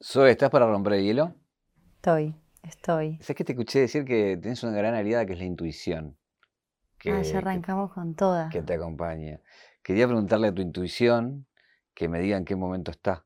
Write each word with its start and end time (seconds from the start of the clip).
Zoe, 0.00 0.30
¿estás 0.30 0.50
para 0.50 0.66
romper 0.66 0.92
el 0.94 1.04
hielo? 1.04 1.34
Estoy, 1.96 2.36
estoy. 2.62 3.18
¿Sabes 3.20 3.36
que 3.36 3.44
te 3.44 3.52
escuché 3.52 3.80
decir 3.80 4.04
que 4.04 4.38
tienes 4.40 4.62
una 4.62 4.72
gran 4.72 4.94
aliada 4.94 5.26
que 5.26 5.32
es 5.32 5.40
la 5.40 5.44
intuición? 5.44 6.16
Que, 6.98 7.10
ah, 7.10 7.22
ya 7.22 7.38
arrancamos 7.38 7.92
con 7.92 8.14
toda. 8.14 8.48
Que 8.48 8.62
te 8.62 8.74
acompaña. 8.74 9.40
Quería 9.82 10.06
preguntarle 10.06 10.48
a 10.48 10.54
tu 10.54 10.62
intuición 10.62 11.46
que 11.94 12.08
me 12.08 12.20
diga 12.20 12.36
en 12.36 12.44
qué 12.44 12.54
momento 12.54 12.92
está 12.92 13.24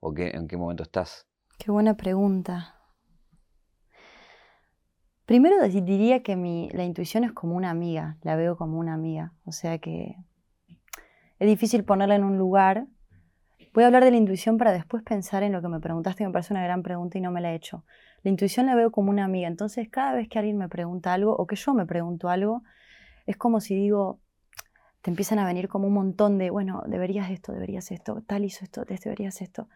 o 0.00 0.14
en 0.16 0.48
qué 0.48 0.56
momento 0.56 0.84
estás. 0.84 1.28
Qué 1.58 1.70
buena 1.70 1.98
pregunta. 1.98 2.76
Primero 5.26 5.56
diría 5.68 6.22
que 6.22 6.34
mi, 6.34 6.70
la 6.70 6.84
intuición 6.84 7.24
es 7.24 7.32
como 7.32 7.56
una 7.56 7.68
amiga, 7.68 8.16
la 8.22 8.36
veo 8.36 8.56
como 8.56 8.78
una 8.78 8.94
amiga. 8.94 9.34
O 9.44 9.52
sea 9.52 9.78
que 9.78 10.16
es 11.38 11.46
difícil 11.46 11.84
ponerla 11.84 12.14
en 12.14 12.24
un 12.24 12.38
lugar. 12.38 12.86
Voy 13.76 13.84
a 13.84 13.88
hablar 13.88 14.04
de 14.04 14.10
la 14.10 14.16
intuición 14.16 14.56
para 14.56 14.72
después 14.72 15.02
pensar 15.02 15.42
en 15.42 15.52
lo 15.52 15.60
que 15.60 15.68
me 15.68 15.80
preguntaste, 15.80 16.24
me 16.24 16.32
parece 16.32 16.54
una 16.54 16.64
gran 16.64 16.82
pregunta 16.82 17.18
y 17.18 17.20
no 17.20 17.30
me 17.30 17.42
la 17.42 17.52
he 17.52 17.56
hecho. 17.56 17.84
La 18.22 18.30
intuición 18.30 18.64
la 18.64 18.74
veo 18.74 18.90
como 18.90 19.10
una 19.10 19.26
amiga, 19.26 19.48
entonces 19.48 19.90
cada 19.90 20.14
vez 20.14 20.30
que 20.30 20.38
alguien 20.38 20.56
me 20.56 20.66
pregunta 20.66 21.12
algo 21.12 21.36
o 21.36 21.46
que 21.46 21.56
yo 21.56 21.74
me 21.74 21.84
pregunto 21.84 22.30
algo, 22.30 22.62
es 23.26 23.36
como 23.36 23.60
si 23.60 23.74
digo, 23.74 24.18
te 25.02 25.10
empiezan 25.10 25.38
a 25.40 25.44
venir 25.44 25.68
como 25.68 25.88
un 25.88 25.92
montón 25.92 26.38
de, 26.38 26.48
bueno, 26.48 26.84
deberías 26.86 27.30
esto, 27.30 27.52
deberías 27.52 27.90
esto, 27.90 28.22
tal 28.26 28.46
hizo 28.46 28.64
esto, 28.64 28.86
deberías 28.86 29.42
esto. 29.42 29.68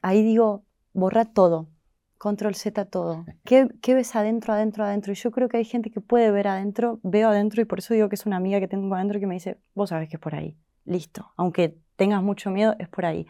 Ahí 0.00 0.22
digo, 0.22 0.64
borra 0.94 1.26
todo, 1.26 1.68
Control 2.16 2.54
Z 2.54 2.86
todo. 2.86 3.26
¿Qué, 3.44 3.94
ves 3.94 4.16
adentro, 4.16 4.54
adentro, 4.54 4.82
adentro? 4.82 5.12
Y 5.12 5.16
yo 5.16 5.30
creo 5.30 5.50
que 5.50 5.58
hay 5.58 5.66
gente 5.66 5.90
que 5.90 6.00
puede 6.00 6.30
ver 6.30 6.48
adentro, 6.48 7.00
veo 7.02 7.28
adentro 7.28 7.60
y 7.60 7.66
por 7.66 7.80
eso 7.80 7.92
digo 7.92 8.08
que 8.08 8.14
es 8.14 8.24
una 8.24 8.36
amiga 8.36 8.60
que 8.60 8.66
tengo 8.68 8.94
adentro 8.94 9.20
que 9.20 9.26
me 9.26 9.34
dice, 9.34 9.60
vos 9.74 9.90
sabes 9.90 10.08
que 10.08 10.16
es 10.16 10.22
por 10.22 10.34
ahí. 10.34 10.56
Listo. 10.86 11.32
Aunque 11.36 11.76
tengas 12.00 12.22
mucho 12.22 12.50
miedo, 12.50 12.74
es 12.78 12.88
por 12.88 13.04
ahí. 13.04 13.26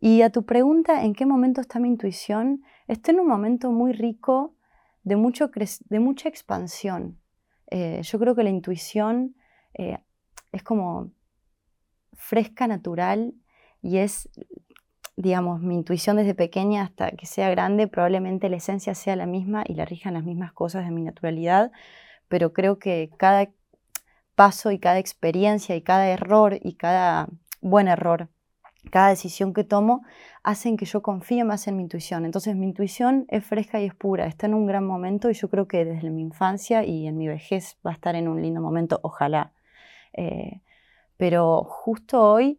Y 0.00 0.22
a 0.22 0.30
tu 0.30 0.46
pregunta, 0.46 1.04
¿en 1.04 1.12
qué 1.12 1.26
momento 1.26 1.60
está 1.60 1.78
mi 1.78 1.88
intuición? 1.88 2.62
Estoy 2.88 3.12
en 3.12 3.20
un 3.20 3.28
momento 3.28 3.70
muy 3.70 3.92
rico 3.92 4.56
de, 5.02 5.16
mucho 5.16 5.50
de 5.90 6.00
mucha 6.00 6.30
expansión. 6.30 7.18
Eh, 7.70 8.00
yo 8.02 8.18
creo 8.18 8.34
que 8.34 8.44
la 8.44 8.48
intuición 8.48 9.36
eh, 9.74 9.98
es 10.52 10.62
como 10.62 11.10
fresca, 12.14 12.66
natural 12.66 13.34
y 13.82 13.98
es 13.98 14.30
digamos, 15.16 15.60
mi 15.60 15.74
intuición 15.74 16.16
desde 16.16 16.34
pequeña 16.34 16.84
hasta 16.84 17.10
que 17.10 17.26
sea 17.26 17.50
grande, 17.50 17.88
probablemente 17.88 18.48
la 18.48 18.56
esencia 18.56 18.94
sea 18.94 19.16
la 19.16 19.26
misma 19.26 19.64
y 19.66 19.74
la 19.74 19.84
rijan 19.84 20.14
las 20.14 20.24
mismas 20.24 20.54
cosas 20.54 20.86
de 20.86 20.92
mi 20.92 21.02
naturalidad, 21.02 21.70
pero 22.28 22.54
creo 22.54 22.78
que 22.78 23.10
cada 23.18 23.50
paso 24.34 24.70
y 24.70 24.78
cada 24.78 24.98
experiencia 24.98 25.76
y 25.76 25.82
cada 25.82 26.08
error 26.08 26.58
y 26.62 26.76
cada 26.76 27.28
buen 27.62 27.88
error, 27.88 28.28
cada 28.90 29.08
decisión 29.08 29.54
que 29.54 29.64
tomo, 29.64 30.02
hacen 30.42 30.76
que 30.76 30.84
yo 30.84 31.00
confíe 31.00 31.44
más 31.44 31.66
en 31.68 31.76
mi 31.76 31.84
intuición. 31.84 32.26
Entonces 32.26 32.56
mi 32.56 32.66
intuición 32.66 33.24
es 33.28 33.44
fresca 33.44 33.80
y 33.80 33.86
es 33.86 33.94
pura, 33.94 34.26
está 34.26 34.46
en 34.46 34.54
un 34.54 34.66
gran 34.66 34.86
momento 34.86 35.30
y 35.30 35.34
yo 35.34 35.48
creo 35.48 35.66
que 35.66 35.84
desde 35.84 36.10
mi 36.10 36.20
infancia 36.20 36.84
y 36.84 37.06
en 37.06 37.16
mi 37.16 37.28
vejez 37.28 37.78
va 37.86 37.92
a 37.92 37.94
estar 37.94 38.14
en 38.16 38.28
un 38.28 38.42
lindo 38.42 38.60
momento, 38.60 39.00
ojalá. 39.02 39.52
Eh, 40.12 40.60
pero 41.16 41.64
justo 41.64 42.20
hoy 42.20 42.58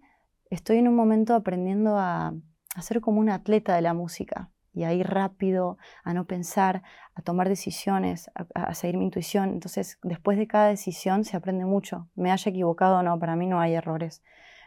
estoy 0.49 0.77
en 0.77 0.87
un 0.87 0.95
momento 0.95 1.35
aprendiendo 1.35 1.97
a, 1.97 2.33
ser 2.81 3.01
como 3.01 3.19
un 3.19 3.29
atleta 3.29 3.75
de 3.75 3.81
la 3.81 3.93
música 3.93 4.49
y 4.73 4.83
a 4.83 4.93
ir 4.93 5.05
rápido, 5.05 5.77
a 6.03 6.13
no 6.13 6.25
pensar, 6.25 6.81
a 7.13 7.21
tomar 7.21 7.47
decisiones, 7.47 8.31
a, 8.55 8.73
seguir 8.73 8.97
mi 8.97 9.05
intuición. 9.05 9.49
Entonces, 9.49 9.99
después 10.01 10.37
de 10.37 10.47
cada 10.47 10.69
decisión 10.69 11.25
se 11.25 11.37
aprende 11.37 11.65
mucho. 11.65 12.09
Me 12.15 12.31
haya 12.31 12.49
equivocado 12.49 12.97
o 12.97 13.03
no, 13.03 13.19
para 13.19 13.35
mí 13.35 13.45
no 13.45 13.59
hay 13.59 13.75
errores. 13.75 14.23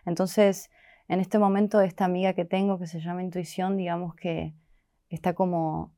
Entonces, 0.07 0.71
en 1.09 1.21
este 1.21 1.39
momento, 1.39 1.81
esta 1.81 2.05
amiga 2.05 2.33
que 2.33 2.45
tengo 2.45 2.79
que 2.79 2.87
se 2.87 3.01
llama 3.01 3.23
intuición, 3.23 3.77
digamos 3.77 4.15
que 4.15 4.55
está 5.09 5.35
como 5.35 5.95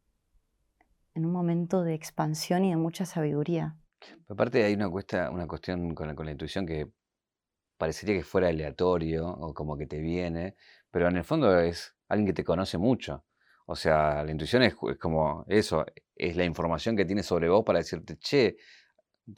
en 1.15 1.25
un 1.25 1.33
momento 1.33 1.83
de 1.83 1.95
expansión 1.95 2.65
y 2.65 2.71
de 2.71 2.77
mucha 2.77 3.07
sabiduría. 3.07 3.77
Aparte 4.29 4.65
hay 4.65 4.75
una, 4.75 4.89
una 4.89 5.47
cuestión 5.47 5.95
con 5.95 6.25
la 6.25 6.31
intuición 6.31 6.67
que 6.67 6.91
parecería 7.77 8.17
que 8.17 8.25
fuera 8.25 8.49
aleatorio 8.49 9.29
o 9.29 9.55
como 9.55 9.77
que 9.77 9.87
te 9.87 9.99
viene, 9.99 10.57
pero 10.91 11.09
en 11.09 11.17
el 11.17 11.25
fondo 11.25 11.59
es 11.59 11.95
alguien 12.09 12.27
que 12.27 12.33
te 12.33 12.45
conoce 12.45 12.77
mucho. 12.77 13.25
O 13.67 13.77
sea, 13.77 14.25
la 14.25 14.31
intuición 14.31 14.63
es, 14.63 14.75
como 14.75 15.45
eso, 15.47 15.85
es 16.15 16.37
la 16.37 16.45
información 16.45 16.97
que 16.97 17.05
tiene 17.05 17.23
sobre 17.23 17.49
vos 17.49 17.65
para 17.65 17.79
decirte, 17.79 18.17
che, 18.17 18.57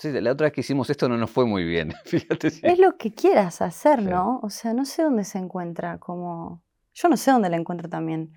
la 0.02 0.32
otra 0.32 0.46
vez 0.46 0.52
que 0.52 0.60
hicimos 0.60 0.90
esto 0.90 1.08
no 1.08 1.16
nos 1.16 1.30
fue 1.30 1.46
muy 1.46 1.64
bien. 1.64 1.92
Fíjate 2.04 2.48
Es 2.62 2.78
lo 2.78 2.96
que 2.96 3.12
quieras 3.12 3.62
hacer, 3.62 4.02
¿no? 4.02 4.40
O 4.42 4.50
sea, 4.50 4.72
no 4.72 4.84
sé 4.84 5.02
dónde 5.02 5.24
se 5.24 5.38
encuentra, 5.38 5.98
como... 5.98 6.62
Yo 6.92 7.08
no 7.08 7.16
sé 7.16 7.30
dónde 7.30 7.48
la 7.48 7.56
encuentro 7.56 7.88
también. 7.88 8.32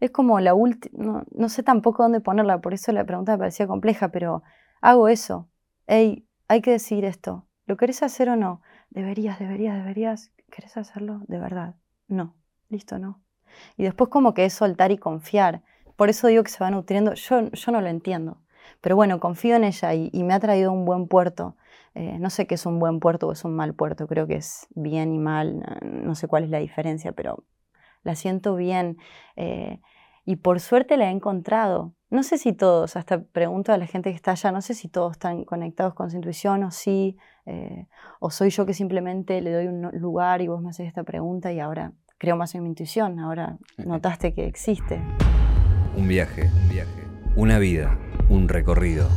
Es 0.00 0.10
como 0.10 0.38
la 0.40 0.54
última, 0.54 1.04
no, 1.04 1.24
no, 1.30 1.48
sé 1.48 1.62
tampoco 1.62 2.02
dónde 2.02 2.20
ponerla, 2.20 2.60
por 2.60 2.74
eso 2.74 2.92
la 2.92 3.04
pregunta 3.04 3.32
me 3.32 3.38
parecía 3.38 3.66
compleja, 3.66 4.08
pero 4.08 4.42
hago 4.82 5.08
eso. 5.08 5.48
Hey, 5.86 6.28
hay 6.48 6.60
que 6.60 6.72
decir 6.72 7.04
esto. 7.04 7.46
¿Lo 7.66 7.76
querés 7.76 8.02
hacer 8.02 8.28
o 8.28 8.36
no? 8.36 8.60
deberías, 8.90 9.38
deberías, 9.38 9.76
deberías, 9.76 10.32
¿querés 10.50 10.76
hacerlo? 10.76 11.20
De 11.28 11.38
verdad. 11.38 11.74
No, 12.08 12.34
listo, 12.68 12.98
no. 12.98 13.22
Y 13.76 13.84
después 13.84 14.10
como 14.10 14.34
que 14.34 14.44
es 14.44 14.54
soltar 14.54 14.90
y 14.90 14.98
confiar. 14.98 15.62
Por 15.96 16.08
eso 16.08 16.28
digo 16.28 16.42
que 16.42 16.50
se 16.50 16.62
va 16.62 16.70
nutriendo. 16.70 17.14
Yo, 17.14 17.50
yo 17.50 17.72
no 17.72 17.80
lo 17.80 17.88
entiendo. 17.88 18.40
Pero 18.80 18.96
bueno, 18.96 19.20
confío 19.20 19.56
en 19.56 19.64
ella 19.64 19.94
y, 19.94 20.10
me 20.22 20.34
ha 20.34 20.40
traído 20.40 20.72
un 20.72 20.84
buen 20.84 21.08
puerto. 21.08 21.56
Eh, 21.94 22.18
no 22.18 22.30
sé 22.30 22.46
qué 22.46 22.56
es 22.56 22.66
un 22.66 22.78
buen 22.78 23.00
puerto 23.00 23.28
o 23.28 23.32
es 23.32 23.44
un 23.44 23.54
mal 23.54 23.74
puerto. 23.74 24.06
Creo 24.06 24.26
que 24.26 24.36
es 24.36 24.66
bien 24.74 25.12
y 25.12 25.18
mal. 25.18 25.62
No 25.82 26.14
sé 26.14 26.28
cuál 26.28 26.44
es 26.44 26.50
la 26.50 26.58
diferencia, 26.58 27.12
pero 27.12 27.44
la 28.02 28.14
siento 28.14 28.56
bien. 28.56 28.98
Eh, 29.36 29.80
y 30.24 30.36
por 30.36 30.60
suerte 30.60 30.96
la 30.96 31.06
he 31.06 31.10
encontrado. 31.10 31.94
No 32.10 32.22
sé 32.22 32.38
si 32.38 32.52
todos, 32.52 32.96
hasta 32.96 33.22
pregunto 33.22 33.72
a 33.72 33.78
la 33.78 33.86
gente 33.86 34.10
que 34.10 34.16
está 34.16 34.32
allá, 34.32 34.52
no 34.52 34.60
sé 34.60 34.74
si 34.74 34.88
todos 34.88 35.12
están 35.12 35.44
conectados 35.44 35.94
con 35.94 36.10
su 36.10 36.16
intuición 36.16 36.62
o 36.64 36.70
sí, 36.70 37.16
eh, 37.46 37.86
o 38.20 38.30
soy 38.30 38.50
yo 38.50 38.66
que 38.66 38.74
simplemente 38.74 39.40
le 39.40 39.52
doy 39.52 39.66
un 39.66 39.90
lugar 40.00 40.40
y 40.40 40.48
vos 40.48 40.62
me 40.62 40.70
haces 40.70 40.86
esta 40.86 41.02
pregunta 41.02 41.52
y 41.52 41.60
ahora 41.60 41.92
creo 42.18 42.36
más 42.36 42.54
en 42.54 42.62
mi 42.62 42.68
intuición, 42.68 43.18
ahora 43.18 43.58
notaste 43.78 44.34
que 44.34 44.46
existe. 44.46 45.00
Un 45.96 46.08
viaje, 46.08 46.50
un 46.62 46.68
viaje, 46.68 47.04
una 47.34 47.58
vida, 47.58 47.98
un 48.28 48.48
recorrido, 48.48 49.08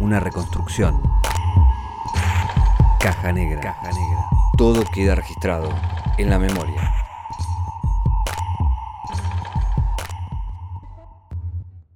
una 0.00 0.18
reconstrucción. 0.18 1.00
Caja 2.98 3.32
negra, 3.32 3.60
caja 3.60 3.88
negra. 3.88 4.24
Todo 4.56 4.82
queda 4.94 5.14
registrado 5.14 5.68
en 6.16 6.30
la 6.30 6.38
memoria. 6.38 6.90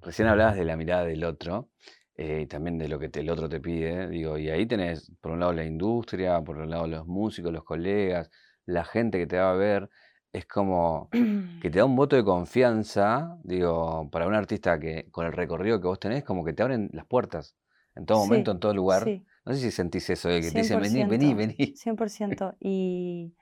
Recién 0.02 0.28
hablabas 0.28 0.56
de 0.56 0.64
la 0.64 0.76
mirada 0.76 1.04
del 1.04 1.24
otro 1.24 1.70
eh, 2.14 2.42
y 2.42 2.46
también 2.46 2.78
de 2.78 2.88
lo 2.88 2.98
que 2.98 3.10
el 3.12 3.30
otro 3.30 3.48
te 3.48 3.60
pide. 3.60 4.08
Digo, 4.08 4.36
y 4.36 4.50
ahí 4.50 4.66
tenés, 4.66 5.10
por 5.20 5.32
un 5.32 5.40
lado, 5.40 5.52
la 5.52 5.64
industria, 5.64 6.42
por 6.42 6.58
un 6.58 6.70
lado, 6.70 6.86
los 6.86 7.06
músicos, 7.06 7.52
los 7.52 7.64
colegas, 7.64 8.30
la 8.66 8.84
gente 8.84 9.18
que 9.18 9.26
te 9.26 9.38
va 9.38 9.50
a 9.50 9.54
ver. 9.54 9.88
Es 10.32 10.46
como 10.46 11.08
que 11.10 11.18
te 11.70 11.78
da 11.78 11.84
un 11.84 11.96
voto 11.96 12.16
de 12.16 12.24
confianza, 12.24 13.38
digo, 13.42 14.08
para 14.10 14.26
un 14.26 14.34
artista 14.34 14.78
que 14.78 15.08
con 15.10 15.26
el 15.26 15.32
recorrido 15.32 15.80
que 15.80 15.86
vos 15.86 16.00
tenés, 16.00 16.24
como 16.24 16.44
que 16.44 16.52
te 16.52 16.62
abren 16.62 16.90
las 16.92 17.06
puertas 17.06 17.56
en 17.94 18.04
todo 18.06 18.18
momento, 18.18 18.50
en 18.50 18.60
todo 18.60 18.74
lugar. 18.74 19.06
No 19.44 19.54
sé 19.54 19.60
si 19.60 19.70
sentís 19.70 20.10
eso, 20.10 20.28
de 20.28 20.40
que 20.40 20.50
te 20.50 20.58
dicen, 20.58 20.80
vení, 20.80 21.04
vení, 21.04 21.34
vení. 21.34 21.54
100%. 21.54 22.56
Y 22.60 23.34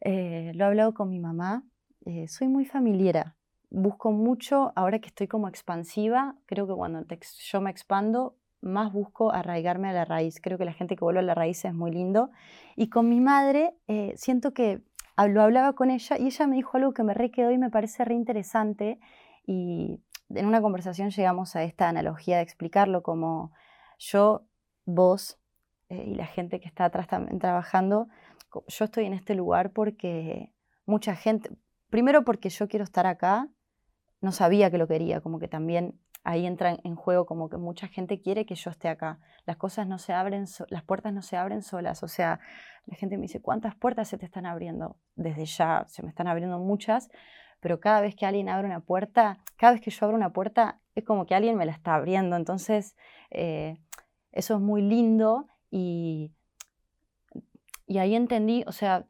eh, 0.00 0.52
lo 0.54 0.64
he 0.64 0.66
hablado 0.66 0.94
con 0.94 1.08
mi 1.08 1.20
mamá. 1.20 1.64
Eh, 2.04 2.28
soy 2.28 2.48
muy 2.48 2.64
familiera 2.64 3.36
busco 3.70 4.12
mucho, 4.12 4.72
ahora 4.74 4.98
que 5.00 5.08
estoy 5.08 5.28
como 5.28 5.48
expansiva, 5.48 6.36
creo 6.46 6.66
que 6.66 6.74
cuando 6.74 7.04
yo 7.38 7.60
me 7.60 7.70
expando, 7.70 8.36
más 8.60 8.92
busco 8.92 9.32
arraigarme 9.32 9.90
a 9.90 9.92
la 9.92 10.04
raíz. 10.04 10.40
Creo 10.40 10.58
que 10.58 10.64
la 10.64 10.72
gente 10.72 10.96
que 10.96 11.04
vuelve 11.04 11.20
a 11.20 11.22
la 11.22 11.34
raíz 11.34 11.64
es 11.64 11.74
muy 11.74 11.90
lindo. 11.90 12.30
Y 12.74 12.88
con 12.88 13.08
mi 13.08 13.20
madre, 13.20 13.74
eh, 13.86 14.14
siento 14.16 14.52
que 14.54 14.80
hablaba 15.16 15.72
con 15.74 15.90
ella 15.90 16.18
y 16.18 16.26
ella 16.26 16.46
me 16.46 16.56
dijo 16.56 16.76
algo 16.76 16.92
que 16.92 17.02
me 17.02 17.14
re 17.14 17.30
quedó 17.30 17.50
y 17.50 17.58
me 17.58 17.70
parece 17.70 18.04
re 18.04 18.14
interesante. 18.14 18.98
Y 19.46 20.00
en 20.30 20.46
una 20.46 20.60
conversación 20.60 21.10
llegamos 21.10 21.56
a 21.56 21.62
esta 21.62 21.88
analogía 21.88 22.36
de 22.36 22.42
explicarlo 22.42 23.02
como 23.02 23.52
yo, 23.98 24.46
vos 24.84 25.38
eh, 25.88 26.04
y 26.06 26.14
la 26.14 26.26
gente 26.26 26.60
que 26.60 26.68
está 26.68 26.84
atrás 26.84 27.06
también 27.06 27.38
trabajando, 27.38 28.08
yo 28.68 28.84
estoy 28.84 29.06
en 29.06 29.12
este 29.12 29.34
lugar 29.34 29.72
porque 29.72 30.52
mucha 30.84 31.14
gente, 31.14 31.50
primero 31.90 32.24
porque 32.24 32.48
yo 32.50 32.68
quiero 32.68 32.84
estar 32.84 33.06
acá 33.06 33.48
no 34.20 34.32
sabía 34.32 34.70
que 34.70 34.78
lo 34.78 34.88
quería, 34.88 35.20
como 35.20 35.38
que 35.38 35.48
también 35.48 36.00
ahí 36.26 36.44
entra 36.44 36.76
en 36.82 36.96
juego 36.96 37.24
como 37.24 37.48
que 37.48 37.56
mucha 37.56 37.86
gente 37.86 38.20
quiere 38.20 38.46
que 38.46 38.56
yo 38.56 38.70
esté 38.72 38.88
acá. 38.88 39.20
Las 39.44 39.56
cosas 39.58 39.86
no 39.86 39.96
se 39.98 40.12
abren, 40.12 40.46
las 40.70 40.82
puertas 40.82 41.12
no 41.12 41.22
se 41.22 41.36
abren 41.36 41.62
solas. 41.62 42.02
O 42.02 42.08
sea, 42.08 42.40
la 42.86 42.96
gente 42.96 43.16
me 43.16 43.22
dice, 43.22 43.40
¿cuántas 43.40 43.76
puertas 43.76 44.08
se 44.08 44.18
te 44.18 44.26
están 44.26 44.44
abriendo? 44.44 44.96
Desde 45.14 45.44
ya 45.46 45.84
se 45.86 46.02
me 46.02 46.08
están 46.08 46.26
abriendo 46.26 46.58
muchas, 46.58 47.10
pero 47.60 47.78
cada 47.78 48.00
vez 48.00 48.16
que 48.16 48.26
alguien 48.26 48.48
abre 48.48 48.66
una 48.66 48.80
puerta, 48.80 49.38
cada 49.56 49.74
vez 49.74 49.80
que 49.80 49.92
yo 49.92 50.04
abro 50.04 50.16
una 50.16 50.32
puerta, 50.32 50.80
es 50.96 51.04
como 51.04 51.26
que 51.26 51.36
alguien 51.36 51.56
me 51.56 51.64
la 51.64 51.70
está 51.70 51.94
abriendo. 51.94 52.34
Entonces, 52.34 52.96
eh, 53.30 53.78
eso 54.32 54.54
es 54.54 54.60
muy 54.60 54.82
lindo 54.82 55.46
y, 55.70 56.32
y 57.86 57.98
ahí 57.98 58.16
entendí, 58.16 58.64
o 58.66 58.72
sea, 58.72 59.06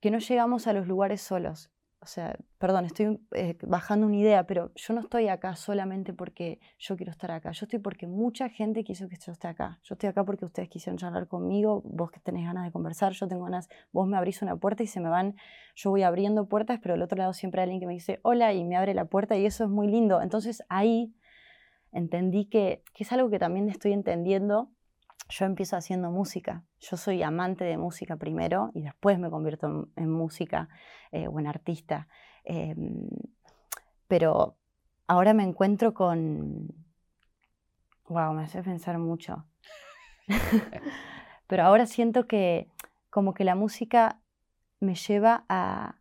que 0.00 0.10
no 0.10 0.20
llegamos 0.20 0.66
a 0.68 0.72
los 0.72 0.86
lugares 0.86 1.20
solos, 1.20 1.70
o 2.04 2.06
sea, 2.06 2.36
perdón, 2.58 2.84
estoy 2.84 3.18
eh, 3.32 3.56
bajando 3.62 4.06
una 4.06 4.16
idea, 4.16 4.46
pero 4.46 4.72
yo 4.74 4.92
no 4.92 5.00
estoy 5.00 5.28
acá 5.28 5.56
solamente 5.56 6.12
porque 6.12 6.60
yo 6.78 6.96
quiero 6.96 7.10
estar 7.10 7.30
acá. 7.30 7.50
Yo 7.52 7.64
estoy 7.64 7.78
porque 7.78 8.06
mucha 8.06 8.50
gente 8.50 8.84
quiso 8.84 9.08
que 9.08 9.16
yo 9.16 9.32
esté 9.32 9.48
acá. 9.48 9.80
Yo 9.82 9.94
estoy 9.94 10.10
acá 10.10 10.22
porque 10.22 10.44
ustedes 10.44 10.68
quisieron 10.68 10.98
charlar 10.98 11.26
conmigo, 11.26 11.80
vos 11.86 12.10
que 12.10 12.20
tenés 12.20 12.44
ganas 12.44 12.64
de 12.64 12.72
conversar, 12.72 13.12
yo 13.12 13.26
tengo 13.26 13.44
ganas, 13.44 13.70
vos 13.90 14.06
me 14.06 14.18
abrís 14.18 14.42
una 14.42 14.54
puerta 14.56 14.82
y 14.82 14.86
se 14.86 15.00
me 15.00 15.08
van, 15.08 15.34
yo 15.74 15.88
voy 15.88 16.02
abriendo 16.02 16.46
puertas, 16.46 16.78
pero 16.82 16.94
al 16.94 17.00
otro 17.00 17.16
lado 17.16 17.32
siempre 17.32 17.62
hay 17.62 17.64
alguien 17.64 17.80
que 17.80 17.86
me 17.86 17.94
dice 17.94 18.20
hola 18.22 18.52
y 18.52 18.64
me 18.64 18.76
abre 18.76 18.92
la 18.92 19.06
puerta 19.06 19.34
y 19.38 19.46
eso 19.46 19.64
es 19.64 19.70
muy 19.70 19.88
lindo. 19.88 20.20
Entonces 20.20 20.62
ahí 20.68 21.14
entendí 21.90 22.44
que, 22.44 22.82
que 22.92 23.04
es 23.04 23.12
algo 23.12 23.30
que 23.30 23.38
también 23.38 23.70
estoy 23.70 23.94
entendiendo 23.94 24.70
yo 25.28 25.46
empiezo 25.46 25.76
haciendo 25.76 26.10
música. 26.10 26.64
Yo 26.80 26.96
soy 26.96 27.22
amante 27.22 27.64
de 27.64 27.78
música 27.78 28.16
primero 28.16 28.70
y 28.74 28.82
después 28.82 29.18
me 29.18 29.30
convierto 29.30 29.88
en, 29.96 30.10
música 30.10 30.68
eh, 31.12 31.28
o 31.28 31.38
en 31.40 31.46
artista. 31.46 32.08
Em, 32.44 33.08
pero 34.08 34.56
ahora 35.06 35.34
me 35.34 35.42
encuentro 35.42 35.94
con... 35.94 36.68
Wow, 38.08 38.34
me 38.34 38.44
hace 38.44 38.62
pensar 38.62 38.98
mucho. 38.98 39.46
pero 41.46 41.64
ahora 41.64 41.86
siento 41.86 42.26
que 42.26 42.68
como 43.08 43.32
que 43.32 43.44
la 43.44 43.54
música 43.54 44.20
me 44.80 44.94
lleva 44.94 45.44
a, 45.48 45.96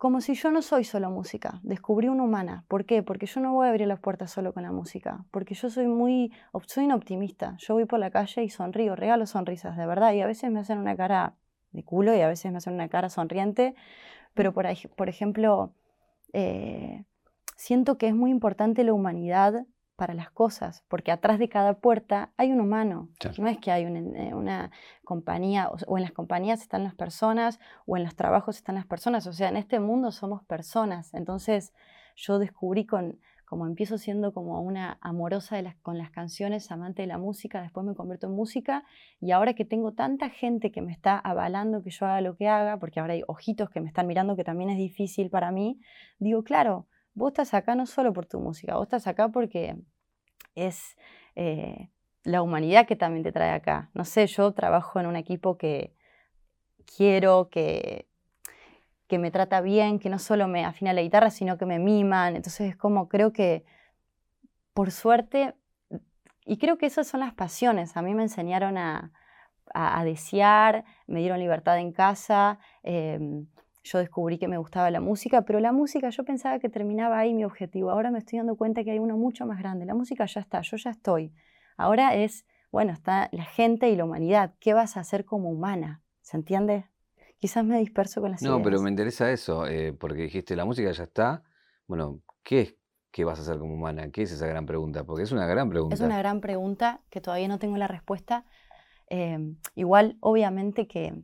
como 0.00 0.22
si 0.22 0.32
yo 0.32 0.50
no 0.50 0.62
soy 0.62 0.84
solo 0.84 1.10
música, 1.10 1.60
descubrí 1.62 2.08
una 2.08 2.22
humana. 2.22 2.64
¿Por 2.68 2.86
qué? 2.86 3.02
Porque 3.02 3.26
yo 3.26 3.42
no 3.42 3.52
voy 3.52 3.66
a 3.66 3.68
abrir 3.68 3.86
las 3.86 4.00
puertas 4.00 4.30
solo 4.30 4.54
con 4.54 4.62
la 4.62 4.72
música, 4.72 5.26
porque 5.30 5.54
yo 5.54 5.68
soy 5.68 5.88
muy, 5.88 6.32
soy 6.68 6.86
un 6.86 6.92
optimista. 6.92 7.54
Yo 7.58 7.74
voy 7.74 7.84
por 7.84 7.98
la 7.98 8.10
calle 8.10 8.42
y 8.42 8.48
sonrío, 8.48 8.96
regalo 8.96 9.26
sonrisas, 9.26 9.76
de 9.76 9.84
verdad, 9.84 10.14
y 10.14 10.22
a 10.22 10.26
veces 10.26 10.50
me 10.50 10.60
hacen 10.60 10.78
una 10.78 10.96
cara 10.96 11.34
de 11.72 11.84
culo 11.84 12.16
y 12.16 12.20
a 12.22 12.28
veces 12.28 12.50
me 12.50 12.56
hacen 12.56 12.72
una 12.72 12.88
cara 12.88 13.10
sonriente, 13.10 13.74
pero 14.32 14.54
por, 14.54 14.64
por 14.96 15.10
ejemplo, 15.10 15.74
eh, 16.32 17.04
siento 17.56 17.98
que 17.98 18.08
es 18.08 18.14
muy 18.14 18.30
importante 18.30 18.84
la 18.84 18.94
humanidad 18.94 19.66
para 20.00 20.14
las 20.14 20.30
cosas, 20.30 20.82
porque 20.88 21.12
atrás 21.12 21.38
de 21.38 21.50
cada 21.50 21.74
puerta 21.74 22.32
hay 22.38 22.52
un 22.52 22.62
humano. 22.62 23.10
No 23.36 23.48
es 23.48 23.58
que 23.58 23.70
hay 23.70 23.84
eh, 23.84 24.34
una, 24.34 24.70
compañía, 25.04 25.68
o, 25.68 25.98
en 25.98 26.02
las 26.02 26.12
compañías 26.12 26.62
están 26.62 26.84
las 26.84 26.94
personas, 26.94 27.60
o 27.84 27.98
en 27.98 28.04
los 28.04 28.16
trabajos 28.16 28.56
están 28.56 28.76
las 28.76 28.86
personas. 28.86 29.26
O 29.26 29.34
sea, 29.34 29.50
en 29.50 29.58
este 29.58 29.78
mundo 29.78 30.10
somos 30.10 30.42
personas. 30.42 31.12
Entonces 31.12 31.74
yo 32.16 32.38
descubrí 32.38 32.86
con, 32.86 33.20
como 33.44 33.66
empiezo 33.66 33.98
siendo 33.98 34.32
como 34.32 34.62
una 34.62 34.96
amorosa 35.02 35.56
de 35.56 35.64
las, 35.64 35.76
con 35.82 35.98
las 35.98 36.10
canciones, 36.10 36.72
amante 36.72 37.02
de 37.02 37.08
la 37.08 37.18
música, 37.18 37.60
después 37.60 37.84
me 37.84 37.94
convierto 37.94 38.28
en 38.28 38.32
música, 38.32 38.84
y 39.20 39.32
ahora 39.32 39.52
que 39.52 39.66
tengo 39.66 39.92
tanta 39.92 40.30
gente 40.30 40.72
que 40.72 40.80
me 40.80 40.92
está 40.92 41.18
avalando 41.18 41.82
que 41.82 41.90
yo 41.90 42.06
haga 42.06 42.22
lo 42.22 42.36
que 42.36 42.48
haga, 42.48 42.78
porque 42.78 43.00
ahora 43.00 43.12
hay 43.12 43.22
ojitos 43.26 43.68
que 43.68 43.82
me 43.82 43.88
están 43.88 44.06
mirando, 44.06 44.34
que 44.34 44.44
también 44.44 44.70
es 44.70 44.78
difícil 44.78 45.28
para 45.28 45.52
mí, 45.52 45.78
digo, 46.18 46.42
claro, 46.42 46.86
vos 47.14 47.32
estás 47.32 47.54
acá 47.54 47.74
no 47.74 47.86
solo 47.86 48.12
por 48.12 48.26
tu 48.26 48.40
música, 48.40 48.76
vos 48.76 48.84
estás 48.84 49.06
acá 49.06 49.28
porque 49.28 49.76
es 50.54 50.96
eh, 51.36 51.90
la 52.22 52.42
humanidad 52.42 52.86
que 52.86 52.96
también 52.96 53.22
te 53.22 53.32
trae 53.32 53.50
acá. 53.50 53.90
No 53.94 54.04
sé, 54.04 54.26
yo 54.26 54.52
trabajo 54.52 55.00
en 55.00 55.06
un 55.06 55.16
equipo 55.16 55.56
que 55.56 55.94
quiero, 56.96 57.48
que, 57.50 58.08
que 59.06 59.18
me 59.18 59.30
trata 59.30 59.60
bien, 59.60 59.98
que 59.98 60.10
no 60.10 60.18
solo 60.18 60.48
me 60.48 60.64
afina 60.64 60.92
la 60.92 61.02
guitarra, 61.02 61.30
sino 61.30 61.58
que 61.58 61.66
me 61.66 61.78
miman. 61.78 62.36
Entonces 62.36 62.70
es 62.70 62.76
como 62.76 63.08
creo 63.08 63.32
que, 63.32 63.64
por 64.74 64.90
suerte, 64.90 65.54
y 66.44 66.58
creo 66.58 66.78
que 66.78 66.86
esas 66.86 67.06
son 67.06 67.20
las 67.20 67.34
pasiones. 67.34 67.96
A 67.96 68.02
mí 68.02 68.14
me 68.14 68.22
enseñaron 68.22 68.76
a, 68.76 69.12
a, 69.72 70.04
desear, 70.04 70.84
me 71.06 71.20
dieron 71.20 71.38
libertad 71.38 71.78
en 71.78 71.92
casa. 71.92 72.58
Em, 72.82 73.46
yo 73.82 73.98
descubrí 73.98 74.38
que 74.38 74.48
me 74.48 74.58
gustaba 74.58 74.90
la 74.90 75.00
música, 75.00 75.42
pero 75.42 75.60
la 75.60 75.72
música 75.72 76.10
yo 76.10 76.24
pensaba 76.24 76.58
que 76.58 76.68
terminaba 76.68 77.18
ahí 77.18 77.34
mi 77.34 77.44
objetivo. 77.44 77.90
Ahora 77.90 78.10
me 78.10 78.18
estoy 78.18 78.38
dando 78.38 78.56
cuenta 78.56 78.84
que 78.84 78.90
hay 78.90 78.98
uno 78.98 79.16
mucho 79.16 79.46
más 79.46 79.58
grande. 79.58 79.86
La 79.86 79.94
música 79.94 80.26
ya 80.26 80.40
está, 80.40 80.60
yo 80.60 80.76
ya 80.76 80.90
estoy. 80.90 81.32
Ahora 81.76 82.14
es, 82.14 82.46
bueno, 82.70 82.92
está 82.92 83.28
la 83.32 83.44
gente 83.44 83.88
y 83.88 83.96
la 83.96 84.04
humanidad. 84.04 84.54
¿Qué 84.60 84.74
vas 84.74 84.96
a 84.96 85.00
hacer 85.00 85.24
como 85.24 85.50
humana? 85.50 86.02
¿Se 86.20 86.36
entiende? 86.36 86.86
Quizás 87.38 87.64
me 87.64 87.78
disperso 87.78 88.20
con 88.20 88.32
las 88.32 88.42
No, 88.42 88.60
pero 88.62 88.82
me 88.82 88.90
interesa 88.90 89.30
eso, 89.30 89.66
eh, 89.66 89.94
porque 89.94 90.22
dijiste, 90.22 90.54
la 90.56 90.66
música 90.66 90.92
ya 90.92 91.04
está. 91.04 91.42
Bueno, 91.86 92.20
¿qué 92.42 92.60
es 92.60 92.76
¿Qué 93.10 93.24
vas 93.24 93.40
a 93.40 93.42
hacer 93.42 93.58
como 93.58 93.74
humana? 93.74 94.10
¿Qué 94.10 94.22
es 94.22 94.30
esa 94.30 94.46
gran 94.46 94.66
pregunta? 94.66 95.04
Porque 95.04 95.24
es 95.24 95.32
una 95.32 95.46
gran 95.46 95.68
pregunta. 95.68 95.94
Es 95.94 96.00
una 96.00 96.18
gran 96.18 96.40
pregunta 96.40 97.00
que 97.10 97.20
todavía 97.20 97.48
no 97.48 97.58
tengo 97.58 97.76
la 97.76 97.88
respuesta. 97.88 98.44
Eh, 99.08 99.56
igual, 99.74 100.16
obviamente 100.20 100.86
que 100.86 101.14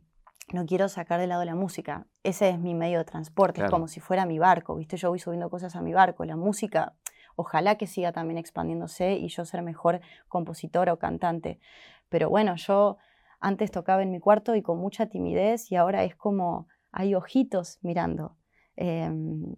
no 0.53 0.65
quiero 0.65 0.87
sacar 0.87 1.19
de 1.19 1.27
lado 1.27 1.43
la 1.45 1.55
música. 1.55 2.07
Ese 2.23 2.49
es 2.49 2.59
mi 2.59 2.73
medio 2.73 2.99
de 2.99 3.05
transporte, 3.05 3.63
es 3.63 3.69
como 3.69 3.87
si 3.87 3.99
fuera 3.99 4.25
mi 4.25 4.39
barco, 4.39 4.75
¿viste? 4.75 4.97
Yo 4.97 5.09
voy 5.09 5.19
subiendo 5.19 5.49
cosas 5.49 5.75
a 5.75 5.81
mi 5.81 5.93
barco. 5.93 6.23
La 6.25 6.35
música, 6.35 6.95
ojalá 7.35 7.75
que 7.75 7.87
siga 7.87 8.11
también 8.11 8.37
expandiéndose 8.37 9.13
y 9.13 9.27
yo 9.27 9.45
ser 9.45 9.61
mejor 9.61 9.99
compositora 10.27 10.93
o 10.93 10.99
cantante. 10.99 11.59
Pero 12.09 12.29
bueno, 12.29 12.55
yo 12.55 12.97
antes 13.39 13.71
tocaba 13.71 14.01
en 14.03 14.11
mi 14.11 14.19
cuarto 14.19 14.55
y 14.55 14.61
con 14.61 14.77
mucha 14.77 15.07
timidez 15.07 15.71
y 15.71 15.75
ahora 15.75 16.03
es 16.03 16.15
como 16.15 16.67
hay 16.91 17.13
ojitos 17.13 17.79
mirando. 17.81 18.37
Em, 18.75 19.55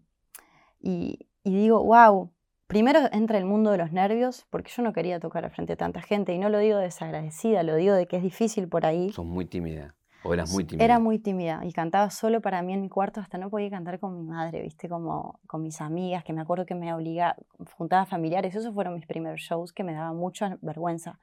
y, 0.81 1.27
y 1.43 1.55
digo, 1.55 1.83
wow, 1.83 2.31
primero 2.67 2.99
entra 3.11 3.37
el 3.37 3.45
mundo 3.45 3.71
de 3.71 3.77
los 3.77 3.91
nervios, 3.91 4.45
porque 4.49 4.71
yo 4.75 4.81
no 4.81 4.93
quería 4.93 5.19
tocar 5.19 5.49
frente 5.51 5.73
a 5.73 5.75
tanta 5.75 6.01
gente, 6.01 6.33
y 6.33 6.39
no 6.39 6.49
lo 6.49 6.59
digo 6.59 6.77
desagradecida, 6.77 7.63
lo 7.63 7.75
digo 7.75 7.93
de 7.93 8.07
que 8.07 8.17
es 8.17 8.23
difícil 8.23 8.67
por 8.67 8.85
ahí. 8.85 9.11
Sos 9.11 9.25
muy 9.25 9.45
tímida. 9.45 9.95
¿O 10.23 10.33
eras 10.33 10.51
muy 10.51 10.65
tímida? 10.65 10.83
Era 10.83 10.99
muy 10.99 11.19
tímida 11.19 11.61
y 11.63 11.71
cantaba 11.71 12.09
solo 12.09 12.41
para 12.41 12.61
mí 12.61 12.73
en 12.73 12.81
mi 12.81 12.89
cuarto, 12.89 13.21
hasta 13.21 13.37
no 13.37 13.49
podía 13.49 13.69
cantar 13.69 13.99
con 13.99 14.15
mi 14.17 14.23
madre, 14.23 14.61
¿viste? 14.61 14.89
Como 14.89 15.39
con 15.47 15.61
mis 15.61 15.79
amigas, 15.81 16.23
que 16.23 16.33
me 16.33 16.41
acuerdo 16.41 16.65
que 16.65 16.75
me 16.75 16.93
obligaba, 16.93 17.35
juntaba 17.77 18.05
familiares, 18.05 18.55
esos 18.55 18.73
fueron 18.73 18.95
mis 18.95 19.05
primeros 19.05 19.39
shows 19.39 19.71
que 19.71 19.83
me 19.83 19.93
daban 19.93 20.17
mucha 20.17 20.57
vergüenza. 20.61 21.19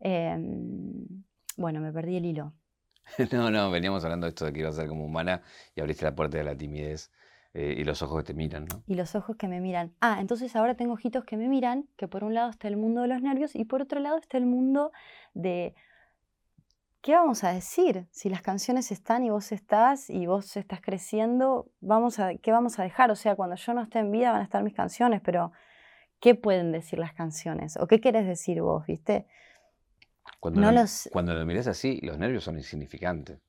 Em, 0.00 1.06
bueno, 1.56 1.80
me 1.80 1.92
perdí 1.92 2.16
el 2.16 2.24
hilo. 2.24 2.54
no, 3.32 3.50
no, 3.50 3.70
veníamos 3.70 4.04
hablando 4.04 4.26
de 4.26 4.30
esto 4.30 4.44
de 4.46 4.52
que 4.52 4.60
ibas 4.60 4.76
a 4.78 4.82
ser 4.82 4.88
como 4.88 5.04
humana 5.04 5.42
y 5.74 5.80
abriste 5.80 6.04
la 6.04 6.14
puerta 6.14 6.38
de 6.38 6.44
la 6.44 6.56
timidez. 6.56 7.10
Eh, 7.54 7.74
y 7.76 7.84
los 7.84 8.00
ojos 8.00 8.22
que 8.22 8.32
te 8.32 8.34
miran, 8.34 8.64
¿no? 8.64 8.82
Y 8.86 8.94
los 8.94 9.14
ojos 9.14 9.36
que 9.36 9.46
me 9.46 9.60
miran. 9.60 9.92
Ah, 10.00 10.16
entonces 10.20 10.56
ahora 10.56 10.74
tengo 10.74 10.94
ojitos 10.94 11.24
que 11.26 11.36
me 11.36 11.48
miran, 11.48 11.86
que 11.98 12.08
por 12.08 12.24
un 12.24 12.32
lado 12.32 12.48
está 12.48 12.66
el 12.66 12.78
mundo 12.78 13.02
de 13.02 13.08
los 13.08 13.20
nervios 13.20 13.54
y 13.54 13.66
por 13.66 13.82
otro 13.82 14.00
lado 14.00 14.16
está 14.16 14.38
el 14.38 14.46
mundo 14.46 14.90
de 15.34 15.74
¿qué 17.02 17.14
vamos 17.14 17.44
a 17.44 17.52
decir? 17.52 18.06
Si 18.12 18.30
las 18.30 18.42
canciones 18.42 18.90
están 18.92 19.24
y 19.24 19.30
vos 19.30 19.52
estás 19.52 20.08
y 20.08 20.26
vos 20.26 20.56
estás 20.56 20.80
creciendo, 20.80 21.70
vamos 21.80 22.18
a, 22.20 22.34
¿qué 22.36 22.52
vamos 22.52 22.78
a 22.78 22.84
dejar? 22.84 23.10
O 23.10 23.16
sea, 23.16 23.34
cuando 23.34 23.56
yo 23.56 23.74
no 23.74 23.82
esté 23.82 23.98
en 23.98 24.10
vida 24.10 24.30
van 24.30 24.40
a 24.40 24.44
estar 24.44 24.62
mis 24.62 24.72
canciones, 24.72 25.20
pero 25.22 25.52
¿qué 26.20 26.34
pueden 26.36 26.70
decir 26.70 27.00
las 27.00 27.12
canciones? 27.12 27.76
¿O 27.76 27.86
qué 27.88 28.00
querés 28.00 28.26
decir 28.26 28.62
vos, 28.62 28.86
viste? 28.86 29.26
Cuando, 30.38 30.60
no 30.60 30.70
lo, 30.70 30.80
los... 30.80 31.08
cuando 31.12 31.34
lo 31.34 31.44
miras 31.44 31.66
así, 31.66 32.00
los 32.02 32.16
nervios 32.18 32.44
son 32.44 32.56
insignificantes. 32.56 33.40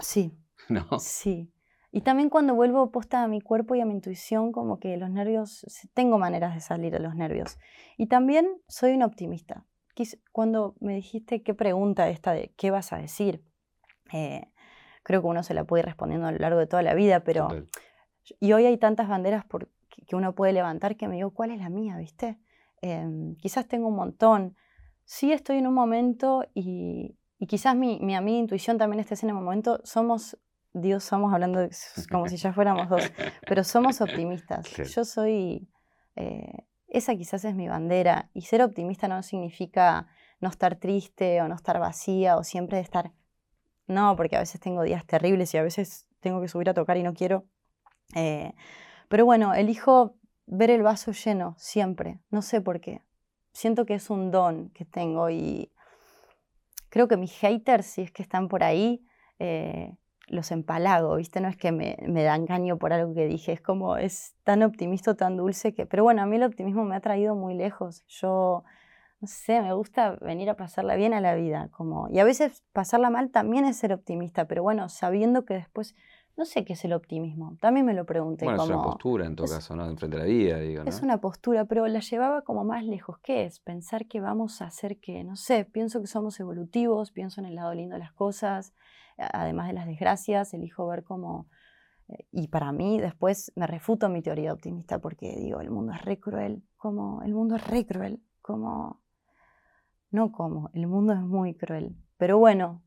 Sí. 0.00 0.32
¿No? 0.68 0.86
Sí. 1.00 1.50
Y 1.90 2.00
también 2.00 2.28
cuando 2.28 2.54
vuelvo 2.54 2.90
posta 2.90 3.22
a 3.22 3.28
mi 3.28 3.40
cuerpo 3.40 3.74
y 3.74 3.80
a 3.80 3.86
mi 3.86 3.94
intuición, 3.94 4.52
como 4.52 4.78
que 4.78 4.96
los 4.96 5.10
nervios, 5.10 5.64
tengo 5.94 6.18
maneras 6.18 6.54
de 6.54 6.60
salir 6.60 6.92
de 6.92 7.00
los 7.00 7.14
nervios. 7.14 7.58
Y 7.96 8.06
también 8.06 8.48
soy 8.68 8.92
un 8.92 9.02
optimista 9.02 9.64
cuando 10.32 10.74
me 10.80 10.94
dijiste 10.94 11.42
qué 11.42 11.54
pregunta 11.54 12.08
esta 12.08 12.32
de 12.32 12.52
qué 12.56 12.70
vas 12.70 12.92
a 12.92 12.98
decir, 12.98 13.42
eh, 14.12 14.48
creo 15.02 15.20
que 15.20 15.28
uno 15.28 15.42
se 15.42 15.54
la 15.54 15.64
puede 15.64 15.82
ir 15.82 15.86
respondiendo 15.86 16.26
a 16.26 16.32
lo 16.32 16.38
largo 16.38 16.58
de 16.58 16.66
toda 16.66 16.82
la 16.82 16.94
vida, 16.94 17.20
pero... 17.20 17.48
Y 18.40 18.54
hoy 18.54 18.64
hay 18.64 18.78
tantas 18.78 19.06
banderas 19.06 19.44
por, 19.44 19.68
que 20.06 20.16
uno 20.16 20.34
puede 20.34 20.54
levantar 20.54 20.96
que 20.96 21.08
me 21.08 21.16
digo, 21.16 21.30
¿cuál 21.30 21.50
es 21.50 21.58
la 21.58 21.68
mía? 21.68 21.96
¿Viste? 21.98 22.38
Em, 22.80 23.36
quizás 23.36 23.68
tengo 23.68 23.88
un 23.88 23.96
montón. 23.96 24.56
Sí 25.04 25.32
estoy 25.32 25.58
en 25.58 25.66
un 25.66 25.74
momento 25.74 26.44
y, 26.54 27.18
quizás 27.46 27.76
mi, 27.76 28.00
mi 28.00 28.14
amiga 28.14 28.38
intuición 28.38 28.78
también 28.78 29.00
esté 29.00 29.14
en 29.22 29.28
el 29.28 29.34
momento. 29.34 29.80
Somos, 29.84 30.38
Dios, 30.72 31.04
somos 31.04 31.34
hablando 31.34 31.68
como 32.10 32.28
si 32.28 32.36
ya 32.36 32.54
fuéramos 32.54 32.88
dos, 32.88 33.02
pero 33.46 33.62
somos 33.62 34.00
optimistas. 34.00 34.66
Yo 34.70 35.04
soy... 35.04 35.68
Eh, 36.16 36.64
esa 36.94 37.16
quizás 37.16 37.44
es 37.44 37.54
mi 37.54 37.68
bandera. 37.68 38.30
Y 38.34 38.42
ser 38.42 38.62
optimista 38.62 39.08
no 39.08 39.22
significa 39.22 40.06
no 40.40 40.48
estar 40.48 40.76
triste 40.76 41.42
o 41.42 41.48
no 41.48 41.54
estar 41.54 41.78
vacía 41.78 42.36
o 42.36 42.44
siempre 42.44 42.80
estar... 42.80 43.12
No, 43.86 44.16
porque 44.16 44.36
a 44.36 44.38
veces 44.40 44.60
tengo 44.60 44.82
días 44.82 45.04
terribles 45.04 45.52
y 45.52 45.58
a 45.58 45.62
veces 45.62 46.08
tengo 46.20 46.40
que 46.40 46.48
subir 46.48 46.70
a 46.70 46.74
tocar 46.74 46.96
y 46.96 47.02
no 47.02 47.12
quiero. 47.12 47.44
Eh, 48.14 48.54
pero 49.08 49.24
bueno, 49.26 49.54
elijo 49.54 50.16
ver 50.46 50.70
el 50.70 50.82
vaso 50.82 51.12
lleno 51.12 51.54
siempre. 51.58 52.20
No 52.30 52.40
sé 52.40 52.60
por 52.60 52.80
qué. 52.80 53.02
Siento 53.52 53.84
que 53.84 53.94
es 53.94 54.08
un 54.08 54.30
don 54.30 54.70
que 54.70 54.84
tengo 54.84 55.30
y 55.30 55.70
creo 56.88 57.08
que 57.08 57.16
mis 57.16 57.32
haters, 57.32 57.86
si 57.86 58.02
es 58.02 58.12
que 58.12 58.22
están 58.22 58.48
por 58.48 58.62
ahí, 58.62 59.04
eh, 59.38 59.96
los 60.28 60.50
empalago, 60.50 61.16
¿viste? 61.16 61.40
No 61.40 61.48
es 61.48 61.56
que 61.56 61.72
me, 61.72 61.96
me 62.06 62.22
da 62.22 62.34
engaño 62.36 62.78
por 62.78 62.92
algo 62.92 63.14
que 63.14 63.26
dije, 63.26 63.52
es 63.52 63.60
como, 63.60 63.96
es 63.96 64.34
tan 64.44 64.62
optimista, 64.62 65.14
tan 65.14 65.36
dulce 65.36 65.74
que... 65.74 65.86
Pero 65.86 66.02
bueno, 66.02 66.22
a 66.22 66.26
mí 66.26 66.36
el 66.36 66.44
optimismo 66.44 66.84
me 66.84 66.96
ha 66.96 67.00
traído 67.00 67.34
muy 67.34 67.54
lejos. 67.54 68.04
Yo, 68.06 68.64
no 69.20 69.28
sé, 69.28 69.60
me 69.60 69.72
gusta 69.74 70.16
venir 70.20 70.48
a 70.50 70.56
pasarla 70.56 70.96
bien 70.96 71.12
a 71.14 71.20
la 71.20 71.34
vida, 71.34 71.68
como... 71.70 72.08
Y 72.10 72.18
a 72.18 72.24
veces 72.24 72.62
pasarla 72.72 73.10
mal 73.10 73.30
también 73.30 73.64
es 73.64 73.76
ser 73.76 73.92
optimista, 73.92 74.46
pero 74.46 74.62
bueno, 74.62 74.88
sabiendo 74.88 75.44
que 75.44 75.54
después 75.54 75.94
no 76.36 76.44
sé 76.44 76.64
qué 76.64 76.72
es 76.72 76.84
el 76.84 76.92
optimismo. 76.92 77.56
También 77.60 77.86
me 77.86 77.94
lo 77.94 78.04
pregunté. 78.04 78.44
Bueno, 78.44 78.58
como, 78.58 78.72
es 78.72 78.76
una 78.76 78.84
postura 78.84 79.26
en 79.26 79.36
todo 79.36 79.46
caso, 79.46 79.76
¿no? 79.76 79.86
Enfrente 79.88 80.16
de 80.16 80.22
la 80.22 80.28
vida, 80.28 80.58
digo, 80.58 80.82
¿no? 80.82 80.88
Es 80.88 81.00
una 81.02 81.20
postura, 81.20 81.64
pero 81.64 81.86
la 81.86 82.00
llevaba 82.00 82.42
como 82.42 82.64
más 82.64 82.84
lejos. 82.84 83.18
¿Qué 83.18 83.44
es? 83.44 83.60
Pensar 83.60 84.06
que 84.06 84.20
vamos 84.20 84.60
a 84.60 84.66
hacer 84.66 84.98
que, 84.98 85.22
no 85.22 85.36
sé, 85.36 85.64
pienso 85.64 86.00
que 86.00 86.08
somos 86.08 86.38
evolutivos, 86.40 87.12
pienso 87.12 87.40
en 87.40 87.46
el 87.46 87.54
lado 87.54 87.72
lindo 87.74 87.94
de 87.94 88.00
las 88.00 88.12
cosas, 88.12 88.74
además 89.16 89.68
de 89.68 89.74
las 89.74 89.86
desgracias, 89.86 90.52
elijo 90.54 90.86
ver 90.86 91.04
cómo... 91.04 91.48
Eh, 92.08 92.26
y 92.32 92.48
para 92.48 92.72
mí 92.72 93.00
después 93.00 93.52
me 93.54 93.66
refuto 93.66 94.08
mi 94.08 94.20
teoría 94.20 94.52
optimista 94.52 94.98
porque 94.98 95.36
digo, 95.38 95.60
el 95.60 95.70
mundo 95.70 95.92
es 95.92 96.02
re 96.02 96.18
cruel, 96.18 96.62
como 96.76 97.22
el 97.22 97.32
mundo 97.32 97.56
es 97.56 97.66
re 97.66 97.86
cruel, 97.86 98.20
como... 98.42 99.02
No 100.10 100.30
como, 100.30 100.70
el 100.74 100.86
mundo 100.86 101.12
es 101.12 101.20
muy 101.20 101.54
cruel. 101.54 101.96
Pero 102.18 102.38
bueno, 102.38 102.83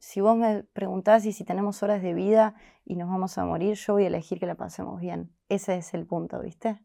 si 0.00 0.20
vos 0.20 0.36
me 0.36 0.64
preguntás 0.72 1.24
y 1.26 1.32
si 1.32 1.44
tenemos 1.44 1.82
horas 1.82 2.02
de 2.02 2.14
vida 2.14 2.54
y 2.84 2.96
nos 2.96 3.08
vamos 3.08 3.38
a 3.38 3.44
morir, 3.44 3.74
yo 3.74 3.94
voy 3.94 4.04
a 4.04 4.06
elegir 4.08 4.38
que 4.38 4.46
la 4.46 4.54
pasemos 4.54 5.00
bien. 5.00 5.32
Ese 5.48 5.76
es 5.76 5.94
el 5.94 6.06
punto, 6.06 6.40
¿viste? 6.40 6.78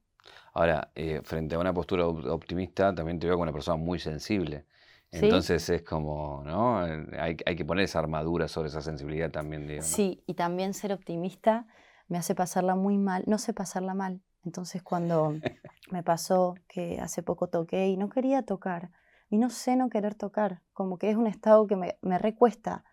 Ahora, 0.53 0.91
eh, 0.95 1.21
frente 1.23 1.55
a 1.55 1.59
una 1.59 1.73
postura 1.73 2.07
optimista, 2.07 2.93
también 2.93 3.19
te 3.19 3.27
veo 3.27 3.35
como 3.35 3.43
una 3.43 3.53
persona 3.53 3.77
muy 3.77 3.99
sensible. 3.99 4.65
Entonces 5.11 5.69
es 5.69 5.83
como, 5.83 6.43
¿no? 6.43 6.87
Eh, 6.87 7.37
hay, 7.45 7.55
que 7.55 7.65
poner 7.65 7.85
esa 7.85 7.99
armadura 7.99 8.47
sobre 8.47 8.69
esa 8.69 8.81
sensibilidad 8.81 9.29
también, 9.29 9.67
digo. 9.67 9.83
Sí, 9.83 10.23
y 10.25 10.33
también 10.33 10.73
ser 10.73 10.91
optimista 10.91 11.67
me 12.07 12.17
hace 12.17 12.33
pasarla 12.33 12.75
muy 12.75 12.97
mal. 12.97 13.23
No 13.27 13.37
sé 13.37 13.53
pasarla 13.53 13.93
mal. 13.93 14.21
Entonces 14.43 14.81
cuando 14.81 15.33
me 15.91 16.03
pasó 16.03 16.55
que 16.67 16.99
hace 16.99 17.21
poco 17.21 17.47
toqué 17.47 17.89
y 17.89 17.97
no 17.97 18.09
quería 18.09 18.43
tocar, 18.43 18.89
y 19.29 19.37
no 19.37 19.49
sé 19.49 19.75
no 19.75 19.89
querer 19.89 20.15
tocar, 20.15 20.61
como 20.73 20.97
que 20.97 21.09
es 21.09 21.15
un 21.15 21.27
estado 21.27 21.65
que 21.67 21.75
me, 21.75 21.97
me 22.01 22.17
recuesta 22.17 22.83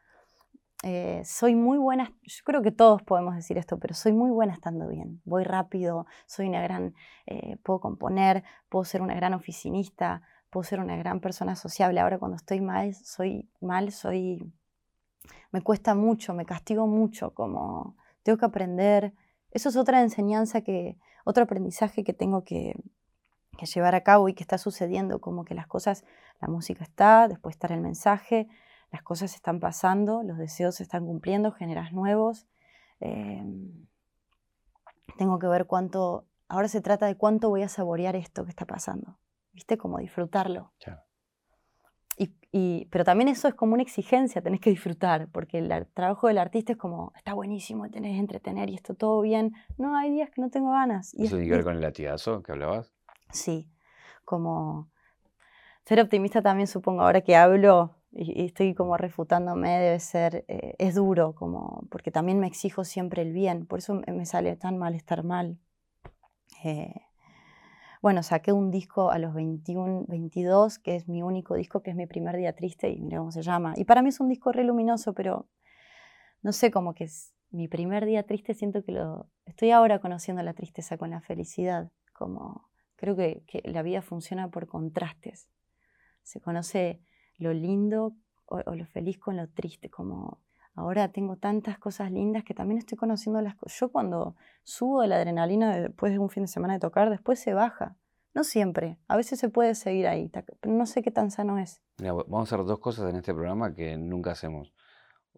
eh, 0.83 1.21
soy 1.27 1.55
muy 1.55 1.77
buena, 1.77 2.11
yo 2.23 2.43
creo 2.45 2.63
que 2.63 2.73
todos 2.73 3.03
podemos 3.03 3.35
decir 3.35 3.59
esto, 3.59 3.79
pero 3.79 3.95
soy 3.95 4.13
muy 4.13 4.31
buena 4.31 4.55
estando 4.55 4.89
bien. 4.89 5.21
Voy 5.25 5.45
rápido, 5.45 6.07
soy 6.27 6.49
una 6.49 6.63
gran, 6.63 6.95
eh, 7.27 7.59
puedo 7.63 7.81
componer, 7.81 8.45
puedo 8.71 8.85
ser 8.87 9.03
una 9.03 9.15
gran 9.15 9.35
oficinista, 9.35 10.23
puedo 10.49 10.65
ser 10.65 10.81
una 10.81 10.97
gran 10.97 11.21
persona 11.21 11.55
sociable. 11.55 12.01
Ahora 12.01 12.19
cuando 12.19 12.37
estoy 12.37 12.63
mal, 12.63 12.95
soy 12.95 13.51
mal, 13.61 13.93
soy, 13.93 14.51
me 15.53 15.61
cuesta 15.61 15.95
mucho, 15.95 16.33
me 16.33 16.47
castigo 16.47 16.87
mucho, 16.87 17.35
como 17.35 17.97
tengo 18.23 18.39
que 18.39 18.47
aprender. 18.47 19.13
Eso 19.51 19.69
es 19.69 19.77
otra 19.77 20.01
enseñanza 20.01 20.63
que, 20.63 20.97
otro 21.25 21.45
aprendizaje 21.45 22.05
que 22.05 22.15
tengo 22.15 22.43
que, 22.43 22.75
que 23.59 23.67
llevar 23.67 23.95
a 23.95 24.03
cabo 24.03 24.31
y 24.31 24.35
que 24.35 24.43
está 24.43 24.57
sucediendo, 24.57 25.21
como 25.21 25.45
que 25.45 25.55
las 25.55 25.67
cosas, 25.67 26.05
la 26.41 26.49
música 26.49 26.85
está, 26.85 27.29
después 27.29 27.57
está 27.57 27.67
el 27.75 27.83
mensaje, 27.83 28.49
las 28.91 29.03
cosas 29.03 29.35
están 29.35 29.61
pasando, 29.61 30.23
los 30.23 30.39
deseos 30.39 30.77
se 30.77 30.83
están 30.83 31.07
cumpliendo, 31.07 31.53
generas 31.53 31.93
nuevos. 31.93 32.47
Em, 33.01 33.87
tengo 35.17 35.39
que 35.39 35.47
ver 35.47 35.67
cuánto, 35.67 36.27
ahora 36.49 36.69
se 36.69 36.81
trata 36.81 37.07
de 37.07 37.17
cuánto 37.17 37.49
voy 37.49 37.63
a 37.63 37.69
saborear 37.69 38.17
esto 38.17 38.45
que 38.45 38.51
está 38.51 38.67
pasando, 38.67 39.19
¿viste? 39.53 39.79
Como 39.79 39.99
disfrutarlo. 39.99 40.73
Y, 42.53 42.87
pero 42.87 43.05
también 43.05 43.29
eso 43.29 43.47
es 43.47 43.55
como 43.55 43.75
una 43.75 43.83
exigencia, 43.85 44.43
tenés 44.43 44.61
que 44.61 44.71
disfrutar, 44.71 45.29
porque 45.31 45.59
el 45.59 45.87
trabajo 45.95 46.27
del 46.27 46.39
artista 46.39 46.73
es 46.73 46.79
como, 46.79 47.13
está 47.17 47.33
buenísimo, 47.33 47.89
tenés 47.91 48.15
que 48.15 48.19
entretener 48.19 48.71
y 48.71 48.75
esto 48.75 48.95
todo 48.95 49.21
bien. 49.21 49.55
No, 49.79 49.97
hay 49.97 50.11
días 50.11 50.31
que 50.31 50.43
no 50.43 50.51
tengo 50.51 50.73
ganas. 50.73 51.15
¿Eso 51.15 51.37
tiene 51.37 51.45
que 51.45 51.53
ver 51.53 51.65
con 51.65 51.77
el 51.77 51.81
latigazo 51.81 52.43
que 52.43 52.51
hablabas? 52.51 52.93
Sí, 53.31 53.71
como 54.25 54.91
ser 55.85 56.01
optimista 56.01 56.43
también 56.43 56.67
supongo, 56.67 57.03
ahora 57.03 57.21
que 57.21 57.37
hablo, 57.37 57.95
y, 58.13 58.45
estoy 58.45 58.75
como 58.75 58.97
refutándome, 58.97 59.79
debe 59.79 60.01
ser, 60.01 60.45
eh, 60.49 60.75
es 60.79 60.95
duro, 60.95 61.35
como, 61.35 61.87
porque 61.91 62.11
también 62.11 62.39
me 62.41 62.47
exijo 62.47 62.85
siempre 62.85 63.23
el 63.23 63.33
bien, 63.33 63.67
por 63.67 63.79
eso 63.79 63.95
me 63.95 64.27
sale 64.27 64.57
tan 64.57 64.79
mal 64.79 64.95
estar 64.95 65.23
mal. 65.23 65.59
Eh, 66.65 66.95
bueno, 68.03 68.23
saqué 68.23 68.53
un 68.53 68.71
disco 68.71 69.11
a 69.11 69.19
los 69.19 69.35
21, 69.35 70.07
22, 70.09 70.79
que 70.79 70.97
es 70.97 71.09
mi 71.09 71.23
único 71.23 71.55
disco, 71.55 71.83
que 71.83 71.91
es 71.91 71.97
mi 71.97 72.07
primer 72.07 72.37
día 72.37 72.55
triste, 72.55 72.91
y 72.91 73.01
mira 73.01 73.19
cómo 73.19 73.31
se 73.31 73.43
llama. 73.43 73.75
Y 73.77 73.85
para 73.85 74.03
mí 74.03 74.09
es 74.09 74.21
un 74.21 74.29
disco 74.29 74.53
re 74.53 74.65
luminoso, 74.65 75.13
pero 75.13 75.49
no 76.43 76.53
sé, 76.53 76.71
como 76.71 76.95
que 76.95 77.05
es 77.05 77.35
mi 77.51 77.69
primer 77.69 78.07
día 78.07 78.25
triste, 78.25 78.55
siento 78.55 78.83
que 78.85 78.93
lo... 78.93 79.29
Estoy 79.45 79.71
ahora 79.73 79.99
conociendo 80.01 80.43
la 80.43 80.55
tristeza 80.55 80.97
con 80.97 81.11
la 81.11 81.21
felicidad, 81.21 81.91
como 82.13 82.71
creo 82.97 83.17
que, 83.17 83.45
que 83.47 83.63
la 83.65 83.83
vida 83.83 84.03
funciona 84.03 84.51
por 84.51 84.67
contrastes. 84.67 85.49
Se 86.23 86.41
conoce 86.41 87.03
lo 87.41 87.53
lindo 87.53 88.15
o, 88.47 88.75
lo 88.75 88.87
feliz 88.87 89.19
con 89.19 89.37
lo 89.37 89.49
triste, 89.49 89.91
como 89.91 90.39
ahora 90.75 91.13
tengo 91.13 91.37
tantas 91.37 91.79
cosas 91.79 92.11
lindas 92.11 92.45
que 92.45 92.55
también 92.55 92.79
estoy 92.79 92.99
conociendo 92.99 93.41
las 93.41 93.55
cosas. 93.57 93.79
Yo 93.79 93.91
cuando 93.91 94.37
subo 94.63 95.03
de 95.03 95.09
la 95.09 95.17
adrenalina 95.17 95.77
después 95.77 96.13
de 96.13 96.19
un 96.19 96.31
fin 96.31 96.45
de 96.45 96.49
semana 96.49 96.75
de 96.75 96.81
tocar, 96.81 97.11
después 97.11 97.39
se 97.39 97.55
baja. 97.55 97.97
No 98.33 98.45
siempre, 98.45 98.97
a 99.09 99.17
veces 99.17 99.41
se 99.41 99.49
puede 99.49 99.75
seguir 99.75 100.07
ahí, 100.07 100.29
pero 100.29 100.75
no 100.75 100.87
sé 100.87 101.03
qué 101.03 101.11
tan 101.11 101.33
sano 101.33 101.59
es. 101.59 101.83
vamos 101.99 102.53
a 102.53 102.55
hacer 102.55 102.65
dos 102.65 102.79
cosas 102.79 103.11
en 103.11 103.17
este 103.17 103.35
programa 103.35 103.75
que 103.75 103.97
nunca 103.97 104.31
hacemos. 104.31 104.73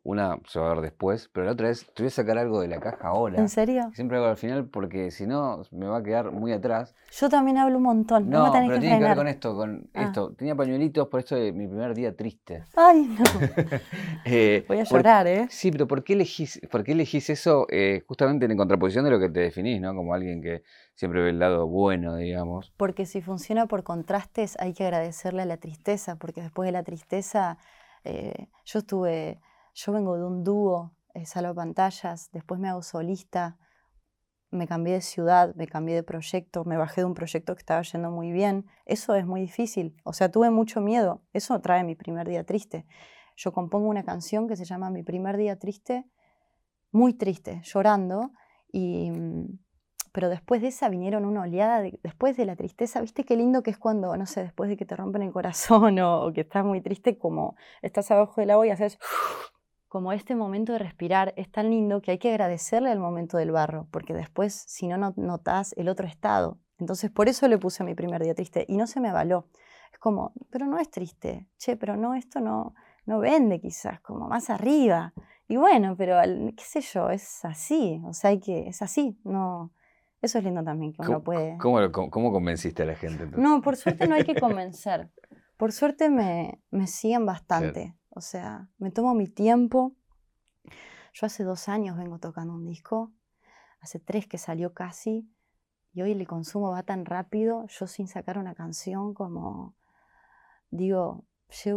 Una 0.05 0.37
se 0.49 0.59
va 0.59 0.73
a 0.73 0.75
ver 0.75 0.83
después, 0.83 1.31
pero 1.33 1.47
la 1.47 1.53
otra 1.53 1.71
es, 1.71 1.87
te 1.95 2.03
voy 2.03 2.09
a 2.09 2.11
sacar 2.11 2.37
algo 2.37 2.61
de 2.61 2.67
la 2.67 2.81
caja 2.81 3.07
ahora. 3.07 3.39
¿En 3.39 3.49
serio? 3.49 3.89
Siempre 3.95 4.17
hago 4.17 4.27
al 4.27 4.37
final 4.37 4.67
porque 4.67 5.13
si 5.13 5.29
no 5.29 5.63
me 5.71 5.87
va 5.87 5.99
a 5.99 6.03
quedar 6.03 6.33
muy 6.33 6.53
atrás. 6.53 6.97
Yo 7.13 7.29
también 7.29 7.57
hablo 7.57 7.77
un 7.77 7.85
montón. 7.85 8.29
No, 8.29 8.51
pero 8.53 8.81
tiene 8.81 8.99
que 8.99 9.05
ver 9.05 9.17
con 9.17 9.29
esto, 9.29 9.55
con 9.55 9.89
ah. 9.95 10.03
esto. 10.03 10.33
Tenía 10.35 10.57
pañuelitos 10.57 11.07
por 11.07 11.21
esto 11.21 11.37
de 11.37 11.53
mi 11.53 11.69
primer 11.69 11.95
día 11.95 12.17
triste. 12.17 12.65
Ay, 12.77 13.03
no. 13.17 13.25
Eh, 14.25 14.65
voy 14.69 14.79
a 14.79 14.85
llorar, 14.85 15.27
¿eh? 15.27 15.47
Sí, 15.51 15.73
pero 15.73 15.89
¿por 15.89 16.05
qué 16.05 16.13
elegís, 16.13 16.61
por 16.71 16.85
qué 16.85 16.93
elegís 16.93 17.29
eso 17.29 17.67
eh, 17.71 18.05
justamente 18.07 18.47
en 18.47 18.57
contraposición 18.57 19.05
de 19.05 19.11
lo 19.11 19.19
que 19.19 19.29
te 19.29 19.41
definís, 19.41 19.81
¿no? 19.81 19.95
Como 19.95 20.15
alguien 20.15 20.41
que 20.41 20.63
siempre 20.95 21.23
ve 21.23 21.31
el 21.31 21.39
lado 21.39 21.67
bueno, 21.67 22.17
digamos. 22.17 22.73
Porque 22.77 23.05
si 23.05 23.21
funciona 23.21 23.67
por 23.67 23.83
contrastes 23.83 24.57
hay 24.61 24.75
que 24.75 24.85
agradecerle 24.85 25.43
a 25.43 25.47
la 25.47 25.57
tristeza, 25.57 26.17
porque 26.17 26.41
después 26.41 26.67
de 26.67 26.73
la 26.73 26.83
tristeza 26.85 27.59
eh, 28.05 28.49
yo 28.65 28.79
estuve 28.81 29.41
yo 29.75 29.93
vengo 29.93 30.17
de 30.17 30.25
un 30.25 30.45
dúo, 30.45 30.93
eh, 31.15 31.27
salvo 31.27 31.55
pantallas, 31.55 32.31
después 32.33 32.61
me 32.61 32.69
hago 32.69 32.83
solista, 32.83 33.59
me 34.51 34.69
cambié 34.69 34.95
de 34.95 35.01
ciudad, 35.01 35.55
me 35.55 35.67
cambié 35.67 35.95
de 35.95 36.03
proyecto, 36.03 36.65
me 36.65 36.77
bajé 36.77 37.01
de 37.01 37.07
un 37.07 37.15
proyecto 37.15 37.55
que 37.55 37.61
estaba 37.61 37.83
yendo 37.83 38.11
muy 38.11 38.33
bien. 38.33 38.67
Eso 38.85 39.15
es 39.15 39.27
muy 39.27 39.41
difícil. 39.41 39.97
O 40.05 40.13
sea, 40.13 40.31
tuve 40.31 40.51
mucho 40.51 40.83
miedo. 40.83 41.23
Eso 41.33 41.59
trae 41.61 41.85
mi 41.85 41.95
primer 41.95 42.29
día 42.29 42.45
triste. 42.45 42.87
Yo 43.37 43.53
compongo 43.53 43.89
una 43.89 44.05
canción 44.05 44.49
que 44.49 44.57
se 44.57 44.67
llama 44.67 44.91
Mi 44.91 45.03
primer 45.03 45.39
día 45.39 45.59
triste, 45.59 46.05
muy 46.91 47.15
triste, 47.15 47.63
llorando. 47.65 48.33
Y, 48.71 49.11
mm, 49.11 49.59
pero 50.13 50.29
después 50.29 50.61
de 50.61 50.69
esa 50.69 50.91
vinieron 50.91 51.25
una 51.25 51.43
oleada, 51.43 51.83
después 52.03 52.37
de 52.37 52.45
la 52.45 52.55
tristeza, 52.55 53.01
viste 53.01 53.25
qué 53.25 53.37
lindo 53.37 53.63
que 53.63 53.71
es 53.71 53.79
cuando, 53.79 54.15
no 54.19 54.27
sé, 54.27 54.43
después 54.43 54.69
de 54.69 54.77
que 54.77 54.85
te 54.85 54.95
rompen 54.95 55.23
el 55.23 55.33
corazón 55.33 55.99
o, 56.01 56.31
que 56.35 56.43
estás 56.43 56.65
muy 56.65 56.83
triste, 56.83 57.19
como 57.19 57.57
estás 57.81 58.11
abajo 58.11 58.41
del 58.43 58.51
agua 58.51 58.67
y 58.67 58.71
haces 58.71 58.99
como 59.93 60.15
este 60.15 60.35
momento 60.35 60.73
de 60.73 60.79
respirar 60.79 61.35
es 61.37 61.53
tan 61.53 61.69
lindo 61.69 62.01
que 62.01 62.13
hay 62.13 62.19
que 62.19 62.31
agradecerle 62.31 62.91
al 62.91 62.99
momento 62.99 63.37
del 63.37 63.51
barro, 63.51 63.89
porque 63.91 64.15
después, 64.15 64.55
si 64.55 64.89
no, 64.89 64.97
no 64.97 65.13
notas 65.19 65.75
el 65.77 65.91
otro 65.91 66.07
estado. 66.07 66.57
Entonces, 66.79 67.11
por 67.11 67.29
eso 67.29 67.47
le 67.47 67.59
puse 67.59 67.85
mi 67.85 67.95
primer 67.95 68.23
día 68.23 68.35
triste 68.35 68.65
y 68.67 68.79
no 68.79 68.87
se 68.87 69.01
me 69.01 69.11
avaló. 69.11 69.49
Es 69.93 69.99
como, 69.99 70.33
pero 70.49 70.65
no 70.65 70.79
es 70.79 70.91
triste, 70.91 71.47
che, 71.59 71.77
pero 71.77 71.99
no, 71.99 72.15
esto 72.15 72.41
no, 72.41 72.75
no 73.05 73.19
vende 73.19 73.61
quizás, 73.61 74.01
como 74.01 74.29
más 74.29 74.49
arriba. 74.49 75.13
Y 75.47 75.59
bueno, 75.59 75.95
pero 75.95 76.17
qué 76.57 76.65
sé 76.65 76.81
yo, 76.81 77.11
es 77.11 77.45
así, 77.45 78.01
o 78.07 78.15
sea, 78.15 78.31
hay 78.31 78.41
que, 78.41 78.69
es 78.69 78.81
así, 78.81 79.21
no. 79.25 79.73
Eso 80.23 80.39
es 80.39 80.45
lindo 80.45 80.65
también, 80.65 80.95
que 80.95 81.03
uno 81.03 81.23
puede. 81.23 81.59
¿Cómo, 81.59 81.93
cómo, 81.93 82.33
convenciste 82.33 82.85
a 82.85 82.87
la 82.87 82.95
gente? 82.95 83.27
No, 83.37 83.61
por 83.61 83.77
suerte 83.77 84.09
no 84.09 84.15
hay 84.15 84.25
que 84.25 84.35
convencer. 84.41 85.11
Por 85.59 85.71
suerte 85.71 86.09
me, 86.09 86.63
me 86.71 86.87
siguen 86.87 87.27
bastante. 87.27 87.95
O 88.15 88.21
sea, 88.21 88.69
me 88.79 88.91
tomo 88.91 89.15
mi 89.15 89.27
tiempo. 89.27 89.95
Yo 91.15 91.27
hace 91.27 91.45
dos 91.45 91.69
años 91.69 91.97
vengo 91.97 92.19
tocando 92.19 92.55
un 92.55 92.65
disco, 92.65 93.13
hace 93.81 93.99
tres 93.99 94.27
que 94.27 94.39
salió 94.39 94.73
casi, 94.73 95.29
y 95.93 96.03
hoy 96.03 96.13
el 96.13 96.27
consumo 96.27 96.71
va 96.71 96.83
tan 96.83 97.05
rápido, 97.05 97.67
yo 97.67 97.87
sin 97.87 98.09
sacar 98.09 98.39
una 98.39 98.55
canción 98.55 99.13
como, 99.13 99.75
digo, 100.71 101.27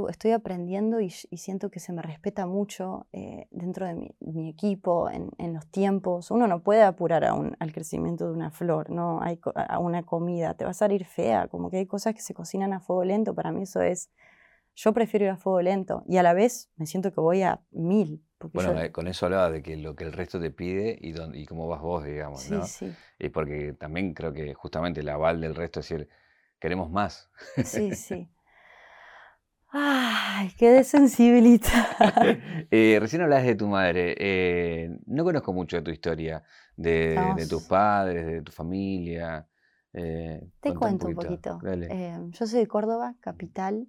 estoy 0.09 0.31
aprendiendo 0.31 1.01
y, 1.01 1.09
siento 1.09 1.69
que 1.69 1.81
se 1.81 1.91
me 1.91 2.01
respeta 2.01 2.45
mucho 2.45 3.07
eh, 3.11 3.47
dentro 3.51 3.85
de 3.85 4.15
mi, 4.19 4.49
equipo, 4.49 5.09
en, 5.09 5.53
los 5.53 5.67
tiempos. 5.67 6.31
Uno 6.31 6.47
no 6.47 6.63
puede 6.63 6.83
apurar 6.83 7.25
al 7.25 7.73
crecimiento 7.73 8.27
de 8.27 8.33
una 8.33 8.51
flor, 8.51 8.89
no 8.89 9.21
hay 9.21 9.39
a 9.53 9.79
una 9.79 10.03
comida, 10.03 10.53
te 10.53 10.63
va 10.63 10.71
a 10.71 10.73
salir 10.73 11.05
fea, 11.05 11.47
como 11.49 11.69
que 11.69 11.77
hay 11.77 11.85
cosas 11.85 12.13
que 12.13 12.21
se 12.21 12.33
cocinan 12.33 12.71
a 12.71 12.79
fuego 12.79 13.03
lento, 13.03 13.35
para 13.35 13.51
mí 13.51 13.63
eso 13.63 13.81
es 13.81 14.09
yo 14.75 14.93
prefiero 14.93 15.25
ir 15.25 15.31
a 15.31 15.37
fuego 15.37 15.61
lento 15.61 16.03
y 16.07 16.17
a 16.17 16.23
la 16.23 16.33
vez 16.33 16.69
me 16.75 16.85
siento 16.85 17.11
que 17.13 17.21
voy 17.21 17.41
a 17.41 17.61
mil. 17.71 18.23
Bueno, 18.53 18.79
eh, 18.79 18.91
con 18.91 19.07
eso 19.07 19.25
hablaba 19.25 19.49
de 19.49 19.63
que 19.63 19.75
lo 19.77 19.95
que 19.95 20.03
el 20.03 20.13
resto 20.13 20.39
te 20.39 20.51
pide 20.51 20.97
y, 21.01 21.15
y 21.33 21.45
cómo 21.45 21.67
vas 21.67 21.81
vos, 21.81 22.03
digamos, 22.03 22.41
sí, 22.41 22.53
¿no? 22.53 22.63
Sí. 22.65 22.93
Y 23.17 23.29
porque 23.29 23.73
también 23.73 24.13
creo 24.13 24.33
que 24.33 24.53
justamente 24.53 24.99
el 24.99 25.09
aval 25.09 25.41
del 25.41 25.55
resto 25.55 25.79
es 25.79 25.89
decir, 25.89 26.09
queremos 26.59 26.91
más. 26.91 27.31
Sí, 27.63 27.91
sí. 27.95 28.29
Ay, 29.77 30.51
qué 30.57 30.83
sensibilidad. 30.85 31.85
eh, 32.71 32.97
recién 32.99 33.21
hablas 33.23 33.43
de 33.43 33.55
tu 33.55 33.67
madre. 33.67 34.15
Eh, 34.17 34.97
no 35.05 35.25
conozco 35.25 35.51
mucho 35.51 35.75
de 35.75 35.81
tu 35.81 35.91
historia, 35.91 36.43
de, 36.77 37.45
tus 37.49 37.63
padres, 37.63 38.25
de 38.25 38.41
tu 38.41 38.53
familia. 38.53 39.45
Eh, 39.91 40.47
Te 40.61 40.73
cuento 40.73 41.07
un 41.07 41.15
poquito. 41.15 41.59
Em, 41.65 42.31
yo 42.31 42.47
soy 42.47 42.59
de 42.59 42.67
Córdoba, 42.67 43.15
capital, 43.19 43.87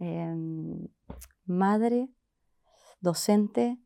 em, 0.00 0.88
madre, 1.44 2.08
docente. 3.00 3.78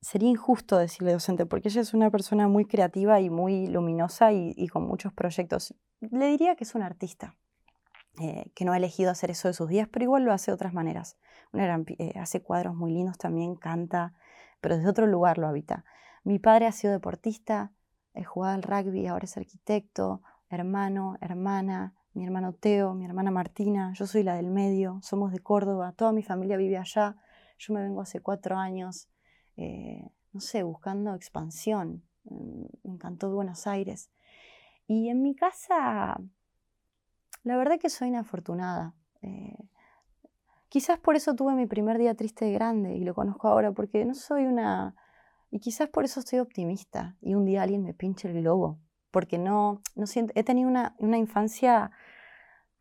Sería 0.00 0.30
injusto 0.30 0.78
decirle 0.78 1.12
docente, 1.12 1.46
porque 1.46 1.68
ella 1.68 1.80
es 1.80 1.94
una 1.94 2.10
persona 2.10 2.48
muy 2.48 2.64
creativa 2.64 3.20
y 3.20 3.30
muy 3.30 3.66
luminosa 3.66 4.32
y 4.32 4.68
con 4.68 4.86
muchos 4.86 5.12
proyectos. 5.12 5.74
Le 6.00 6.26
diría 6.28 6.56
que 6.56 6.64
es 6.64 6.74
una 6.74 6.86
artista. 6.86 7.36
Eh, 8.20 8.52
que 8.54 8.66
no 8.66 8.72
ha 8.72 8.76
elegido 8.76 9.10
hacer 9.10 9.30
eso 9.30 9.48
de 9.48 9.54
sus 9.54 9.68
días, 9.68 9.88
pero 9.90 10.04
igual 10.04 10.24
lo 10.24 10.34
hace 10.34 10.50
de 10.50 10.54
otras 10.54 10.74
maneras. 10.74 11.16
Eh, 11.54 12.12
hace 12.20 12.42
cuadros 12.42 12.74
muy 12.74 12.92
lindos 12.92 13.16
también, 13.16 13.56
canta, 13.56 14.12
pero 14.60 14.76
desde 14.76 14.90
otro 14.90 15.06
lugar 15.06 15.38
lo 15.38 15.46
habita. 15.46 15.86
Mi 16.22 16.38
padre 16.38 16.66
ha 16.66 16.72
sido 16.72 16.92
deportista, 16.92 17.72
he 18.12 18.22
jugado 18.22 18.54
al 18.54 18.62
rugby, 18.62 19.06
ahora 19.06 19.24
es 19.24 19.36
arquitecto, 19.38 20.20
hermano, 20.50 21.16
hermana, 21.22 21.94
mi 22.14 22.24
hermano 22.24 22.52
Teo, 22.52 22.94
mi 22.94 23.04
hermana 23.04 23.30
Martina, 23.30 23.92
yo 23.94 24.06
soy 24.06 24.22
la 24.22 24.34
del 24.34 24.50
medio, 24.50 25.00
somos 25.02 25.32
de 25.32 25.40
Córdoba, 25.40 25.92
toda 25.92 26.12
mi 26.12 26.22
familia 26.22 26.56
vive 26.56 26.78
allá, 26.78 27.16
yo 27.58 27.74
me 27.74 27.82
vengo 27.82 28.00
hace 28.00 28.20
cuatro 28.20 28.56
años, 28.56 29.08
eh, 29.56 30.08
no 30.32 30.40
sé, 30.40 30.62
buscando 30.62 31.14
expansión, 31.14 32.02
mm, 32.24 32.64
me 32.84 32.92
encantó 32.94 33.30
Buenos 33.30 33.66
Aires. 33.66 34.10
Y 34.86 35.08
en 35.08 35.22
mi 35.22 35.34
casa 35.34 36.18
la 37.44 37.56
verdad 37.56 37.78
que 37.78 37.90
soy 37.90 38.08
inafortunada. 38.08 38.94
Eh, 39.20 39.56
quizás 40.68 40.98
por 40.98 41.16
eso 41.16 41.34
tuve 41.34 41.54
mi 41.54 41.66
primer 41.66 41.98
día 41.98 42.14
triste 42.14 42.48
y 42.48 42.52
grande 42.52 42.94
y 42.94 43.04
lo 43.04 43.14
conozco 43.14 43.48
ahora, 43.48 43.72
porque 43.72 44.04
no 44.04 44.14
soy 44.14 44.46
una... 44.46 44.94
Y 45.50 45.58
quizás 45.58 45.88
por 45.88 46.04
eso 46.04 46.20
estoy 46.20 46.38
optimista 46.38 47.16
y 47.20 47.34
un 47.34 47.44
día 47.44 47.62
alguien 47.62 47.82
me 47.82 47.92
pinche 47.92 48.28
el 48.28 48.40
globo, 48.40 48.78
porque 49.12 49.38
no, 49.38 49.80
no 49.94 50.06
siento... 50.08 50.32
He 50.34 50.42
tenido 50.42 50.68
una, 50.68 51.18
infancia, 51.18 51.92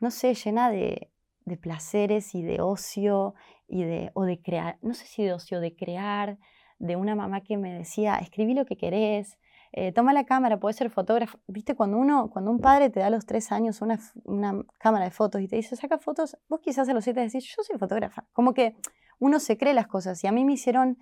no 0.01 0.09
sé, 0.09 0.33
llena 0.33 0.71
de, 0.71 1.11
de 1.45 1.57
placeres 1.57 2.33
y 2.33 2.41
de 2.41 2.61
ocio 2.61 3.35
y 3.67 3.83
de, 3.83 4.09
o 4.15 4.23
de 4.23 4.41
crear, 4.41 4.79
no 4.81 4.95
sé 4.95 5.05
si 5.05 5.23
de 5.23 5.33
ocio, 5.33 5.59
de 5.59 5.75
crear, 5.75 6.39
de 6.79 6.95
una 6.95 7.15
mamá 7.15 7.41
que 7.41 7.57
me 7.57 7.71
decía, 7.73 8.15
escribí 8.15 8.55
lo 8.55 8.65
que 8.65 8.77
querés, 8.77 9.38
eh, 9.73 9.93
toma 9.93 10.11
la 10.11 10.25
cámara, 10.25 10.59
puedes 10.59 10.75
ser 10.75 10.89
fotógrafo. 10.89 11.39
Viste, 11.47 11.75
cuando 11.75 11.97
uno, 11.97 12.29
cuando 12.29 12.51
un 12.51 12.59
padre 12.59 12.89
te 12.89 13.00
da 13.00 13.07
a 13.07 13.09
los 13.09 13.25
tres 13.25 13.51
años 13.51 13.81
una, 13.81 14.00
una 14.25 14.63
cámara 14.77 15.05
de 15.05 15.11
fotos 15.11 15.41
y 15.41 15.47
te 15.47 15.55
dice, 15.55 15.75
saca 15.75 15.97
fotos, 15.97 16.38
vos 16.50 16.59
quizás 16.61 16.89
a 16.89 16.93
los 16.93 17.03
siete 17.03 17.21
decís, 17.21 17.45
yo 17.45 17.63
soy 17.63 17.77
fotógrafa. 17.77 18.25
Como 18.33 18.53
que 18.53 18.75
uno 19.19 19.39
se 19.39 19.57
cree 19.57 19.73
las 19.73 19.88
cosas. 19.88 20.21
Y 20.23 20.27
a 20.27 20.31
mí 20.31 20.43
me 20.43 20.53
hicieron 20.53 20.97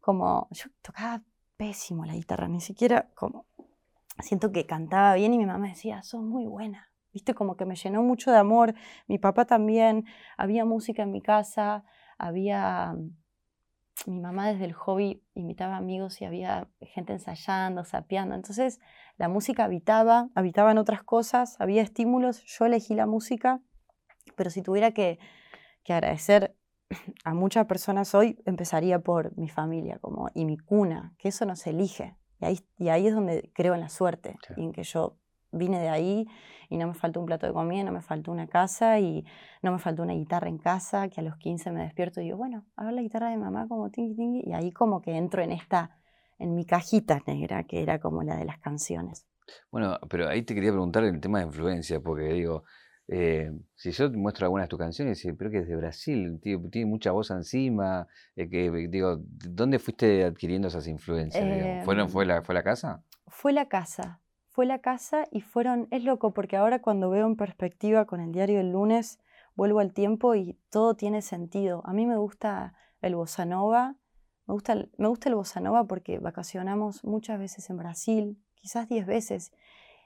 como, 0.00 0.48
yo 0.50 0.70
tocaba 0.82 1.22
pésimo 1.56 2.04
la 2.06 2.14
guitarra, 2.14 2.48
ni 2.48 2.60
siquiera 2.60 3.10
como, 3.14 3.46
siento 4.20 4.52
que 4.52 4.66
cantaba 4.66 5.14
bien 5.14 5.34
y 5.34 5.38
mi 5.38 5.46
mamá 5.46 5.68
decía, 5.68 6.02
sos 6.02 6.22
muy 6.22 6.46
buena. 6.46 6.90
Viste, 7.12 7.34
como 7.34 7.56
que 7.56 7.64
me 7.64 7.76
llenó 7.76 8.02
mucho 8.02 8.30
de 8.30 8.38
amor. 8.38 8.74
Mi 9.06 9.18
papá 9.18 9.44
también, 9.44 10.04
había 10.36 10.64
música 10.64 11.02
en 11.02 11.10
mi 11.10 11.22
casa, 11.22 11.84
había 12.18 12.94
mi 14.06 14.20
mamá 14.20 14.48
desde 14.48 14.64
el 14.64 14.72
hobby 14.72 15.22
invitaba 15.34 15.76
amigos 15.76 16.20
y 16.20 16.24
había 16.24 16.68
gente 16.80 17.12
ensayando, 17.12 17.84
sapeando. 17.84 18.34
Entonces 18.34 18.80
la 19.16 19.28
música 19.28 19.64
habitaba, 19.64 20.28
habitaban 20.34 20.78
otras 20.78 21.02
cosas, 21.02 21.56
había 21.60 21.82
estímulos, 21.82 22.42
yo 22.44 22.66
elegí 22.66 22.94
la 22.94 23.06
música, 23.06 23.60
pero 24.36 24.50
si 24.50 24.62
tuviera 24.62 24.92
que, 24.92 25.18
agradecer 25.88 26.54
a 27.24 27.32
muchas 27.32 27.64
personas 27.64 28.14
hoy, 28.14 28.38
empezaría 28.44 28.98
por 28.98 29.34
mi 29.38 29.48
familia 29.48 29.98
como, 30.00 30.28
y 30.34 30.44
mi 30.44 30.58
cuna, 30.58 31.14
que 31.16 31.28
eso 31.28 31.46
no 31.46 31.56
se 31.56 31.70
elige. 31.70 32.14
Y 32.40 32.44
ahí, 32.44 32.60
y 32.78 32.88
ahí 32.88 33.06
es 33.06 33.14
donde 33.14 33.50
creo 33.54 33.74
en 33.74 33.80
la 33.80 33.88
suerte, 33.88 34.36
y 34.56 34.62
en 34.64 34.72
que 34.72 34.82
yo 34.82 35.16
vine 35.50 35.80
de 35.80 35.88
ahí 35.88 36.26
y 36.68 36.76
no 36.76 36.86
me 36.86 36.94
faltó 36.94 37.20
un 37.20 37.26
plato 37.26 37.46
de 37.46 37.52
comida, 37.52 37.82
no 37.84 37.92
me 37.92 38.02
faltó 38.02 38.30
una 38.30 38.46
casa 38.46 39.00
y 39.00 39.24
no 39.62 39.72
me 39.72 39.78
faltó 39.78 40.02
una 40.02 40.12
guitarra 40.12 40.48
en 40.48 40.58
casa, 40.58 41.08
que 41.08 41.20
a 41.20 41.24
los 41.24 41.36
15 41.36 41.70
me 41.72 41.82
despierto 41.82 42.20
y 42.20 42.24
digo, 42.24 42.36
bueno, 42.36 42.66
a 42.76 42.84
ver 42.84 42.92
la 42.92 43.02
guitarra 43.02 43.30
de 43.30 43.38
mamá 43.38 43.66
como 43.66 43.90
tingui 43.90 44.14
tingui, 44.14 44.42
y 44.44 44.52
ahí 44.52 44.70
como 44.70 45.00
que 45.00 45.16
entro 45.16 45.42
en 45.42 45.52
esta, 45.52 45.98
en 46.38 46.54
mi 46.54 46.64
cajita 46.64 47.22
negra, 47.26 47.64
que 47.64 47.82
era 47.82 47.98
como 47.98 48.22
la 48.22 48.36
de 48.36 48.44
las 48.44 48.58
canciones. 48.58 49.26
Bueno, 49.70 49.98
pero 50.10 50.28
ahí 50.28 50.42
te 50.42 50.54
quería 50.54 50.70
preguntar 50.70 51.04
el 51.04 51.20
tema 51.20 51.38
de 51.38 51.46
influencia, 51.46 52.00
porque 52.00 52.24
digo, 52.24 52.64
eh, 53.10 53.50
si 53.74 53.90
yo 53.90 54.10
te 54.10 54.18
muestro 54.18 54.44
algunas 54.44 54.66
de 54.66 54.68
tus 54.68 54.78
canciones, 54.78 55.26
pero 55.38 55.50
que 55.50 55.60
es 55.60 55.66
de 55.66 55.76
Brasil, 55.76 56.38
tiene, 56.42 56.84
mucha 56.84 57.10
voz 57.10 57.30
encima, 57.30 58.06
eh, 58.36 58.50
que, 58.50 58.70
digo, 58.88 59.18
¿dónde 59.20 59.78
fuiste 59.78 60.24
adquiriendo 60.24 60.68
esas 60.68 60.86
influencias? 60.86 61.84
¿Fueron, 61.86 62.10
fue, 62.10 62.26
la, 62.26 62.42
¿Fue 62.42 62.54
la 62.54 62.62
casa? 62.62 63.02
Fue 63.26 63.54
la 63.54 63.66
casa, 63.66 64.20
fue 64.50 64.66
la 64.66 64.80
casa 64.80 65.26
y 65.32 65.40
fueron, 65.40 65.88
es 65.90 66.04
loco 66.04 66.34
porque 66.34 66.58
ahora 66.58 66.82
cuando 66.82 67.08
veo 67.08 67.26
en 67.26 67.36
perspectiva 67.36 68.04
con 68.04 68.20
el 68.20 68.30
diario 68.30 68.60
el 68.60 68.72
lunes, 68.72 69.18
vuelvo 69.56 69.80
al 69.80 69.94
tiempo 69.94 70.34
y 70.34 70.58
todo 70.68 70.94
tiene 70.94 71.22
sentido. 71.22 71.80
A 71.86 71.94
mí 71.94 72.04
me 72.04 72.18
gusta 72.18 72.74
el 73.00 73.14
bossa 73.14 73.46
nova, 73.46 73.96
me 74.46 74.52
gusta 74.52 74.74
el, 74.74 74.90
me 74.98 75.08
gusta 75.08 75.30
el 75.30 75.34
bossa 75.34 75.60
nova 75.60 75.84
porque 75.84 76.18
vacacionamos 76.18 77.04
muchas 77.04 77.38
veces 77.38 77.70
en 77.70 77.78
Brasil, 77.78 78.38
quizás 78.54 78.86
10 78.86 79.06
veces. 79.06 79.52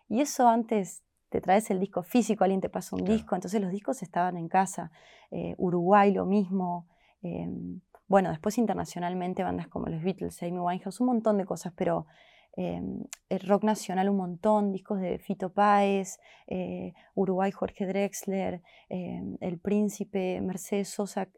Y 0.08 0.20
eso 0.20 0.48
antes 0.48 1.02
te 1.32 1.40
traes 1.40 1.70
el 1.70 1.80
disco 1.80 2.04
físico, 2.04 2.44
alguien 2.44 2.60
te 2.60 2.68
pasa 2.68 2.94
un 2.94 3.04
disco, 3.04 3.34
entonces 3.34 3.60
los 3.60 3.72
discos 3.72 4.02
estaban 4.02 4.36
en 4.36 4.48
casa. 4.48 4.92
Eh, 5.30 5.54
Uruguay 5.58 6.12
lo 6.12 6.26
mismo. 6.26 6.86
Em, 7.22 7.80
bueno, 8.06 8.30
después 8.30 8.58
internacionalmente 8.58 9.42
bandas 9.42 9.66
como 9.66 9.86
los 9.86 10.02
Beatles, 10.02 10.42
Amy 10.42 10.58
Winehouse, 10.58 11.00
un 11.00 11.06
montón 11.06 11.38
de 11.38 11.44
cosas, 11.44 11.72
pero 11.74 12.06
Em, 12.54 13.04
el 13.30 13.40
rock 13.40 13.64
nacional 13.64 14.10
un 14.10 14.18
montón, 14.18 14.72
discos 14.72 15.00
de 15.00 15.18
Fito 15.18 15.52
Páez, 15.52 16.18
eh, 16.46 16.92
Uruguay 17.14 17.50
Jorge 17.50 17.86
Drexler, 17.86 18.62
em, 18.90 19.38
El 19.40 19.58
Príncipe, 19.58 20.40
Mercedes 20.42 20.88
Sosa, 20.88 21.28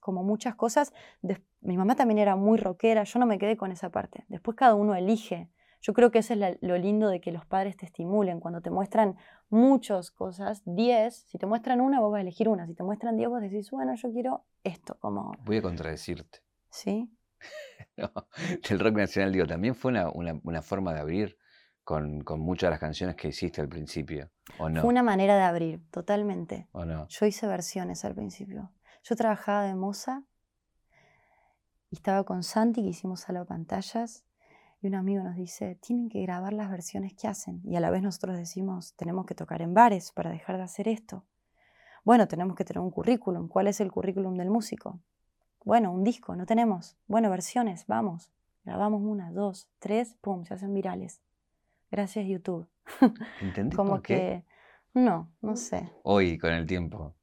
como 0.00 0.22
muchas 0.22 0.54
cosas. 0.54 0.92
mi 1.62 1.76
mamá 1.76 1.96
también 1.96 2.18
era 2.18 2.36
muy 2.36 2.58
rockera, 2.58 3.02
yo 3.02 3.18
no 3.18 3.26
me 3.26 3.38
quedé 3.38 3.56
con 3.56 3.72
esa 3.72 3.90
parte. 3.90 4.24
Después 4.28 4.56
cada 4.56 4.74
uno 4.76 4.94
elige. 4.94 5.48
Yo 5.86 5.92
creo 5.92 6.10
que 6.10 6.18
eso 6.18 6.34
es 6.34 6.58
lo 6.62 6.76
lindo 6.78 7.08
de 7.08 7.20
que 7.20 7.30
los 7.30 7.46
padres 7.46 7.76
te 7.76 7.86
estimulen. 7.86 8.40
Cuando 8.40 8.60
te 8.60 8.70
muestran 8.70 9.14
muchas 9.50 10.10
cosas, 10.10 10.62
10, 10.64 11.14
si 11.14 11.38
te 11.38 11.46
muestran 11.46 11.80
una, 11.80 12.00
vos 12.00 12.10
vas 12.10 12.18
a 12.18 12.22
elegir 12.22 12.48
una. 12.48 12.66
Si 12.66 12.74
te 12.74 12.82
muestran 12.82 13.16
10, 13.16 13.28
vos 13.28 13.40
decís, 13.40 13.70
bueno, 13.70 13.94
yo 13.94 14.10
quiero 14.10 14.44
esto. 14.64 14.96
Como... 14.98 15.36
Voy 15.44 15.58
a 15.58 15.62
contradecirte. 15.62 16.40
¿Sí? 16.70 17.08
no, 17.96 18.10
del 18.68 18.80
rock 18.80 18.96
nacional, 18.96 19.32
digo, 19.32 19.46
también 19.46 19.76
fue 19.76 19.92
una, 19.92 20.60
forma 20.60 20.92
de 20.92 20.98
abrir 20.98 21.38
con, 21.84 22.24
muchas 22.36 22.66
de 22.66 22.70
las 22.72 22.80
canciones 22.80 23.14
que 23.14 23.28
hiciste 23.28 23.60
al 23.60 23.68
principio, 23.68 24.28
¿o 24.58 24.68
no? 24.68 24.80
Fue 24.80 24.90
una 24.90 25.04
manera 25.04 25.36
de 25.36 25.42
abrir, 25.42 25.88
totalmente. 25.92 26.66
¿O 26.72 26.84
no? 26.84 27.06
Yo 27.06 27.26
hice 27.26 27.46
versiones 27.46 28.04
al 28.04 28.16
principio. 28.16 28.72
Yo 29.04 29.14
trabajaba 29.14 29.62
de 29.62 29.76
moza 29.76 30.24
y 31.90 31.94
estaba 31.94 32.24
con 32.24 32.42
Santi, 32.42 32.82
que 32.82 32.88
hicimos 32.88 33.28
a 33.28 33.32
las 33.34 33.46
pantallas, 33.46 34.25
y 34.86 34.88
un 34.88 34.94
amigo 34.94 35.24
nos 35.24 35.34
dice, 35.34 35.74
tienen 35.82 36.08
que 36.08 36.22
grabar 36.22 36.52
las 36.52 36.70
versiones 36.70 37.12
que 37.14 37.26
hacen. 37.26 37.60
Y 37.64 37.74
a 37.74 37.80
la 37.80 37.90
vez 37.90 38.02
nosotros 38.02 38.36
decimos, 38.36 38.94
tenemos 38.94 39.26
que 39.26 39.34
tocar 39.34 39.60
en 39.60 39.74
bares 39.74 40.12
para 40.12 40.30
dejar 40.30 40.58
de 40.58 40.62
hacer 40.62 40.86
esto. 40.86 41.24
Bueno, 42.04 42.28
tenemos 42.28 42.54
que 42.54 42.64
tener 42.64 42.80
un 42.80 42.92
currículum. 42.92 43.48
¿Cuál 43.48 43.66
es 43.66 43.80
el 43.80 43.90
currículum 43.90 44.36
del 44.36 44.48
músico? 44.48 45.00
Bueno, 45.64 45.90
un 45.90 46.04
disco, 46.04 46.36
no 46.36 46.46
tenemos. 46.46 46.96
Bueno, 47.08 47.30
versiones, 47.30 47.84
vamos. 47.88 48.30
Grabamos 48.64 49.02
una, 49.02 49.32
dos, 49.32 49.68
tres, 49.80 50.16
pum, 50.20 50.44
se 50.44 50.54
hacen 50.54 50.72
virales. 50.72 51.20
Gracias 51.90 52.26
YouTube. 52.26 52.68
¿Entendés 53.40 53.76
Como 53.76 53.90
por 53.90 54.02
qué? 54.02 54.44
que 54.94 55.00
no, 55.00 55.32
no 55.42 55.56
sé. 55.56 55.90
Hoy, 56.04 56.38
con 56.38 56.52
el 56.52 56.64
tiempo. 56.64 57.16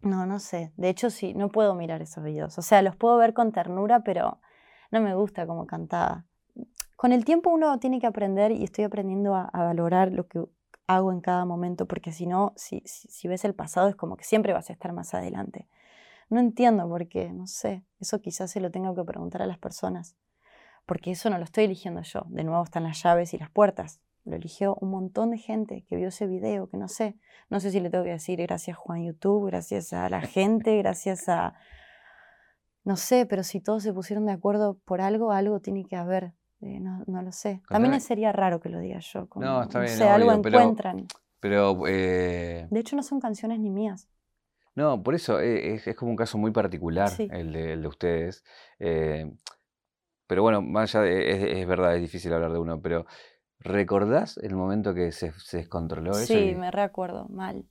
No, 0.00 0.24
no 0.24 0.38
sé. 0.38 0.72
De 0.78 0.88
hecho, 0.88 1.10
sí, 1.10 1.34
no 1.34 1.50
puedo 1.50 1.74
mirar 1.74 2.00
esos 2.00 2.24
videos. 2.24 2.56
O 2.58 2.62
sea, 2.62 2.80
los 2.80 2.96
puedo 2.96 3.18
ver 3.18 3.34
con 3.34 3.52
ternura, 3.52 4.00
pero 4.00 4.40
no 4.90 5.00
me 5.00 5.14
gusta 5.14 5.46
como 5.46 5.66
cantaba. 5.66 6.24
Con 7.00 7.12
el 7.12 7.24
tiempo 7.24 7.48
uno 7.48 7.78
tiene 7.78 7.98
que 7.98 8.06
aprender 8.06 8.52
y 8.52 8.62
estoy 8.62 8.84
aprendiendo 8.84 9.34
a, 9.34 9.48
valorar 9.54 10.12
lo 10.12 10.28
que 10.28 10.44
hago 10.86 11.12
en 11.12 11.22
cada 11.22 11.46
momento, 11.46 11.86
porque 11.86 12.12
si 12.12 12.26
no, 12.26 12.52
si, 12.56 12.82
si 12.84 13.26
ves 13.26 13.46
el 13.46 13.54
pasado 13.54 13.88
es 13.88 13.96
como 13.96 14.18
que 14.18 14.24
siempre 14.24 14.52
vas 14.52 14.68
a 14.68 14.74
estar 14.74 14.92
más 14.92 15.14
adelante. 15.14 15.66
No 16.28 16.40
entiendo 16.40 16.86
por 16.86 17.08
qué, 17.08 17.32
no 17.32 17.46
sé. 17.46 17.86
Eso 18.00 18.20
quizás 18.20 18.50
se 18.50 18.60
lo 18.60 18.70
tengo 18.70 18.94
que 18.94 19.02
preguntar 19.04 19.40
a 19.40 19.46
las 19.46 19.56
personas. 19.56 20.14
Porque 20.84 21.12
eso 21.12 21.30
no 21.30 21.38
lo 21.38 21.44
estoy 21.44 21.64
eligiendo 21.64 22.02
yo. 22.02 22.26
De 22.28 22.44
nuevo 22.44 22.62
están 22.62 22.82
las 22.82 23.02
llaves 23.02 23.32
y 23.32 23.38
las 23.38 23.48
puertas. 23.48 24.02
Lo 24.26 24.36
eligió 24.36 24.74
un 24.74 24.90
montón 24.90 25.30
de 25.30 25.38
gente 25.38 25.86
que 25.88 25.96
vio 25.96 26.08
ese 26.08 26.26
video, 26.26 26.68
que 26.68 26.76
no 26.76 26.88
sé. 26.88 27.16
No 27.48 27.60
sé 27.60 27.70
si 27.70 27.80
le 27.80 27.88
tengo 27.88 28.04
que 28.04 28.10
decir 28.10 28.42
gracias 28.42 28.76
Juan 28.76 29.06
YouTube, 29.06 29.46
gracias 29.46 29.94
a 29.94 30.10
la 30.10 30.20
gente, 30.20 30.76
gracias 30.76 31.30
a... 31.30 31.54
No 32.84 32.98
sé, 32.98 33.24
pero 33.24 33.42
si 33.42 33.62
todos 33.62 33.82
se 33.82 33.94
pusieron 33.94 34.26
de 34.26 34.32
acuerdo 34.32 34.74
por 34.84 35.00
algo, 35.00 35.32
algo 35.32 35.60
tiene 35.60 35.86
que 35.86 35.96
haber. 35.96 36.34
Eh, 36.62 36.78
no, 36.80 37.22
lo 37.22 37.32
sé. 37.32 37.60
También 37.68 38.00
sería 38.00 38.32
raro 38.32 38.60
que 38.60 38.68
lo 38.68 38.78
diga 38.80 38.98
yo. 39.00 39.28
no, 39.36 39.62
está 39.62 39.80
bien. 39.80 40.02
algo 40.02 40.32
encuentran. 40.32 41.06
Pero, 41.40 41.86
eh, 41.86 42.66
De 42.70 42.80
hecho, 42.80 42.96
no 42.96 43.02
son 43.02 43.18
canciones 43.20 43.58
ni 43.60 43.70
mías. 43.70 44.08
No, 44.74 45.02
por 45.02 45.14
eso 45.14 45.40
eh, 45.40 45.74
es, 45.74 45.86
es 45.86 45.96
como 45.96 46.10
un 46.10 46.16
caso 46.16 46.36
muy 46.38 46.50
particular 46.52 47.10
Sí. 47.10 47.28
el 47.30 47.52
de, 47.52 47.72
el 47.72 47.82
de 47.82 47.88
ustedes. 47.88 48.44
eh, 48.78 49.32
pero 50.26 50.42
bueno, 50.42 50.62
más 50.62 50.94
allá 50.94 51.04
de, 51.04 51.30
es, 51.32 51.58
es 51.58 51.66
verdad, 51.66 51.96
es 51.96 52.02
difícil 52.02 52.32
hablar 52.32 52.52
de 52.52 52.58
uno, 52.60 52.80
pero 52.80 53.04
¿recordás 53.58 54.36
el 54.36 54.54
momento 54.54 54.94
que 54.94 55.10
se, 55.10 55.32
se 55.32 55.56
descontroló 55.58 56.12
eso? 56.12 56.26
Sí, 56.34 56.50
y- 56.50 56.54
me 56.54 56.70
recuerdo, 56.70 57.26
mal. 57.28 57.64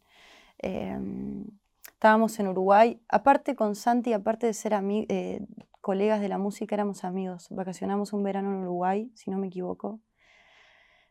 Em, 0.57 1.45
estábamos 1.87 2.37
en 2.39 2.47
Uruguay, 2.49 3.01
aparte 3.07 3.55
con 3.55 3.75
Santi, 3.75 4.11
aparte 4.13 4.47
de 4.47 4.53
ser 4.53 4.73
ami- 4.73 5.05
eh, 5.09 5.45
colegas 5.89 6.21
de 6.21 6.29
la 6.29 6.37
música, 6.37 6.75
éramos 6.75 7.03
amigos. 7.03 7.47
Vacacionamos 7.49 8.13
un 8.13 8.21
verano 8.21 8.51
en 8.51 8.59
Uruguay, 8.59 9.11
si 9.15 9.31
no 9.31 9.39
me 9.39 9.47
equivoco. 9.47 9.99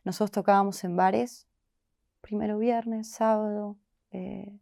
Nosotros 0.05 0.31
tocábamos 0.31 0.81
en 0.85 0.95
bares, 0.95 1.49
primero 2.21 2.57
viernes, 2.57 3.11
sábado. 3.11 3.75
eh, 4.11 4.57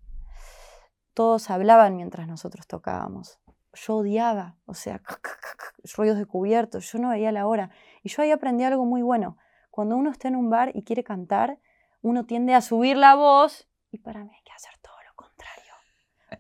todos 1.14 1.52
hablaban 1.52 1.96
mientras 1.98 2.28
nosotros 2.28 2.66
tocábamos. 2.66 3.40
Yo 3.74 3.98
odiaba, 3.98 4.56
o 4.66 4.74
sea, 4.74 5.04
ruidos 5.96 6.18
de 6.18 6.26
cubiertos, 6.26 6.92
yo 6.92 6.98
no 6.98 7.10
veía 7.10 7.32
la 7.32 7.46
hora. 7.46 7.70
Y 8.02 8.10
yo 8.10 8.24
ahí 8.24 8.32
aprendí 8.32 8.64
algo 8.64 8.86
muy 8.86 9.04
bueno. 9.04 9.38
Cuando 9.70 9.98
uno 9.98 10.10
está 10.10 10.30
en 10.30 10.36
un 10.36 10.50
bar 10.50 10.72
y 10.74 10.82
quiere 10.82 11.04
cantar, 11.04 11.60
uno 12.02 12.26
tiende 12.26 12.56
a 12.56 12.62
subir 12.62 12.98
la 12.98 13.14
voz 13.14 13.68
y 13.92 14.00
para 14.00 14.24
mí 14.24 14.32
hay 14.36 14.44
que 14.44 14.52
hacer 14.52 14.74
todo 14.82 14.96
lo 15.08 15.14
contrario, 15.16 15.74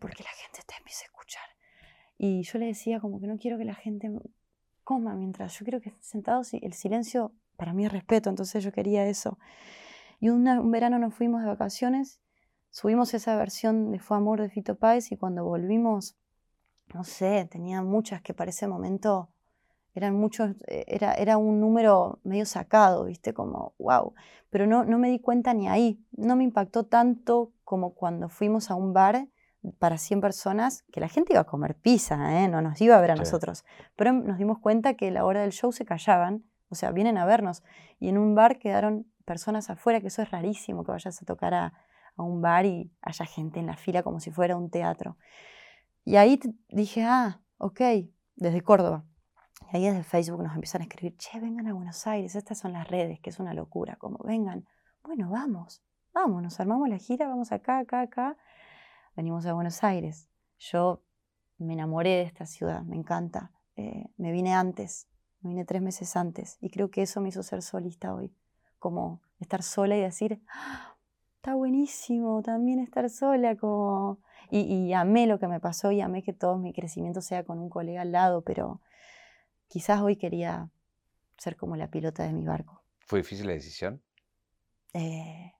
porque 0.02 0.24
la 0.24 0.32
gente 0.32 0.62
te 0.66 0.74
empieza 0.80 1.06
a. 1.06 1.17
Y 2.18 2.44
yo 2.44 2.60
le 2.60 2.66
decía 2.68 3.00
como 3.00 3.20
que 3.20 3.28
no 3.28 3.38
quiero 3.38 3.58
que 3.58 3.66
la 3.66 3.76
gente 3.76 4.12
coma 4.84 5.16
mientras, 5.16 5.58
yo 5.60 5.66
quiero 5.66 5.82
que 5.82 5.94
sentados 6.00 6.54
el 6.54 6.74
silencio 6.74 7.34
para 7.58 7.74
mí 7.74 7.86
es 7.86 7.92
respeto, 7.92 8.30
entonces 8.30 8.64
yo 8.64 8.72
quería 8.72 9.06
eso. 9.06 9.38
Y 10.20 10.30
un 10.30 10.72
verano 10.72 10.98
nos 10.98 11.14
fuimos 11.14 11.42
de 11.42 11.48
vacaciones, 11.48 12.20
subimos 12.70 13.14
esa 13.14 13.36
versión 13.36 13.92
de 13.92 14.00
Fue 14.00 14.18
Amor 14.18 14.42
de 14.42 14.50
Fito 14.50 14.76
Páez 14.76 15.12
y 15.12 15.18
cuando 15.18 15.44
volvimos, 15.44 16.16
no 16.94 17.04
sé, 17.04 17.48
tenía 17.52 17.82
muchas 17.82 18.22
que 18.22 18.34
para 18.34 18.50
ese 18.50 18.68
momento 18.68 19.30
eran 19.98 20.16
muchos, 20.16 20.52
eh, 20.68 20.86
era, 20.88 21.14
era 21.16 21.38
un 21.38 21.60
número 21.60 22.20
medio 22.24 22.46
sacado, 22.46 23.06
¿viste? 23.06 23.34
Como, 23.34 23.74
wow. 23.80 24.14
Pero 24.52 24.68
no, 24.68 24.86
no 24.86 25.00
me 25.00 25.10
di 25.10 25.20
cuenta 25.20 25.56
ni 25.56 25.68
ahí. 25.68 26.00
No 26.12 26.36
me 26.36 26.44
impactó 26.44 26.86
tanto 26.86 27.52
como 27.64 27.96
cuando 27.96 28.30
fuimos 28.30 28.70
a 28.70 28.76
un 28.76 28.94
bar 28.94 29.28
para 29.80 29.98
100 29.98 30.22
personas, 30.22 30.84
que 30.92 31.00
la 31.00 31.08
gente 31.08 31.34
iba 31.34 31.42
a 31.42 31.46
comer 31.46 31.76
pizza, 31.76 32.42
¿eh? 32.42 32.48
no 32.48 32.62
nos 32.62 32.80
iba 32.82 32.98
a 32.98 33.02
ver 33.02 33.12
a 33.12 33.16
Sí. 33.16 33.20
nosotros. 33.22 33.66
Pero 33.96 34.14
nos 34.14 34.38
dimos 34.38 34.60
cuenta 34.60 34.94
que 34.96 35.08
a 35.10 35.12
la 35.12 35.26
hora 35.26 35.42
del 35.42 35.52
show 35.52 35.72
se 35.72 35.86
callaban, 35.86 36.44
o 36.70 36.76
sea, 36.76 36.92
vienen 36.92 37.18
a 37.18 37.26
vernos. 37.26 37.64
Y 38.00 38.10
en 38.10 38.18
un 38.18 38.36
bar 38.36 38.60
quedaron 38.60 39.06
personas 39.26 39.70
afuera, 39.70 40.02
que 40.02 40.08
eso 40.08 40.22
es 40.22 40.32
rarísimo, 40.32 40.84
que 40.84 40.92
vayas 40.92 41.22
a 41.22 41.26
tocar 41.26 41.54
a, 41.54 41.74
a 42.16 42.24
un 42.24 42.42
bar 42.42 42.66
y 42.66 42.92
haya 43.02 43.26
gente 43.26 43.60
en 43.60 43.68
la 43.68 43.76
fila 43.78 44.04
como 44.04 44.20
si 44.20 44.32
fuera 44.32 44.56
un 44.56 44.70
teatro. 44.70 45.18
Y 46.04 46.16
ahí 46.16 46.40
dije, 46.70 47.04
ah, 47.04 47.42
ok, 47.58 47.82
desde 48.36 48.62
Córdoba. 48.62 49.04
Y 49.74 49.78
ahí 49.78 49.86
desde 49.86 50.04
Facebook 50.04 50.42
nos 50.44 50.54
empiezan 50.56 50.82
a 50.82 50.86
escribir, 50.86 51.18
che, 51.18 51.40
vengan 51.40 51.68
a 51.68 51.74
Buenos 51.74 52.06
Aires, 52.08 52.36
estas 52.36 52.58
son 52.60 52.72
las 52.74 52.88
redes, 52.88 53.20
que 53.20 53.30
es 53.30 53.40
una 53.40 53.54
locura, 53.54 53.96
como 53.98 54.20
vengan. 54.24 54.66
Bueno, 55.04 55.30
vamos, 55.30 55.84
vamos, 56.14 56.42
nos 56.42 56.60
armamos 56.60 56.88
la 56.88 56.98
gira, 56.98 57.28
vamos 57.28 57.52
acá, 57.52 57.80
acá, 57.80 58.02
acá. 58.02 58.38
Venimos 59.18 59.48
a 59.48 59.54
Buenos 59.54 59.84
Aires. 59.84 60.30
Yo 60.60 61.02
me 61.58 61.74
enamoré 61.74 62.12
de 62.12 62.22
esta 62.22 62.46
ciudad, 62.46 62.84
me 62.84 62.96
encanta. 62.96 63.52
Eh, 63.76 64.06
me 64.18 64.32
vine 64.32 64.54
antes, 64.54 65.08
me 65.42 65.50
vine 65.50 65.66
tres 65.66 65.82
meses 65.82 66.16
antes 66.16 66.60
y 66.62 66.70
creo 66.70 66.92
que 66.92 67.02
eso 67.02 67.20
me 67.20 67.30
hizo 67.30 67.42
ser 67.42 67.64
solista 67.64 68.14
hoy. 68.14 68.32
Como 68.78 69.24
estar 69.40 69.64
sola 69.64 69.98
y 69.98 70.02
decir, 70.02 70.40
"Ah, 70.48 70.96
está 71.38 71.56
buenísimo 71.56 72.44
también 72.44 72.78
estar 72.80 73.10
sola, 73.10 73.56
como... 73.56 74.20
Y, 74.52 74.60
y 74.60 74.94
amé 74.94 75.26
lo 75.26 75.40
que 75.40 75.48
me 75.48 75.60
pasó 75.60 75.92
y 75.92 76.00
amé 76.00 76.22
que 76.22 76.34
todo 76.34 76.60
mi 76.60 76.72
crecimiento 76.72 77.22
sea 77.22 77.44
con 77.44 77.58
un 77.58 77.70
colega 77.70 78.04
al 78.04 78.12
lado, 78.12 78.44
pero 78.44 78.82
quizás 79.68 80.00
hoy 80.00 80.18
quería 80.18 80.70
ser 81.40 81.58
como 81.58 81.76
la 81.76 81.90
pilota 81.90 82.22
de 82.22 82.34
mi 82.34 82.46
barco. 82.46 82.84
¿Fue 83.00 83.18
difícil 83.20 83.48
la 83.48 83.54
decisión? 83.54 84.00
Eh, 84.94 85.54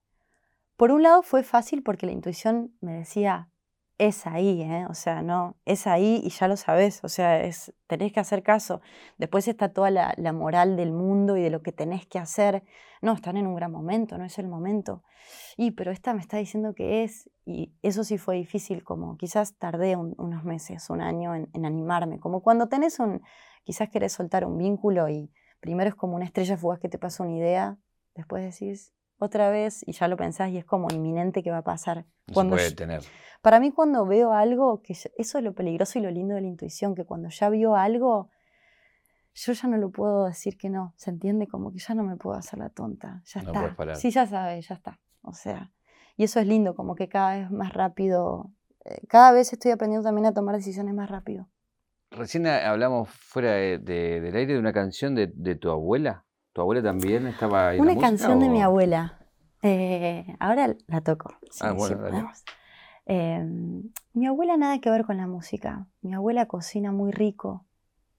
por 0.78 0.92
un 0.92 1.04
lado 1.04 1.24
fue 1.24 1.44
fácil 1.44 1.84
porque 1.84 2.06
la 2.06 2.12
intuición 2.14 2.76
me 2.82 2.94
decía, 2.94 3.50
es 3.98 4.28
ahí, 4.28 4.62
¿eh? 4.62 4.86
o 4.90 4.94
sea, 4.94 5.24
no, 5.24 5.58
es 5.66 5.88
ahí 5.88 6.22
y 6.24 6.30
ya 6.30 6.48
lo 6.48 6.56
sabes, 6.56 7.04
o 7.04 7.10
sea, 7.10 7.44
es, 7.44 7.74
tenés 7.88 8.14
que 8.14 8.20
hacer 8.20 8.44
caso. 8.44 8.82
Después 9.18 9.48
está 9.48 9.70
toda 9.74 9.90
la, 9.90 10.14
moral 10.34 10.76
del 10.78 10.92
mundo 10.92 11.36
y 11.36 11.42
de 11.42 11.50
lo 11.50 11.64
que 11.64 11.72
tenés 11.72 12.06
que 12.06 12.20
hacer. 12.20 12.64
No, 13.02 13.14
están 13.14 13.38
en 13.38 13.48
un 13.48 13.56
gran 13.56 13.72
momento, 13.72 14.18
no 14.20 14.26
es 14.26 14.38
el 14.38 14.48
momento. 14.48 15.04
Y, 15.58 15.72
pero 15.72 15.92
esta 15.92 16.14
me 16.14 16.22
está 16.22 16.38
diciendo 16.38 16.76
que 16.76 17.04
es, 17.04 17.30
y 17.46 17.74
eso 17.82 18.04
sí 18.04 18.18
fue 18.20 18.36
difícil, 18.36 18.84
como 18.84 19.18
quizás 19.18 19.56
tardé 19.58 19.96
un- 19.96 20.14
unos 20.20 20.44
meses, 20.44 20.90
un 20.92 21.02
año 21.02 21.34
en, 21.36 21.50
en 21.54 21.66
animarme, 21.66 22.20
como 22.20 22.42
cuando 22.44 22.68
tenés 22.70 23.00
un, 23.00 23.22
quizás 23.64 23.90
querés 23.90 24.14
soltar 24.14 24.46
un 24.46 24.58
vínculo 24.58 25.10
y 25.10 25.32
primero 25.60 25.90
es 25.90 25.96
como 25.96 26.16
una 26.16 26.26
estrella 26.26 26.58
fugaz 26.58 26.80
que 26.80 26.90
te 26.90 27.00
pasa 27.00 27.24
una 27.24 27.36
idea, 27.36 27.78
después 28.16 28.44
decís 28.44 28.94
otra 29.20 29.50
vez 29.50 29.84
y 29.88 29.94
ya 29.94 30.08
lo 30.08 30.18
pensás 30.18 30.50
y 30.52 30.58
es 30.58 30.66
como 30.66 30.88
inminente 30.92 31.42
que 31.44 31.52
va 31.52 31.60
a 31.60 31.64
pasar. 31.64 32.06
No 32.28 32.34
Cuando 32.34 32.56
se 32.56 32.60
puede 32.62 32.70
yo- 32.72 32.76
tener. 32.76 33.02
para 33.42 33.60
mí 33.60 33.72
cuando 33.72 34.06
veo 34.06 34.34
algo, 34.34 34.82
que 34.82 34.94
eso 34.94 35.10
es 35.38 35.44
lo 35.44 35.54
peligroso 35.54 36.00
y 36.00 36.02
lo 36.02 36.12
lindo 36.12 36.36
de 36.36 36.42
la 36.42 36.48
intuición, 36.48 36.96
que 36.96 37.06
cuando 37.06 37.30
ya 37.30 37.50
vio 37.50 37.76
algo, 37.76 38.30
yo 39.34 39.54
ya 39.54 39.68
no 39.68 39.78
lo 39.78 39.92
puedo 39.92 40.26
decir 40.26 40.58
que 40.58 40.70
no, 40.70 40.94
se 40.98 41.12
entiende 41.12 41.48
como 41.48 41.72
que 41.72 41.80
ya 41.80 41.94
no 41.94 42.04
me 42.04 42.18
puedo 42.18 42.38
hacer 42.38 42.60
la 42.60 42.70
tonta, 42.70 43.22
ya 43.26 43.42
No 43.42 43.50
está. 43.50 43.60
puedes 43.62 43.76
parar. 43.76 43.96
Sí, 43.96 44.10
ya 44.12 44.26
sabes, 44.26 44.68
ya 44.68 44.76
está. 44.76 45.00
O 45.22 45.34
sea, 45.34 45.72
y 46.16 46.24
eso 46.24 46.40
es 46.40 46.48
lindo, 46.48 46.76
como 46.76 46.96
que 46.96 47.08
cada 47.08 47.38
vez 47.38 47.52
más 47.52 47.74
rápido, 47.74 48.50
eh, 48.86 49.02
cada 49.08 49.32
vez 49.32 49.54
estoy 49.54 49.72
aprendiendo 49.72 50.08
también 50.08 50.26
a 50.26 50.34
tomar 50.34 50.56
decisiones 50.56 50.94
más 50.96 51.10
rápido. 51.10 51.48
Recién 52.10 52.48
hablamos 52.48 53.10
fuera 53.10 53.52
de- 53.52 53.78
de- 53.80 54.22
del 54.22 54.36
aire 54.36 54.54
de 54.54 54.60
una 54.60 54.72
canción 54.74 55.14
de, 55.14 55.28
de 55.36 55.56
tu 55.56 55.70
abuela. 55.70 56.24
¿Tu 56.58 56.62
abuela 56.62 56.82
también 56.82 57.28
estaba 57.28 57.76
en 57.76 57.82
Una 57.82 57.96
canción 58.00 58.40
de 58.40 58.50
mi 58.50 58.64
abuela. 58.64 59.20
Eh, 59.62 60.26
ahora 60.40 60.76
la 60.88 61.02
toco. 61.02 61.36
si- 61.52 61.64
Ah, 61.64 61.76
si 61.80 61.94
dale. 61.94 62.26
Eh, 63.06 63.46
mi 64.14 64.26
abuela 64.26 64.58
nada 64.58 64.80
que 64.80 64.90
ver 64.90 65.06
con 65.06 65.18
la 65.18 65.28
música. 65.28 65.86
Mi 66.02 66.16
abuela 66.16 66.48
cocina 66.48 66.92
muy 66.92 67.12
rico. 67.12 67.68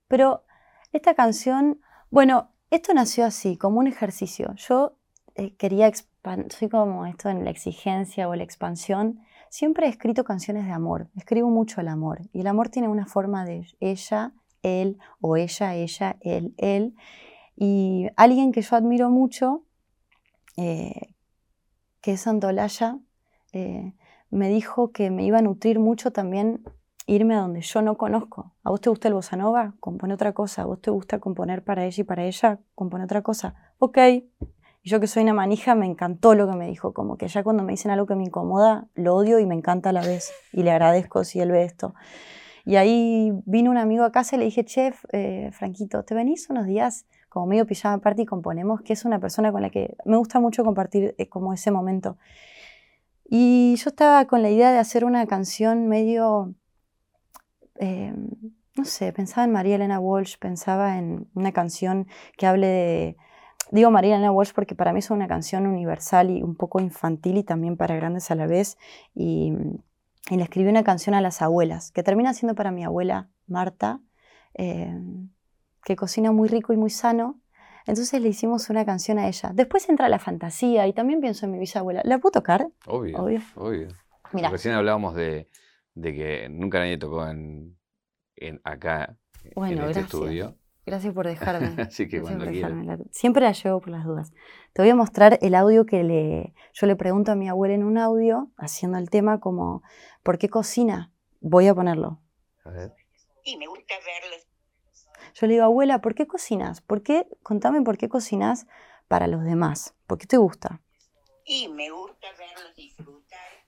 Pero 0.06 0.44
esta 0.92 1.14
canción, 1.14 1.80
bueno, 2.12 2.52
esto 2.70 2.94
nació 2.94 3.24
así, 3.24 3.56
como 3.56 3.80
un 3.80 3.88
ejercicio. 3.88 4.54
Yo 4.54 4.92
eh, 5.34 5.56
quería 5.56 5.88
expandir, 5.88 6.52
soy 6.52 6.68
como 6.68 7.06
esto 7.06 7.30
en 7.30 7.42
la 7.44 7.50
exigencia 7.50 8.28
o 8.28 8.36
la 8.36 8.44
expansión. 8.44 9.18
Siempre 9.50 9.86
he 9.86 9.88
escrito 9.88 10.22
canciones 10.22 10.64
de 10.64 10.70
amor. 10.70 11.08
Escribo 11.16 11.50
mucho 11.50 11.80
el 11.80 11.88
amor. 11.88 12.20
Y 12.32 12.42
el 12.42 12.46
amor 12.46 12.68
tiene 12.68 12.86
una 12.86 13.06
forma 13.06 13.44
de 13.44 13.66
ella, 13.80 14.30
él, 14.62 14.98
o 15.20 15.36
ella, 15.36 15.74
ella, 15.74 16.16
él, 16.20 16.54
él. 16.56 16.94
Y 17.60 18.06
alguien 18.14 18.52
que 18.52 18.62
yo 18.62 18.76
admiro 18.76 19.10
mucho, 19.10 19.64
eh, 20.56 21.14
que 22.00 22.12
es 22.12 22.20
Santolaya, 22.20 23.00
eh, 23.52 23.94
me 24.30 24.48
dijo 24.48 24.92
que 24.92 25.10
me 25.10 25.24
iba 25.24 25.38
a 25.38 25.42
nutrir 25.42 25.80
mucho 25.80 26.12
también 26.12 26.62
irme 27.06 27.34
a 27.34 27.40
donde 27.40 27.62
yo 27.62 27.82
no 27.82 27.96
conozco. 27.96 28.54
¿A 28.62 28.70
vos 28.70 28.80
te 28.80 28.90
gusta 28.90 29.08
el 29.08 29.14
bossa 29.14 29.36
nova? 29.36 29.74
Compone 29.80 30.14
otra 30.14 30.34
cosa. 30.34 30.62
¿A 30.62 30.66
vos 30.66 30.80
te 30.80 30.92
gusta 30.92 31.18
componer 31.18 31.64
para 31.64 31.84
ella 31.84 32.00
y 32.00 32.04
para 32.04 32.24
ella? 32.26 32.60
Compone 32.76 33.04
otra 33.04 33.22
cosa. 33.22 33.56
Ok. 33.78 33.98
Y 34.82 34.88
yo 34.88 35.00
que 35.00 35.08
soy 35.08 35.24
una 35.24 35.34
manija, 35.34 35.74
me 35.74 35.86
encantó 35.86 36.36
lo 36.36 36.48
que 36.48 36.54
me 36.54 36.68
dijo. 36.68 36.94
Como 36.94 37.16
que 37.16 37.26
ya 37.26 37.42
cuando 37.42 37.64
me 37.64 37.72
dicen 37.72 37.90
algo 37.90 38.06
que 38.06 38.14
me 38.14 38.22
incomoda, 38.22 38.86
lo 38.94 39.16
odio 39.16 39.40
y 39.40 39.46
me 39.46 39.56
encanta 39.56 39.88
a 39.88 39.92
la 39.92 40.02
vez. 40.02 40.30
Y 40.52 40.62
le 40.62 40.70
agradezco 40.70 41.24
si 41.24 41.40
él 41.40 41.50
ve 41.50 41.64
esto. 41.64 41.92
Y 42.64 42.76
ahí 42.76 43.32
vino 43.46 43.68
un 43.72 43.78
amigo 43.78 44.04
a 44.04 44.12
casa 44.12 44.36
y 44.36 44.38
le 44.38 44.44
dije, 44.44 44.64
chef, 44.64 45.04
eh, 45.12 45.50
Franquito, 45.52 46.04
¿te 46.04 46.14
venís 46.14 46.50
unos 46.50 46.66
días 46.66 47.06
como 47.38 47.46
medio 47.46 47.66
pijama 47.66 47.98
party 47.98 48.22
y 48.22 48.26
componemos? 48.26 48.82
Que 48.82 48.94
es 48.94 49.04
una 49.04 49.20
persona 49.20 49.52
con 49.52 49.62
la 49.62 49.70
que 49.70 49.96
me 50.04 50.16
gusta 50.16 50.40
mucho 50.40 50.64
compartir 50.64 51.14
eh, 51.18 51.28
como 51.28 51.52
ese 51.52 51.70
momento. 51.70 52.18
Y 53.30 53.76
yo 53.76 53.90
estaba 53.90 54.24
con 54.24 54.42
la 54.42 54.50
idea 54.50 54.72
de 54.72 54.78
hacer 54.78 55.04
una 55.04 55.24
canción 55.28 55.86
medio, 55.86 56.52
eh, 57.78 58.12
no 58.76 58.84
sé, 58.84 59.12
pensaba 59.12 59.44
en 59.44 59.52
María 59.52 59.76
Elena 59.76 60.00
Walsh, 60.00 60.36
pensaba 60.38 60.98
en 60.98 61.28
una 61.34 61.52
canción 61.52 62.08
que 62.36 62.46
hable 62.48 62.66
de, 62.66 63.16
digo 63.70 63.92
María 63.92 64.16
Elena 64.16 64.32
Walsh 64.32 64.52
porque 64.52 64.74
para 64.74 64.92
mí 64.92 64.98
es 64.98 65.10
una 65.10 65.28
canción 65.28 65.68
universal 65.68 66.30
y 66.30 66.42
un 66.42 66.56
poco 66.56 66.80
infantil 66.80 67.36
y 67.36 67.44
también 67.44 67.76
para 67.76 67.94
grandes 67.94 68.32
a 68.32 68.34
la 68.34 68.48
vez. 68.48 68.78
Y, 69.14 69.52
y 70.28 70.36
le 70.36 70.42
escribí 70.42 70.68
una 70.68 70.82
canción 70.82 71.14
a 71.14 71.20
las 71.20 71.40
abuelas, 71.40 71.92
que 71.92 72.02
termina 72.02 72.34
siendo 72.34 72.56
para 72.56 72.72
mi 72.72 72.82
abuela 72.82 73.28
Marta, 73.46 74.00
eh, 74.54 74.92
que 75.88 75.96
cocina 75.96 76.32
muy 76.32 76.48
rico 76.48 76.72
y 76.74 76.76
muy 76.76 76.90
sano. 76.90 77.40
Entonces 77.86 78.20
le 78.20 78.28
hicimos 78.28 78.68
una 78.68 78.84
canción 78.84 79.18
a 79.18 79.26
ella. 79.26 79.52
Después 79.54 79.88
entra 79.88 80.10
la 80.10 80.18
fantasía 80.18 80.86
y 80.86 80.92
también 80.92 81.20
pienso 81.22 81.46
en 81.46 81.52
mi 81.52 81.58
bisabuela. 81.58 82.02
¿La 82.04 82.18
puedo 82.18 82.32
tocar? 82.32 82.68
Obvio, 82.86 83.18
Obvio. 83.18 83.40
obvio. 83.56 83.88
Mira, 84.32 84.50
Recién 84.50 84.74
hablábamos 84.74 85.14
de, 85.14 85.48
de 85.94 86.12
que 86.14 86.48
nunca 86.50 86.78
nadie 86.80 86.98
tocó 86.98 87.26
en, 87.26 87.78
en 88.36 88.60
acá, 88.64 89.16
Bueno, 89.56 89.84
en 89.84 89.88
este 89.88 90.00
gracias. 90.00 90.04
estudio. 90.04 90.56
Gracias 90.84 91.14
por 91.14 91.26
dejarme. 91.26 91.66
Así 91.82 92.06
que 92.08 92.20
Gracias 92.20 92.60
cuando. 92.60 92.82
La- 92.84 92.98
Siempre 93.10 93.42
la 93.42 93.52
llevo 93.52 93.80
por 93.80 93.88
las 93.90 94.04
dudas. 94.04 94.32
Te 94.74 94.82
voy 94.82 94.90
a 94.90 94.94
mostrar 94.94 95.38
el 95.40 95.54
audio 95.54 95.86
que 95.86 96.02
le, 96.04 96.52
yo 96.74 96.86
le 96.86 96.96
pregunto 96.96 97.32
a 97.32 97.34
mi 97.36 97.48
abuela 97.48 97.74
en 97.74 97.84
un 97.84 97.96
audio, 97.96 98.50
haciendo 98.58 98.98
el 98.98 99.08
tema 99.08 99.40
como, 99.40 99.82
¿por 100.22 100.36
qué 100.36 100.50
cocina? 100.50 101.10
Voy 101.40 101.66
a 101.68 101.74
ponerlo. 101.74 102.20
A 102.64 102.70
ver. 102.70 102.92
y 103.44 103.56
me 103.56 103.66
gusta 103.66 103.94
verlos 104.04 104.46
Yo 105.40 105.46
le 105.46 105.52
digo, 105.54 105.64
abuela, 105.64 106.00
¿por 106.00 106.14
qué 106.14 106.26
cocinas? 106.26 106.80
¿Por 106.80 107.02
qué? 107.02 107.26
Contame 107.42 107.82
por 107.82 107.96
qué 107.96 108.08
cocinas 108.08 108.66
para 109.06 109.26
los 109.28 109.44
demás. 109.44 109.94
¿Por 110.06 110.18
qué 110.18 110.26
te 110.26 110.36
gusta? 110.36 110.80
y 111.50 111.66
me 111.68 111.88
gusta 111.90 112.26
verlos 112.38 112.76
disfrutar 112.76 113.64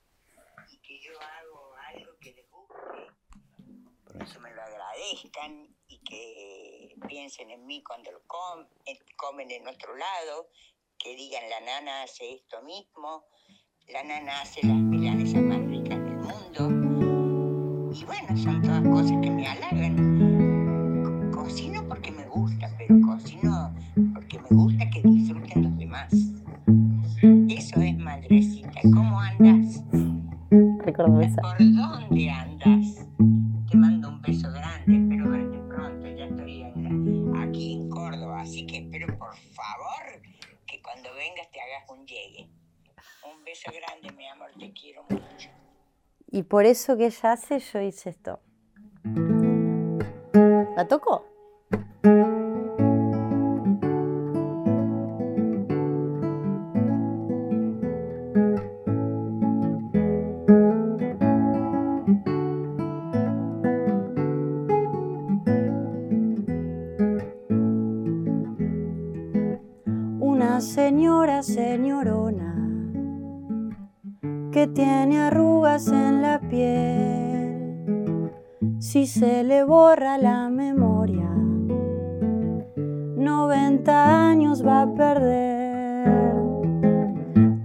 y 0.70 0.76
que 0.80 1.00
yo 1.00 1.12
hago 1.18 1.72
algo 1.94 2.12
que 2.20 2.32
les 2.34 2.46
guste, 2.50 4.34
que 4.34 4.38
me 4.38 4.52
lo 4.52 4.60
agradezcan 4.62 5.74
y 5.88 5.98
que 6.00 6.94
piensen 7.08 7.50
en 7.50 7.64
mí 7.66 7.82
cuando 7.82 8.12
lo 8.12 8.20
com- 8.26 8.66
eh, 8.84 8.98
comen 9.16 9.50
en 9.50 9.66
otro 9.66 9.96
lado, 9.96 10.50
que 10.98 11.16
digan 11.16 11.48
la 11.48 11.60
nana 11.60 12.02
hace 12.02 12.34
esto 12.34 12.60
mismo, 12.62 13.24
la 13.88 14.02
nana 14.02 14.42
hace 14.42 14.60
las 14.66 14.76
milanesas 14.76 15.40
más 15.40 15.60
ricas 15.60 15.98
del 15.98 16.16
mundo. 16.18 17.92
Y 17.94 18.04
bueno, 18.04 18.36
son 18.36 18.60
todas 18.60 18.82
cosas 18.82 19.16
que 19.22 19.30
me 19.30 19.48
halagan. 19.48 20.29
Porque 21.90 22.12
me 22.12 22.24
gusta, 22.28 22.70
pero 22.78 23.00
cocino 23.04 23.74
porque 24.14 24.38
me 24.38 24.56
gusta 24.56 24.88
que 24.90 25.02
disfruten 25.02 25.64
los 25.64 25.76
demás. 25.76 26.12
Eso 27.48 27.80
es, 27.80 27.98
madrecita. 27.98 28.80
¿Cómo 28.94 29.18
andas? 29.18 29.82
Recuerdo 30.84 31.20
esa. 31.20 31.42
¿Por 31.42 31.58
dónde 31.58 32.30
andas? 32.30 33.08
Te 33.68 33.76
mando 33.76 34.08
un 34.08 34.22
beso 34.22 34.52
grande, 34.52 34.98
espero 34.98 35.30
verte 35.30 35.58
pronto. 35.68 36.06
Ya 36.06 36.26
estoy 36.26 36.62
aquí 37.42 37.72
en 37.72 37.90
Córdoba, 37.90 38.42
así 38.42 38.64
que 38.66 38.78
espero 38.78 39.08
por 39.18 39.34
favor 39.34 40.22
que 40.68 40.80
cuando 40.82 41.12
vengas 41.16 41.50
te 41.50 41.60
hagas 41.60 41.90
un 41.90 42.06
llegue. 42.06 42.48
Un 43.24 43.44
beso 43.44 43.68
grande, 43.72 44.16
mi 44.16 44.28
amor, 44.28 44.50
te 44.56 44.72
quiero 44.72 45.02
mucho. 45.10 45.50
Y 46.30 46.44
por 46.44 46.66
eso 46.66 46.96
que 46.96 47.06
ella 47.06 47.32
hace, 47.32 47.58
yo 47.58 47.80
hice 47.80 48.10
esto. 48.10 48.38
¿La 50.76 50.86
toco? 50.86 51.29
Una 52.02 52.22
señora 70.62 71.42
señorona 71.42 72.56
que 74.52 74.66
tiene 74.66 75.18
arrugas 75.18 75.88
en 75.88 76.22
la 76.22 76.40
piel. 76.40 78.30
Si 78.78 79.06
se 79.06 79.44
le 79.44 79.64
borra 79.64 80.16
la 80.16 80.48
90 83.90 84.30
años 84.30 84.64
va 84.64 84.82
a 84.82 84.94
perder. 84.94 86.06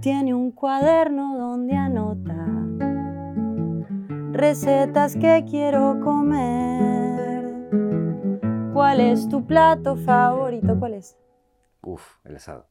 Tiene 0.00 0.34
un 0.34 0.50
cuaderno 0.50 1.38
donde 1.38 1.76
anota 1.76 2.34
recetas 4.32 5.14
que 5.16 5.44
quiero 5.48 6.00
comer. 6.00 7.70
¿Cuál 8.72 9.00
es 9.00 9.28
tu 9.28 9.46
plato 9.46 9.96
favorito? 9.96 10.76
¿Cuál 10.78 10.94
es? 10.94 11.16
Uf, 11.82 12.02
el 12.24 12.36
asado. 12.36 12.66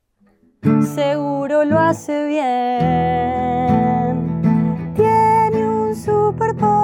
Seguro 0.94 1.64
lo 1.64 1.80
hace 1.80 2.28
bien. 2.28 2.44
Tiene 4.96 5.68
un 5.68 5.96
superpoder 5.96 6.76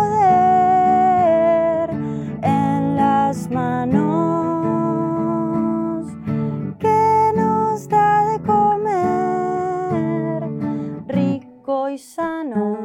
en 2.41 2.95
las 2.95 3.49
manos 3.51 4.20
sano. 11.97 12.77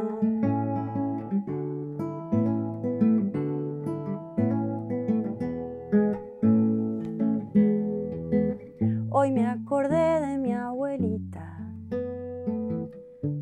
Hoy 9.09 9.31
me 9.31 9.47
acordé 9.47 10.21
de 10.21 10.37
mi 10.37 10.53
abuelita 10.53 11.57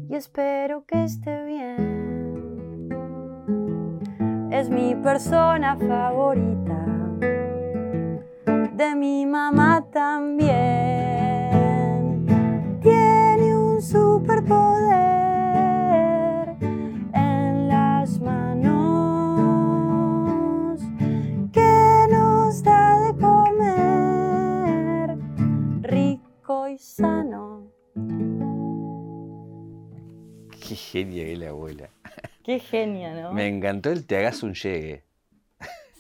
y 0.10 0.16
espero 0.16 0.86
que 0.86 1.04
esté 1.04 1.44
bien. 1.44 2.90
Es 4.52 4.70
mi 4.70 4.96
persona 4.96 5.76
favorita, 5.76 6.86
de 8.74 8.96
mi 8.96 9.26
mamá 9.26 9.86
también. 9.92 11.25
Qué 32.56 32.60
genia, 32.62 33.14
¿no? 33.14 33.34
Me 33.34 33.48
encantó 33.48 33.92
el 33.92 34.06
te 34.06 34.18
hagas 34.18 34.44
un 34.44 34.54
llegue. 34.54 35.04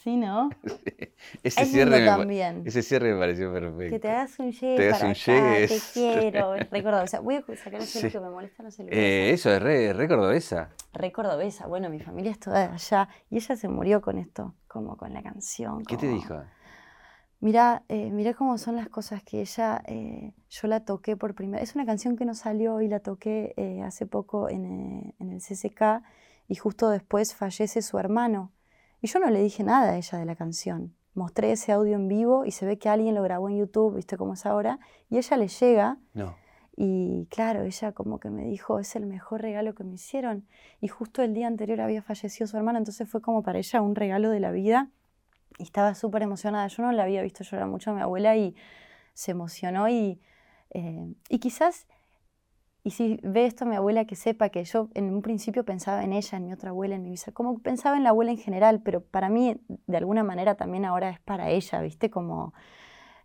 Sí, 0.03 0.17
¿no? 0.17 0.49
Ese 1.43 1.63
Es 1.63 1.69
cierre, 1.71 1.99
me, 2.01 2.05
también. 2.05 2.61
ese 2.65 2.83
cierre 2.83 3.11
me 3.13 3.19
pareció 3.19 3.51
perfecto. 3.51 3.89
Que 3.95 3.99
te 3.99 4.09
hagas 4.09 4.37
un 4.39 4.51
llegue 4.51 4.75
Te 4.77 4.83
hagas 4.85 4.99
para 4.99 5.05
un 5.07 5.11
acá, 5.11 5.25
llegue 5.25 5.67
te 5.67 5.75
es- 5.75 5.91
quiero. 5.93 6.53
Recuerdo, 6.71 7.03
o 7.03 7.07
sea, 7.07 7.19
voy 7.21 7.35
a 7.35 7.41
sacar 7.55 7.81
el 7.81 7.87
Sí. 7.87 8.09
que 8.11 8.19
me 8.19 8.29
molesta, 8.29 8.61
no 8.61 8.69
se 8.71 8.83
lo 8.83 8.89
Eh, 8.91 9.31
eso 9.31 9.51
es 9.51 9.61
re, 9.61 9.93
re 9.93 10.07
cordobesa. 10.07 10.69
Re 10.93 11.11
cordobesa, 11.11 11.65
bueno, 11.67 11.89
mi 11.89 11.99
familia 11.99 12.31
es 12.31 12.39
toda 12.39 12.71
allá 12.73 13.09
y 13.31 13.37
ella 13.37 13.55
se 13.55 13.67
murió 13.67 14.01
con 14.01 14.19
esto, 14.19 14.53
como 14.67 14.95
con 14.95 15.11
la 15.11 15.23
canción. 15.23 15.83
¿Qué 15.83 15.97
te 15.97 16.05
como- 16.05 16.17
dijo? 16.19 16.43
Mira, 17.41 17.83
eh, 17.89 18.09
mira 18.11 18.33
cómo 18.33 18.57
son 18.57 18.75
las 18.75 18.89
cosas 18.89 19.23
que 19.23 19.41
ella, 19.41 19.81
eh, 19.87 20.33
yo 20.49 20.67
la 20.67 20.85
toqué 20.85 21.17
por 21.17 21.35
primera 21.35 21.61
Es 21.61 21.75
una 21.75 21.85
canción 21.85 22.15
que 22.15 22.25
no 22.25 22.33
salió 22.33 22.79
y 22.81 22.87
la 22.87 22.99
toqué 23.01 23.53
eh, 23.57 23.81
hace 23.83 24.05
poco 24.05 24.49
en, 24.49 24.65
eh, 24.65 25.13
en 25.19 25.31
el 25.31 25.41
CCK 25.41 26.01
y 26.47 26.55
justo 26.55 26.89
después 26.89 27.35
fallece 27.35 27.81
su 27.81 27.97
hermano. 27.97 28.51
Y 29.01 29.07
yo 29.07 29.19
no 29.19 29.29
le 29.29 29.41
dije 29.41 29.63
nada 29.63 29.91
a 29.91 29.97
ella 29.97 30.17
de 30.17 30.25
la 30.25 30.35
canción. 30.35 30.95
Mostré 31.13 31.51
ese 31.51 31.71
audio 31.71 31.95
en 31.95 32.07
vivo 32.07 32.45
y 32.45 32.51
se 32.51 32.65
ve 32.65 32.77
que 32.77 32.89
alguien 32.89 33.15
lo 33.15 33.23
grabó 33.23 33.49
en 33.49 33.57
YouTube, 33.57 33.95
viste 33.95 34.17
cómo 34.17 34.33
es 34.33 34.45
ahora, 34.45 34.79
y 35.09 35.17
ella 35.17 35.37
le 35.37 35.47
llega 35.47 35.97
No. 36.13 36.35
y 36.75 37.27
claro, 37.29 37.61
ella 37.63 37.93
como 37.93 38.19
que 38.19 38.29
me 38.29 38.43
dijo, 38.45 38.79
es 38.79 38.95
el 38.97 39.05
mejor 39.05 39.41
regalo 39.41 39.73
que 39.75 39.83
me 39.85 39.93
hicieron. 39.95 40.45
Y 40.81 40.89
justo 40.89 41.21
el 41.21 41.33
día 41.33 41.47
anterior 41.47 41.79
había 41.81 42.01
fallecido 42.01 42.47
su 42.47 42.57
hermano, 42.57 42.79
entonces 42.79 43.07
fue 43.09 43.21
como 43.21 43.43
para 43.43 43.59
ella 43.59 43.81
un 43.81 43.95
regalo 43.95 44.29
de 44.29 44.39
la 44.41 44.51
vida. 44.51 44.89
Y 45.57 45.63
estaba 45.63 45.95
súper 45.95 46.21
emocionada. 46.21 46.67
Yo 46.67 46.83
no 46.83 46.91
la 46.91 47.03
había 47.03 47.21
visto 47.21 47.45
llorar 47.45 47.67
mucho 47.67 47.91
a 47.91 47.93
mi 47.93 48.01
abuela 48.01 48.35
y 48.35 48.55
se 49.13 49.31
emocionó 49.31 49.87
y, 49.87 50.19
eh, 50.71 51.13
y 51.29 51.39
quizás, 51.39 51.87
y 52.85 52.91
si 52.91 53.19
ve 53.23 53.47
esto 53.47 53.65
mi 53.65 53.75
abuela, 53.75 54.05
que 54.05 54.15
sepa 54.15 54.49
que 54.49 54.63
yo 54.63 54.89
en 54.93 55.11
un 55.11 55.23
principio 55.23 55.65
pensaba 55.65 56.03
en 56.03 56.13
ella, 56.13 56.37
en 56.37 56.45
mi 56.45 56.53
otra 56.53 56.69
abuela, 56.69 56.93
en 56.93 57.01
mi 57.01 57.09
bisabuela, 57.09 57.33
como 57.33 57.57
pensaba 57.57 57.97
en 57.97 58.03
la 58.03 58.09
abuela 58.09 58.29
en 58.29 58.37
general, 58.37 58.79
pero 58.83 59.01
para 59.01 59.27
mí 59.27 59.57
de 59.87 59.97
alguna 59.97 60.23
manera 60.23 60.53
también 60.53 60.85
ahora 60.85 61.09
es 61.09 61.19
para 61.19 61.49
ella, 61.49 61.81
¿viste? 61.81 62.11
Como 62.11 62.53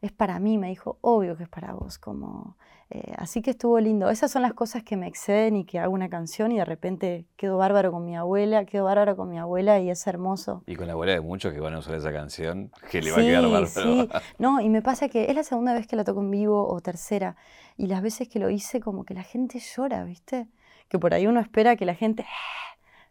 es 0.00 0.12
para 0.12 0.38
mí, 0.38 0.58
me 0.58 0.68
dijo, 0.68 0.98
obvio 1.02 1.36
que 1.36 1.44
es 1.44 1.48
para 1.48 1.72
vos, 1.74 1.98
como... 1.98 2.56
eh, 2.90 3.12
así 3.18 3.42
que 3.42 3.50
estuvo 3.50 3.78
lindo. 3.78 4.10
Esas 4.10 4.30
son 4.30 4.42
las 4.42 4.54
cosas 4.54 4.82
que 4.82 4.96
me 4.96 5.06
exceden 5.06 5.56
y 5.56 5.64
que 5.64 5.78
hago 5.78 5.92
una 5.92 6.08
canción 6.08 6.52
y 6.52 6.56
de 6.58 6.64
repente 6.64 7.26
quedo 7.36 7.58
bárbaro 7.58 7.92
con 7.92 8.04
mi 8.04 8.16
abuela, 8.16 8.64
quedo 8.64 8.84
bárbaro 8.84 9.16
con 9.16 9.28
mi 9.28 9.38
abuela 9.38 9.78
y 9.78 9.90
es 9.90 10.06
hermoso. 10.06 10.62
Y 10.66 10.74
con 10.76 10.86
la 10.86 10.94
abuela 10.94 11.12
de 11.12 11.20
muchos 11.20 11.52
que 11.52 11.60
van 11.60 11.74
a 11.74 11.78
usar 11.78 11.94
esa 11.94 12.12
canción, 12.12 12.72
que 12.90 13.02
le 13.02 13.12
va 13.12 13.18
a 13.18 13.20
quedar 13.20 13.42
bárbaro. 13.42 13.66
sí. 13.66 14.08
No, 14.38 14.60
y 14.60 14.68
me 14.70 14.82
pasa 14.82 15.08
que 15.08 15.26
es 15.30 15.34
la 15.34 15.44
segunda 15.44 15.74
vez 15.74 15.86
que 15.86 15.96
la 15.96 16.04
toco 16.04 16.20
en 16.20 16.30
vivo 16.30 16.66
o 16.66 16.80
tercera. 16.80 17.36
Y 17.76 17.86
las 17.86 18.02
veces 18.02 18.28
que 18.28 18.38
lo 18.38 18.50
hice, 18.50 18.80
como 18.80 19.04
que 19.04 19.14
la 19.14 19.22
gente 19.22 19.58
llora, 19.58 20.04
¿viste? 20.04 20.48
Que 20.88 20.98
por 20.98 21.14
ahí 21.14 21.26
uno 21.26 21.40
espera 21.40 21.76
que 21.76 21.84
la 21.84 21.94
gente. 21.94 22.26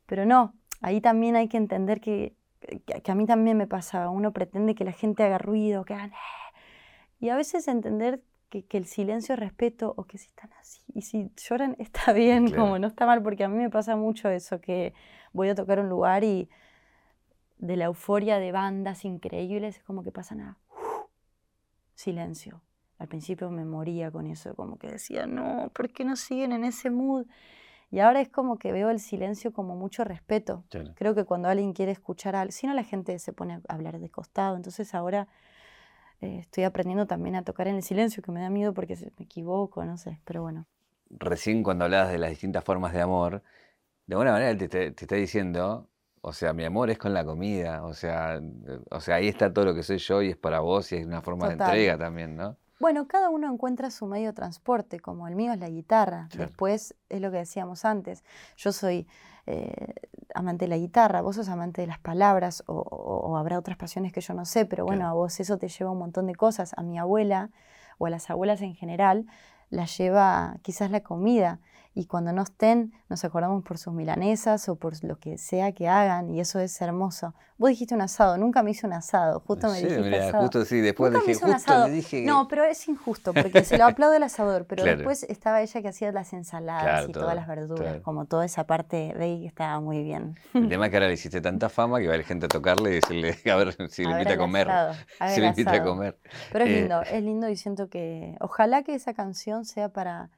Pero 0.05 0.25
no, 0.25 0.53
ahí 0.81 1.01
también 1.01 1.35
hay 1.35 1.47
que 1.47 1.57
entender 1.57 2.01
que, 2.01 2.35
que, 2.85 3.11
a 3.11 3.15
mí 3.15 3.25
también 3.25 3.57
me 3.57 3.67
pasaba. 3.67 4.09
Uno 4.09 4.33
pretende 4.33 4.75
que 4.75 4.83
la 4.83 4.91
gente 4.91 5.23
haga 5.23 5.37
ruido, 5.37 5.85
que 5.85 5.93
hagan. 5.93 6.11
Y 7.19 7.29
a 7.29 7.35
veces 7.35 7.67
entender 7.67 8.21
que, 8.49 8.63
que 8.65 8.77
el 8.77 8.85
silencio 8.85 9.33
es 9.33 9.39
respeto 9.39 9.93
o 9.97 10.05
que 10.05 10.17
si 10.17 10.27
están 10.27 10.51
así. 10.59 10.81
Y 10.93 11.01
si 11.03 11.31
lloran, 11.35 11.75
está 11.79 12.13
bien, 12.13 12.47
Claro. 12.47 12.63
como 12.63 12.79
no 12.79 12.87
está 12.87 13.05
mal, 13.05 13.21
porque 13.21 13.43
a 13.43 13.49
mí 13.49 13.57
me 13.57 13.69
pasa 13.69 13.95
mucho 13.95 14.29
eso, 14.29 14.59
que 14.61 14.93
voy 15.33 15.49
a 15.49 15.55
tocar 15.55 15.79
un 15.79 15.89
lugar 15.89 16.23
y 16.23 16.49
de 17.57 17.75
la 17.75 17.85
euforia 17.85 18.39
de 18.39 18.51
bandas 18.51 19.03
increíbles, 19.05 19.77
es 19.77 19.83
como 19.83 20.01
que 20.03 20.11
pasan 20.11 20.39
a... 20.41 20.57
silencio. 21.95 22.61
Al 22.97 23.07
principio 23.07 23.49
me 23.49 23.63
moría 23.65 24.11
con 24.11 24.27
eso, 24.27 24.55
como 24.55 24.77
que 24.77 24.87
decía, 24.87 25.25
no, 25.25 25.69
¿por 25.73 25.89
qué 25.91 26.03
no 26.03 26.15
siguen 26.15 26.51
en 26.51 26.63
ese 26.65 26.89
mood? 26.89 27.25
Y 27.91 27.99
ahora 27.99 28.21
es 28.21 28.29
como 28.29 28.57
que 28.57 28.71
veo 28.71 28.89
el 28.89 28.99
silencio 28.99 29.51
como 29.53 29.75
mucho 29.75 30.03
respeto. 30.03 30.63
Creo 30.95 31.15
que 31.15 31.23
cuando 31.23 31.47
alguien 31.47 31.73
quiere 31.73 31.91
escuchar 31.91 32.35
algo, 32.35 32.51
si 32.51 32.67
no 32.67 32.73
la 32.73 32.83
gente 32.83 33.17
se 33.19 33.33
pone 33.33 33.53
a 33.55 33.61
hablar 33.73 33.99
de 33.99 34.09
costado, 34.09 34.55
entonces 34.55 34.93
ahora 34.93 35.27
eh, 36.21 36.39
estoy 36.39 36.63
aprendiendo 36.63 37.05
también 37.05 37.35
a 37.35 37.43
tocar 37.43 37.67
en 37.67 37.75
el 37.75 37.83
silencio, 37.83 38.21
que 38.21 38.31
me 38.31 38.41
da 38.41 38.49
miedo 38.49 38.73
porque 38.73 38.95
me 39.17 39.25
equivoco, 39.25 39.83
no 39.85 39.97
sé, 39.97 40.19
pero 40.25 40.41
bueno. 40.41 40.65
Recién 41.09 41.63
cuando 41.63 41.85
hablabas 41.85 42.11
de 42.11 42.19
las 42.19 42.29
distintas 42.29 42.63
formas 42.63 42.93
de 42.93 43.01
amor, 43.01 43.41
de 44.05 44.15
alguna 44.15 44.31
manera 44.31 44.57
te, 44.57 44.67
te, 44.67 44.91
te 44.91 45.05
está 45.05 45.15
diciendo, 45.15 45.87
o 46.21 46.33
sea, 46.33 46.53
mi 46.53 46.65
amor 46.65 46.89
es 46.89 46.97
con 46.97 47.13
la 47.13 47.23
comida, 47.23 47.83
o 47.85 47.93
sea, 47.93 48.35
eh, 48.37 48.79
o 48.89 48.99
sea, 48.99 49.15
ahí 49.15 49.27
está 49.27 49.53
todo 49.53 49.65
lo 49.65 49.73
que 49.73 49.83
soy 49.83 49.97
yo 49.97 50.21
y 50.21 50.29
es 50.29 50.37
para 50.37 50.59
vos 50.59 50.91
y 50.91 50.97
es 50.97 51.05
una 51.05 51.21
forma 51.21 51.47
de 51.47 51.53
entrega 51.53 51.97
también, 51.97 52.35
¿no? 52.35 52.57
Bueno, 52.79 53.07
cada 53.07 53.29
uno 53.29 53.51
encuentra 53.51 53.91
su 53.91 54.05
medio 54.05 54.27
de 54.27 54.33
transporte, 54.33 55.01
como 55.01 55.27
el 55.27 55.35
mío 55.35 55.51
es 55.51 55.59
la 55.59 55.69
guitarra. 55.69 56.29
Después 56.33 56.95
es 57.09 57.19
lo 57.19 57.29
que 57.29 57.37
decíamos 57.37 57.83
antes. 57.83 58.23
Yo 58.55 58.71
soy 58.71 59.05
eh, 59.51 59.93
amante 60.35 60.65
de 60.65 60.69
la 60.69 60.77
guitarra, 60.77 61.21
vos 61.21 61.35
sos 61.35 61.49
amante 61.49 61.81
de 61.81 61.87
las 61.87 61.97
palabras, 61.97 62.63
o, 62.67 63.35
habrá 63.35 63.57
otras 63.57 63.77
pasiones 63.77 64.13
que 64.13 64.21
yo 64.21 64.35
no 64.35 64.45
sé, 64.45 64.65
pero 64.65 64.85
bueno, 64.85 65.07
a 65.07 65.13
vos 65.13 65.39
eso 65.39 65.57
te 65.57 65.67
lleva 65.67 65.89
un 65.89 65.97
montón 65.97 66.27
de 66.27 66.35
cosas. 66.35 66.73
A 66.77 66.83
mi 66.83 66.99
abuela, 66.99 67.49
o 67.97 68.05
a 68.05 68.11
las 68.11 68.29
abuelas 68.29 68.61
en 68.61 68.75
general, 68.75 69.25
la 69.71 69.85
lleva 69.85 70.57
quizás 70.61 70.91
la 70.91 71.01
comida 71.01 71.59
y 71.93 72.05
cuando 72.05 72.31
no 72.31 72.43
estén 72.43 72.93
nos 73.09 73.25
acordamos 73.25 73.63
por 73.63 73.77
sus 73.77 73.93
milanesas 73.93 74.69
o 74.69 74.75
por 74.75 75.03
lo 75.03 75.17
que 75.17 75.37
sea 75.37 75.71
que 75.71 75.87
hagan 75.87 76.29
y 76.29 76.39
eso 76.39 76.59
es 76.59 76.79
hermoso. 76.81 77.33
Vos 77.57 77.71
dijiste 77.71 77.93
un 77.93 78.01
asado, 78.01 78.37
nunca 78.37 78.63
me 78.63 78.71
hice 78.71 78.85
un 78.87 78.93
asado, 78.93 79.41
justo 79.41 79.69
me 79.69 79.81
dijiste 79.81 80.15
asado. 80.15 80.43
Justo 80.43 80.63
sí, 80.63 80.79
después 80.79 81.11
dije, 81.11 81.35
justo 81.35 81.87
le 81.87 81.91
dije 81.91 82.21
No, 82.25 82.47
pero 82.47 82.63
es 82.63 82.87
injusto 82.87 83.33
porque 83.33 83.65
se 83.65 83.77
lo 83.77 83.85
aplaude 83.85 84.17
el 84.17 84.23
asador, 84.23 84.65
pero 84.65 84.83
después 84.83 85.23
estaba 85.23 85.61
ella 85.61 85.81
que 85.81 85.87
hacía 85.89 86.11
las 86.11 86.31
ensaladas 86.31 87.09
y 87.09 87.11
todas 87.11 87.35
las 87.35 87.47
verduras, 87.47 88.01
como 88.01 88.25
toda 88.25 88.45
esa 88.45 88.65
parte 88.65 89.13
de 89.17 89.23
ahí 89.23 89.41
que 89.41 89.47
estaba 89.47 89.79
muy 89.81 90.03
bien. 90.03 90.37
El 90.53 90.69
tema 90.69 90.85
es 90.85 90.91
que 90.91 90.97
ahora 90.97 91.07
le 91.07 91.13
hiciste 91.15 91.41
tanta 91.41 91.69
fama 91.69 91.99
que 91.99 92.07
va 92.07 92.13
a 92.13 92.17
ir 92.17 92.23
gente 92.23 92.45
a 92.45 92.49
tocarle 92.49 92.91
y 92.91 92.93
decirle, 92.95 93.37
a 93.51 93.55
ver 93.55 93.75
si 93.89 94.05
le 94.05 94.11
invita 94.11 94.33
a 94.33 94.37
comer. 94.37 94.67
si 95.33 95.41
le 95.41 95.47
invita 95.47 95.73
a 95.73 95.83
comer. 95.83 96.17
Pero 96.51 96.65
es 96.65 96.71
eh, 96.71 96.79
lindo, 96.79 97.01
es 97.01 97.23
lindo 97.23 97.49
y 97.49 97.57
siento 97.57 97.89
que 97.89 98.37
ojalá 98.39 98.83
que 98.83 98.95
esa 98.95 99.13
canción 99.13 99.65
sea 99.65 99.89
para 99.89 100.29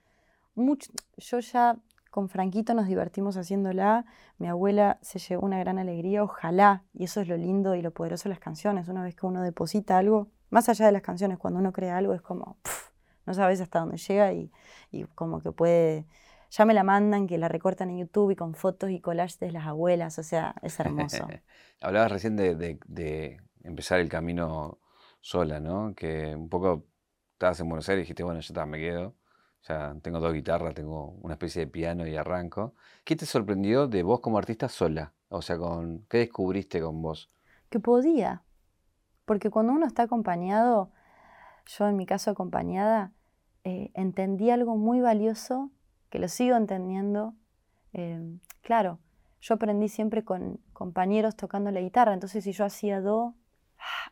mucho, 0.56 0.92
yo 1.18 1.40
ya 1.40 1.78
con 2.12 2.28
Franquito 2.28 2.74
nos 2.74 2.88
divertimos 2.88 3.38
haciéndola, 3.38 4.06
mi 4.38 4.48
abuela 4.48 5.00
se 5.02 5.18
llevó 5.18 5.46
una 5.46 5.58
gran 5.60 5.80
alegría, 5.80 6.24
ojalá, 6.24 6.84
y 6.94 7.06
eso 7.06 7.22
es 7.22 7.28
lo 7.30 7.38
lindo 7.38 7.74
y 7.74 7.82
lo 7.82 7.92
poderoso 7.92 8.26
de 8.26 8.32
las 8.32 8.40
canciones, 8.40 8.90
una 8.90 9.02
vez 9.02 9.16
que 9.16 9.26
uno 9.26 9.42
deposita 9.42 9.98
algo, 9.98 10.28
más 10.50 10.68
allá 10.68 10.86
de 10.86 10.92
las 10.92 11.02
canciones, 11.02 11.38
cuando 11.38 11.60
uno 11.60 11.72
crea 11.72 11.98
algo 11.98 12.14
es 12.14 12.22
como, 12.22 12.58
no 13.26 13.34
sabes 13.34 13.62
hasta 13.62 13.80
dónde 13.80 13.98
llega 13.98 14.34
y, 14.34 14.52
como 15.16 15.42
que 15.42 15.54
puede, 15.54 16.06
ya 16.50 16.66
me 16.66 16.74
la 16.74 16.84
mandan, 16.84 17.28
que 17.28 17.38
la 17.38 17.48
recortan 17.48 17.90
en 17.90 18.00
YouTube 18.00 18.32
y 18.32 18.36
con 18.36 18.56
fotos 18.56 18.92
y 18.92 19.00
collages 19.00 19.40
de 19.40 19.54
las 19.54 19.66
abuelas, 19.66 20.20
o 20.20 20.24
sea, 20.24 20.54
es 20.62 20.78
hermoso. 20.82 21.28
Hablabas 21.82 22.12
recién 22.12 22.36
de, 22.36 23.40
empezar 23.64 24.02
el 24.02 24.10
camino 24.10 24.80
sola, 25.22 25.62
¿no? 25.62 25.96
Que 25.96 26.36
un 26.36 26.50
poco 26.50 26.86
estabas 27.34 27.60
en 27.62 27.70
Buenos 27.70 27.88
Aires 27.88 28.02
y 28.02 28.04
dijiste, 28.04 28.24
bueno, 28.24 28.42
ya 28.42 28.48
está, 28.48 28.66
me 28.66 28.80
quedo. 28.80 29.16
O 29.62 29.64
sea, 29.64 29.96
tengo 30.02 30.20
dos 30.20 30.34
guitarras, 30.34 30.74
tengo 30.74 31.16
una 31.22 31.36
especie 31.36 31.66
de 31.66 31.72
piano 31.72 32.08
y 32.08 32.16
arranco. 32.16 32.74
¿Qué 33.04 33.16
te 33.16 33.28
sorprendió 33.28 33.88
de 33.88 34.02
vos 34.02 34.20
como 34.20 34.40
artista 34.40 34.68
sola? 34.68 35.14
O 35.30 35.44
sea, 35.44 35.58
con, 35.58 36.06
¿qué 36.10 36.18
descubriste 36.18 36.82
con 36.82 37.02
vos? 37.02 37.30
Que 37.70 37.80
podía. 37.80 38.44
Porque 39.26 39.52
cuando 39.52 39.74
uno 39.74 39.86
está 39.86 40.04
acompañado, 40.04 40.92
yo 41.68 41.88
en 41.88 41.96
mi 41.96 42.08
caso 42.08 42.32
acompañada, 42.32 43.14
eh, 43.64 43.92
entendí 43.94 44.50
algo 44.50 44.78
muy 44.78 45.00
valioso, 45.00 45.70
que 46.10 46.18
lo 46.18 46.28
sigo 46.28 46.58
entendiendo. 46.58 47.36
Em, 47.94 48.40
claro, 48.62 49.00
yo 49.42 49.56
aprendí 49.56 49.90
siempre 49.90 50.24
con 50.24 50.60
compañeros 50.74 51.36
tocando 51.36 51.70
la 51.70 51.82
guitarra, 51.82 52.14
entonces 52.14 52.44
si 52.44 52.52
yo 52.52 52.66
hacía 52.66 53.00
do, 53.00 53.36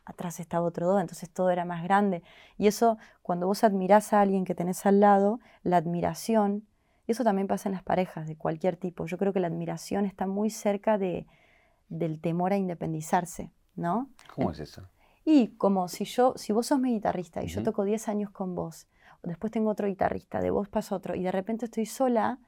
atrás 0.04 0.40
estaba 0.40 0.66
otro 0.66 0.86
do, 0.86 1.00
entonces 1.00 1.30
todo 1.30 1.50
era 1.50 1.64
más 1.64 1.82
grande. 1.82 2.22
Y 2.58 2.66
eso, 2.66 2.98
cuando 3.22 3.46
vos 3.46 3.64
admirás 3.64 4.12
a 4.12 4.20
alguien 4.20 4.44
que 4.44 4.54
tenés 4.54 4.86
al 4.86 5.00
lado, 5.00 5.40
la 5.62 5.76
admiración, 5.76 6.66
eso 7.06 7.24
también 7.24 7.48
pasa 7.48 7.68
en 7.68 7.74
las 7.74 7.82
parejas 7.82 8.26
de 8.26 8.36
cualquier 8.36 8.76
tipo. 8.76 9.06
Yo 9.06 9.18
creo 9.18 9.32
que 9.32 9.40
la 9.40 9.48
admiración 9.48 10.06
está 10.06 10.26
muy 10.26 10.50
cerca 10.50 10.98
de, 10.98 11.26
del 11.88 12.20
temor 12.20 12.52
a 12.52 12.56
independizarse, 12.56 13.50
¿no? 13.74 14.10
¿Cómo 14.34 14.50
es 14.52 14.60
eso? 14.60 14.88
Y 15.24 15.48
como 15.56 15.88
si 15.88 16.04
yo, 16.04 16.34
si 16.36 16.52
vos 16.52 16.68
sos 16.68 16.80
mi 16.80 16.92
guitarrista 16.92 17.42
y 17.42 17.48
yo 17.48 17.62
toco 17.62 17.84
10 17.84 18.08
años 18.08 18.30
con 18.30 18.54
vos, 18.54 18.88
después 19.22 19.52
tengo 19.52 19.70
otro 19.70 19.86
guitarrista, 19.86 20.40
de 20.40 20.50
vos 20.50 20.68
pasa 20.68 20.94
otro, 20.94 21.14
y 21.14 21.22
de 21.22 21.32
repente 21.32 21.66
estoy 21.66 21.86
sola, 21.86 22.38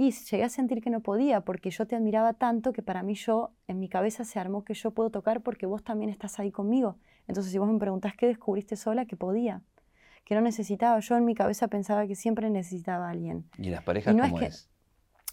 y 0.00 0.12
llegué 0.12 0.44
a 0.44 0.48
sentir 0.48 0.80
que 0.80 0.88
no 0.88 1.00
podía 1.00 1.42
porque 1.42 1.70
yo 1.70 1.86
te 1.86 1.94
admiraba 1.94 2.32
tanto 2.32 2.72
que 2.72 2.80
para 2.80 3.02
mí 3.02 3.14
yo, 3.16 3.50
en 3.68 3.78
mi 3.78 3.90
cabeza 3.90 4.24
se 4.24 4.38
armó 4.38 4.64
que 4.64 4.72
yo 4.72 4.92
puedo 4.92 5.10
tocar 5.10 5.42
porque 5.42 5.66
vos 5.66 5.84
también 5.84 6.10
estás 6.10 6.40
ahí 6.40 6.50
conmigo. 6.50 6.96
Entonces 7.28 7.52
si 7.52 7.58
vos 7.58 7.70
me 7.70 7.78
preguntás 7.78 8.14
qué 8.16 8.26
descubriste 8.26 8.76
sola, 8.76 9.04
que 9.04 9.16
podía, 9.16 9.60
que 10.24 10.34
no 10.34 10.40
necesitaba. 10.40 10.98
Yo 11.00 11.18
en 11.18 11.26
mi 11.26 11.34
cabeza 11.34 11.68
pensaba 11.68 12.06
que 12.06 12.14
siempre 12.14 12.48
necesitaba 12.48 13.08
a 13.08 13.10
alguien. 13.10 13.44
¿Y 13.58 13.68
las 13.68 13.82
parejas 13.82 14.14
no 14.14 14.22
cómo 14.22 14.40
es, 14.40 14.70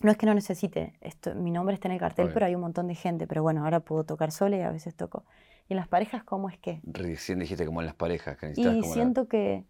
No 0.01 0.11
es 0.11 0.17
que 0.17 0.25
no 0.25 0.33
necesite, 0.33 0.97
esto, 0.99 1.33
mi 1.33 1.51
nombre 1.51 1.73
está 1.73 1.87
en 1.87 1.93
el 1.93 1.99
cartel, 2.01 2.29
pero 2.33 2.45
hay 2.45 2.53
un 2.53 2.59
montón 2.59 2.87
de 2.87 2.95
gente, 2.95 3.25
pero 3.25 3.43
bueno, 3.43 3.63
ahora 3.63 3.79
puedo 3.79 4.03
tocar 4.03 4.33
sola 4.33 4.57
y 4.57 4.61
a 4.63 4.71
veces 4.71 4.95
toco. 4.95 5.23
¿Y 5.69 5.75
en 5.75 5.77
las 5.77 5.87
parejas 5.87 6.25
cómo 6.25 6.49
es 6.49 6.57
que? 6.57 6.81
Recién 6.83 7.39
dijiste 7.39 7.65
como 7.65 7.79
en 7.79 7.85
las 7.85 7.95
parejas, 7.95 8.35
que 8.35 8.51
Y 8.57 8.83
siento 8.83 9.29
que 9.29 9.63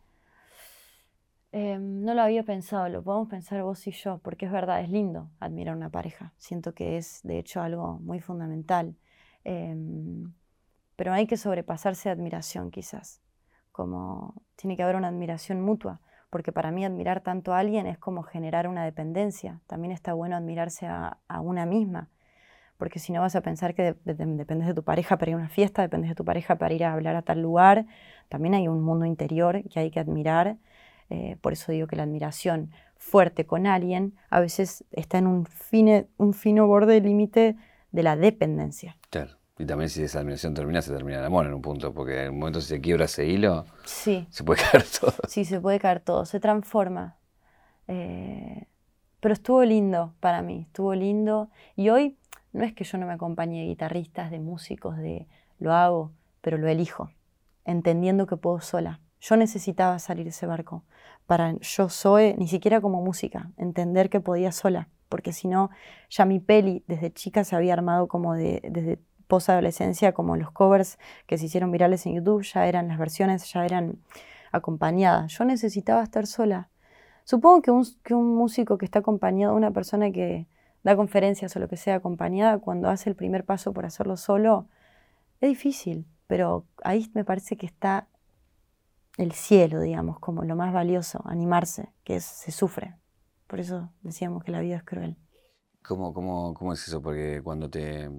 Em, 1.59 2.03
no 2.05 2.13
lo 2.13 2.21
había 2.21 2.43
pensado, 2.43 2.87
lo 2.87 3.01
podemos 3.03 3.29
pensar 3.29 3.63
vos 3.63 3.87
y 3.87 3.91
yo, 3.91 4.19
porque 4.19 4.45
es 4.45 4.51
verdad, 4.51 4.79
es 4.81 4.89
lindo 4.89 5.31
admirar 5.39 5.75
una 5.75 5.89
pareja. 5.89 6.31
Siento 6.37 6.75
que 6.75 6.97
es, 6.97 7.21
de 7.23 7.39
hecho, 7.39 7.61
algo 7.61 7.97
muy 7.99 8.19
fundamental. 8.19 8.95
Em, 9.43 10.33
pero 10.95 11.13
hay 11.13 11.25
que 11.25 11.35
sobrepasarse 11.35 12.09
de 12.09 12.13
admiración, 12.13 12.69
quizás. 12.69 13.23
Como 13.71 14.35
tiene 14.55 14.77
que 14.77 14.83
haber 14.83 14.97
una 14.97 15.07
admiración 15.07 15.61
mutua, 15.61 15.99
porque 16.29 16.51
para 16.51 16.69
mí 16.69 16.85
admirar 16.85 17.21
tanto 17.21 17.55
a 17.55 17.59
alguien 17.59 17.87
es 17.87 17.97
como 17.97 18.21
generar 18.21 18.67
una 18.67 18.85
dependencia. 18.85 19.59
También 19.65 19.91
está 19.91 20.13
bueno 20.13 20.35
admirarse 20.35 20.85
a, 20.85 21.17
una 21.41 21.65
misma, 21.65 22.11
porque 22.77 22.99
si 22.99 23.13
no 23.13 23.21
vas 23.21 23.35
a 23.35 23.41
pensar 23.41 23.73
que 23.73 23.95
dependes 24.03 24.67
de 24.67 24.73
tu 24.75 24.83
pareja 24.83 25.17
para 25.17 25.31
ir 25.31 25.35
a 25.35 25.39
una 25.39 25.49
fiesta, 25.49 25.81
dependes 25.81 26.09
de 26.09 26.15
tu 26.15 26.23
pareja 26.23 26.57
para 26.57 26.75
ir 26.75 26.83
a 26.83 26.93
hablar 26.93 27.15
a 27.15 27.23
tal 27.23 27.41
lugar. 27.41 27.87
También 28.29 28.53
hay 28.53 28.67
un 28.67 28.83
mundo 28.83 29.05
interior 29.05 29.63
que 29.69 29.79
hay 29.79 29.89
que 29.89 29.99
admirar 29.99 30.57
eh, 31.09 31.37
por 31.41 31.53
eso 31.53 31.71
digo 31.71 31.87
que 31.87 31.95
la 31.95 32.03
admiración 32.03 32.71
fuerte 32.97 33.45
con 33.45 33.67
alguien 33.67 34.15
a 34.29 34.39
veces 34.39 34.83
está 34.91 35.17
en 35.17 35.27
un, 35.27 35.45
fine, 35.45 36.07
un 36.17 36.33
fino 36.33 36.67
borde 36.67 36.99
límite 36.99 37.55
de 37.91 38.03
la 38.03 38.15
dependencia. 38.15 38.97
Claro. 39.09 39.37
Y 39.59 39.65
también 39.65 39.89
si 39.89 40.03
esa 40.03 40.19
admiración 40.19 40.53
termina, 40.53 40.81
se 40.81 40.93
termina 40.93 41.17
el 41.17 41.25
amor 41.25 41.47
en 41.47 41.53
un 41.53 41.61
punto, 41.61 41.93
porque 41.93 42.25
en 42.25 42.31
un 42.31 42.39
momento 42.39 42.61
si 42.61 42.67
se 42.67 42.79
quiebra 42.79 43.05
ese 43.05 43.25
hilo, 43.25 43.65
sí. 43.85 44.27
se 44.29 44.43
puede 44.43 44.61
caer 44.71 44.83
todo. 44.99 45.13
Sí, 45.27 45.45
se 45.45 45.59
puede 45.59 45.79
caer 45.79 45.99
todo, 45.99 46.25
se 46.25 46.39
transforma. 46.39 47.17
Eh, 47.87 48.65
pero 49.19 49.33
estuvo 49.33 49.63
lindo 49.63 50.13
para 50.19 50.41
mí, 50.43 50.65
estuvo 50.67 50.93
lindo. 50.93 51.49
Y 51.75 51.89
hoy 51.89 52.17
no 52.53 52.65
es 52.65 52.73
que 52.73 52.83
yo 52.83 52.97
no 52.99 53.07
me 53.07 53.13
acompañe 53.13 53.61
de 53.61 53.67
guitarristas, 53.67 54.29
de 54.29 54.39
músicos, 54.39 54.97
de 54.97 55.27
lo 55.59 55.73
hago, 55.73 56.11
pero 56.41 56.57
lo 56.57 56.67
elijo, 56.67 57.09
entendiendo 57.65 58.27
que 58.27 58.37
puedo 58.37 58.61
sola. 58.61 58.99
Yo 59.19 59.36
necesitaba 59.38 59.99
salir 59.99 60.25
de 60.25 60.30
ese 60.30 60.45
barco 60.45 60.84
para 61.25 61.53
yo 61.60 61.89
soy, 61.89 62.36
ni 62.38 62.47
siquiera 62.47 62.82
como 62.82 63.01
música, 63.01 63.51
entender 63.58 64.10
que 64.10 64.19
podía 64.19 64.51
sola, 64.51 64.88
porque 65.10 65.34
si 65.34 65.47
no, 65.47 65.69
ya 66.10 66.25
mi 66.25 66.39
peli 66.39 66.84
desde 66.88 67.12
chica 67.12 67.43
se 67.43 67.56
había 67.56 67.73
armado 67.73 68.08
como 68.08 68.34
de, 68.34 68.62
desde 68.69 68.99
posadolescencia, 69.27 70.13
como 70.13 70.38
los 70.38 70.51
covers 70.51 70.97
que 71.25 71.38
se 71.38 71.45
hicieron 71.45 71.71
virales 71.71 72.06
en 72.06 72.15
YouTube, 72.15 72.43
ya 72.43 72.67
eran 72.67 72.88
las 72.88 72.97
versiones, 72.97 73.51
ya 73.51 73.65
eran 73.65 73.99
acompañadas. 74.51 75.32
Yo 75.34 75.45
necesitaba 75.45 76.01
estar 76.01 76.25
sola. 76.25 76.69
Supongo 77.25 77.62
que 77.62 77.71
un, 77.71 77.86
que 78.03 78.13
un 78.13 78.36
músico 78.36 78.77
que 78.77 78.86
está 78.86 78.99
acompañado, 78.99 79.53
una 79.53 79.71
persona 79.71 80.12
que 80.12 80.47
da 80.84 80.95
conferencias 80.95 81.53
o 81.56 81.60
lo 81.60 81.67
que 81.67 81.75
sea 81.75 81.95
acompañada, 81.95 82.60
cuando 82.60 82.89
hace 82.89 83.10
el 83.10 83.15
primer 83.15 83.43
paso 83.43 83.73
por 83.73 83.86
hacerlo 83.86 84.15
solo, 84.15 84.67
es 85.41 85.49
difícil, 85.49 86.06
pero 86.27 86.65
ahí 86.84 87.12
me 87.13 87.25
parece 87.25 87.58
que 87.58 87.65
está 87.65 88.08
el 89.17 89.31
cielo, 89.31 89.81
digamos, 89.81 90.19
como 90.19 90.43
lo 90.43 90.55
más 90.55 90.71
valioso, 90.71 91.21
animarse, 91.25 91.91
que 92.03 92.17
es, 92.17 92.23
se 92.23 92.51
sufre. 92.51 92.95
Por 93.47 93.59
eso 93.59 93.91
decíamos 94.01 94.43
que 94.43 94.51
la 94.51 94.61
vida 94.61 94.77
es 94.77 94.83
cruel. 94.83 95.17
¿Cómo, 95.81 96.13
cómo, 96.13 96.53
cómo 96.53 96.73
es 96.73 96.87
eso? 96.87 97.01
Porque 97.01 97.41
cuando 97.43 97.69
te, 97.69 98.09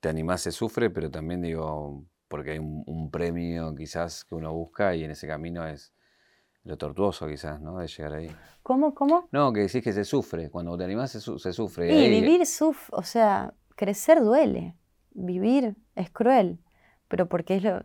te 0.00 0.08
animás 0.08 0.40
se 0.40 0.52
sufre, 0.52 0.88
pero 0.88 1.10
también 1.10 1.42
digo, 1.42 2.04
porque 2.28 2.52
hay 2.52 2.58
un, 2.58 3.10
premio 3.10 3.74
quizás 3.74 4.24
que 4.24 4.34
uno 4.34 4.52
busca 4.52 4.94
y 4.94 5.04
en 5.04 5.10
ese 5.10 5.26
camino 5.26 5.66
es 5.66 5.92
lo 6.64 6.78
tortuoso 6.78 7.28
quizás, 7.28 7.60
¿no? 7.60 7.78
De 7.78 7.86
llegar 7.86 8.14
ahí. 8.14 8.34
¿Cómo, 8.62 8.94
cómo? 8.94 9.28
No, 9.32 9.52
que 9.52 9.60
decís 9.60 9.82
que 9.82 9.92
se 9.92 10.04
sufre, 10.04 10.50
cuando 10.50 10.76
te 10.76 10.84
animás 10.84 11.10
se, 11.10 11.20
se 11.20 11.52
sufre. 11.52 11.92
Y 11.92 12.08
vivir 12.08 12.46
sufre, 12.46 12.96
o 12.96 13.02
sea, 13.02 13.54
crecer 13.76 14.20
duele, 14.20 14.76
vivir 15.10 15.76
es 15.94 16.10
cruel, 16.10 16.60
pero 17.08 17.28
porque 17.28 17.56
es 17.56 17.62
lo, 17.62 17.82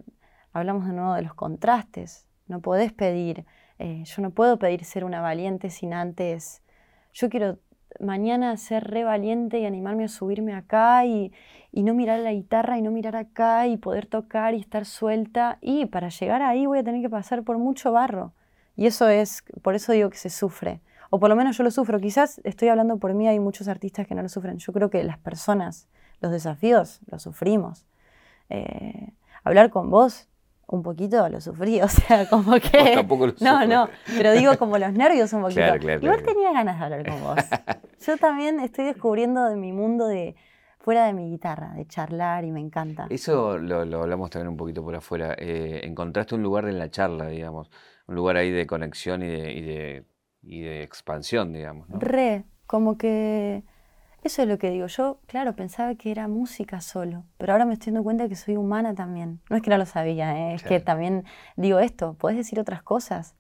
hablamos 0.53 0.87
de 0.87 0.93
nuevo 0.93 1.13
de 1.13 1.21
los 1.21 1.33
contrastes. 1.33 2.27
No 2.47 2.59
podés 2.59 2.91
pedir, 2.91 3.45
eh, 3.79 4.03
yo 4.03 4.21
no 4.21 4.31
puedo 4.31 4.57
pedir 4.57 4.83
ser 4.83 5.03
una 5.03 5.21
valiente 5.21 5.69
sin 5.69 5.93
antes, 5.93 6.61
yo 7.13 7.29
quiero 7.29 7.57
mañana 7.99 8.55
ser 8.57 8.85
re 8.85 9.03
valiente 9.03 9.59
y 9.59 9.65
animarme 9.65 10.05
a 10.05 10.07
subirme 10.07 10.53
acá 10.53 11.05
y, 11.05 11.33
y 11.71 11.83
no 11.83 11.93
mirar 11.93 12.19
la 12.19 12.31
guitarra 12.31 12.77
y 12.77 12.81
no 12.81 12.91
mirar 12.91 13.15
acá 13.15 13.67
y 13.67 13.77
poder 13.77 14.05
tocar 14.05 14.53
y 14.53 14.59
estar 14.59 14.85
suelta. 14.85 15.57
Y 15.61 15.85
para 15.87 16.09
llegar 16.09 16.41
ahí 16.41 16.65
voy 16.65 16.79
a 16.79 16.83
tener 16.83 17.01
que 17.01 17.09
pasar 17.09 17.43
por 17.43 17.57
mucho 17.57 17.91
barro. 17.91 18.33
Y 18.75 18.85
eso 18.85 19.09
es, 19.09 19.43
por 19.61 19.75
eso 19.75 19.91
digo 19.91 20.09
que 20.09 20.17
se 20.17 20.29
sufre. 20.29 20.81
O 21.09 21.19
por 21.19 21.29
lo 21.29 21.35
menos 21.35 21.57
yo 21.57 21.63
lo 21.63 21.71
sufro. 21.71 21.99
Quizás 21.99 22.39
estoy 22.43 22.69
hablando 22.69 22.97
por 22.97 23.13
mí, 23.13 23.27
hay 23.27 23.39
muchos 23.39 23.67
artistas 23.67 24.07
que 24.07 24.15
no 24.15 24.21
lo 24.21 24.29
sufren. 24.29 24.57
Yo 24.57 24.71
creo 24.71 24.89
que 24.89 25.03
las 25.03 25.17
personas, 25.17 25.89
los 26.21 26.31
desafíos, 26.31 27.01
los 27.07 27.21
sufrimos. 27.21 27.85
Eh, 28.49 29.11
hablar 29.43 29.69
con 29.69 29.89
vos, 29.89 30.29
un 30.71 30.81
poquito 30.81 31.29
lo 31.29 31.39
sufrí, 31.39 31.81
o 31.83 31.87
sea, 31.87 32.27
como 32.27 32.53
que... 32.59 32.93
tampoco 32.95 33.27
lo 33.27 33.33
no, 33.39 33.65
no, 33.65 33.89
pero 34.17 34.31
digo 34.33 34.57
como 34.57 34.77
los 34.77 34.91
nervios 34.93 35.31
un 35.33 35.41
poquito. 35.41 35.61
Claro, 35.61 35.79
claro, 35.79 36.01
Igual 36.01 36.23
claro. 36.23 36.33
tenía 36.33 36.51
ganas 36.51 36.79
de 36.79 36.83
hablar 36.85 37.05
con 37.07 37.21
vos. 37.21 37.35
Yo 38.05 38.17
también 38.17 38.59
estoy 38.59 38.85
descubriendo 38.85 39.47
de 39.47 39.55
mi 39.55 39.71
mundo 39.73 40.07
de 40.07 40.35
fuera 40.79 41.05
de 41.05 41.13
mi 41.13 41.29
guitarra, 41.29 41.73
de 41.75 41.85
charlar 41.85 42.43
y 42.43 42.51
me 42.51 42.59
encanta. 42.59 43.05
Eso 43.09 43.57
lo, 43.59 43.85
lo 43.85 44.01
hablamos 44.01 44.31
también 44.31 44.47
un 44.47 44.57
poquito 44.57 44.81
por 44.83 44.95
afuera. 44.95 45.35
eh, 45.37 45.81
encontraste 45.83 46.33
un 46.33 46.41
lugar 46.41 46.65
en 46.67 46.79
la 46.79 46.89
charla, 46.89 47.27
digamos, 47.27 47.69
un 48.07 48.15
lugar 48.15 48.37
ahí 48.37 48.49
de 48.49 48.65
conexión 48.65 49.21
y 49.21 49.27
de, 49.27 49.51
y 49.51 49.61
de, 49.61 50.05
y 50.41 50.61
de 50.61 50.81
expansión, 50.83 51.53
digamos. 51.53 51.87
¿no? 51.89 51.99
Re, 51.99 52.45
como 52.65 52.97
que 52.97 53.63
eso 54.23 54.41
es 54.43 54.47
lo 54.47 54.57
que 54.57 54.69
digo. 54.69 54.87
Yo, 54.87 55.19
claro, 55.25 55.55
pensaba 55.55 55.95
que 55.95 56.11
era 56.11 56.27
música 56.27 56.81
solo, 56.81 57.23
pero 57.37 57.53
ahora 57.53 57.65
me 57.65 57.73
estoy 57.73 57.91
dando 57.91 58.03
cuenta 58.03 58.29
que 58.29 58.35
soy 58.35 58.55
humana 58.55 58.93
también. 58.93 59.39
No 59.49 59.55
es 59.55 59.63
que 59.63 59.69
no 59.69 59.77
lo 59.77 59.85
sabía, 59.85 60.37
¿eh? 60.37 60.53
es 60.55 60.63
que 60.63 60.79
también 60.79 61.25
digo 61.55 61.79
esto, 61.79 62.15
puedes 62.19 62.37
decir 62.37 62.59
otras 62.59 62.83
cosas. 62.83 63.35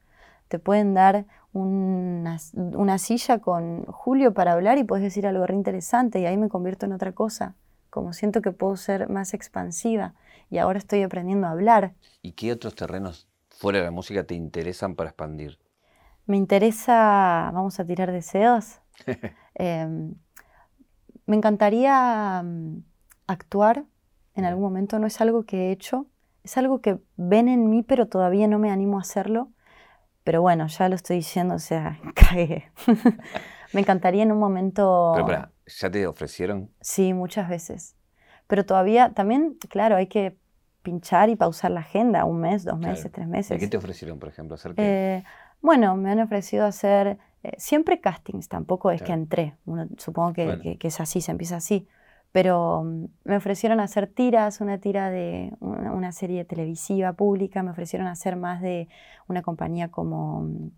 Te 0.47 0.59
pueden 0.59 0.93
dar 0.93 1.25
una, 1.53 2.37
una 2.53 2.97
silla 2.97 3.39
con 3.39 3.85
Julio 3.85 4.33
para 4.33 4.53
hablar 4.53 4.77
y 4.77 4.83
puedes 4.83 5.03
decir 5.03 5.27
algo 5.27 5.45
re 5.45 5.55
interesante 5.55 6.19
y 6.19 6.25
ahí 6.25 6.37
me 6.37 6.49
convierto 6.49 6.85
en 6.85 6.93
otra 6.93 7.11
cosa. 7.11 7.55
Como 7.89 8.13
siento 8.13 8.41
que 8.41 8.51
puedo 8.51 8.75
ser 8.75 9.09
más 9.09 9.33
expansiva 9.33 10.13
y 10.49 10.57
ahora 10.57 10.79
estoy 10.79 11.03
aprendiendo 11.03 11.47
a 11.47 11.51
hablar. 11.51 11.93
¿Y 12.21 12.33
qué 12.33 12.51
otros 12.51 12.75
terrenos 12.75 13.27
fuera 13.49 13.79
de 13.79 13.85
la 13.85 13.91
música 13.91 14.23
te 14.23 14.35
interesan 14.35 14.95
para 14.95 15.09
expandir? 15.09 15.59
Me 16.25 16.37
interesa, 16.37 17.51
vamos 17.53 17.79
a 17.79 17.85
tirar 17.85 18.11
deseos. 18.11 18.79
Em, 19.53 20.15
me 21.31 21.37
encantaría 21.37 22.41
mm, 22.43 22.83
actuar 23.27 23.85
en 24.35 24.43
algún 24.43 24.63
momento, 24.63 24.99
no 24.99 25.07
es 25.07 25.21
algo 25.21 25.45
que 25.45 25.69
he 25.69 25.71
hecho, 25.71 26.05
es 26.43 26.57
algo 26.57 26.81
que 26.81 26.99
ven 27.15 27.47
en 27.47 27.69
mí, 27.69 27.83
pero 27.83 28.07
todavía 28.07 28.49
no 28.49 28.59
me 28.59 28.69
animo 28.69 28.97
a 28.97 29.01
hacerlo. 29.01 29.49
Pero 30.25 30.41
bueno, 30.41 30.67
ya 30.67 30.89
lo 30.89 30.95
estoy 30.95 31.15
diciendo, 31.17 31.55
o 31.55 31.59
sea, 31.59 31.99
cagué. 32.15 32.69
me 33.73 33.79
encantaría 33.79 34.23
en 34.23 34.33
un 34.33 34.39
momento... 34.39 35.13
Pero 35.13 35.25
pará, 35.25 35.51
¿ya 35.65 35.89
te 35.89 36.05
ofrecieron? 36.05 36.69
Sí, 36.81 37.13
muchas 37.13 37.47
veces. 37.47 37.95
Pero 38.47 38.65
todavía, 38.65 39.13
también, 39.13 39.57
claro, 39.69 39.95
hay 39.95 40.07
que 40.07 40.35
pinchar 40.83 41.29
y 41.29 41.37
pausar 41.37 41.71
la 41.71 41.79
agenda, 41.79 42.25
un 42.25 42.41
mes, 42.41 42.65
dos 42.65 42.77
meses, 42.77 43.03
Claro. 43.03 43.13
tres 43.13 43.27
¿Y 43.27 43.29
meses. 43.29 43.59
qué 43.61 43.67
te 43.69 43.77
ofrecieron, 43.77 44.19
por 44.19 44.27
ejemplo? 44.27 44.55
¿Hacer 44.55 44.75
qué? 44.75 44.81
Eh, 44.83 45.23
bueno, 45.61 45.95
me 45.95 46.11
han 46.11 46.19
ofrecido 46.19 46.65
hacer 46.65 47.17
eh, 47.43 47.53
siempre 47.57 47.99
castings, 48.01 48.47
tampoco 48.49 48.91
es 48.91 49.01
que 49.01 49.07
Claro. 49.07 49.21
entré, 49.23 49.57
uno, 49.65 49.87
supongo 49.97 50.33
que, 50.33 50.45
Bueno. 50.45 50.63
que- 50.63 50.77
que 50.77 50.87
es 50.89 50.99
así, 50.99 51.21
se 51.21 51.31
empieza 51.31 51.57
así, 51.57 51.87
pero 52.31 52.83
mm, 52.83 53.05
me 53.25 53.37
ofrecieron 53.37 53.79
hacer 53.79 54.07
tiras, 54.07 54.61
una 54.61 54.77
tira 54.79 55.09
de 55.09 55.53
una, 55.59 55.93
una 55.93 56.11
serie 56.11 56.45
televisiva 56.45 57.13
pública, 57.13 57.63
me 57.63 57.71
ofrecieron 57.71 58.07
hacer 58.07 58.35
más 58.35 58.61
de 58.61 58.87
una 59.27 59.41
compañía 59.41 59.89
como 59.91 60.41
mm, 60.43 60.71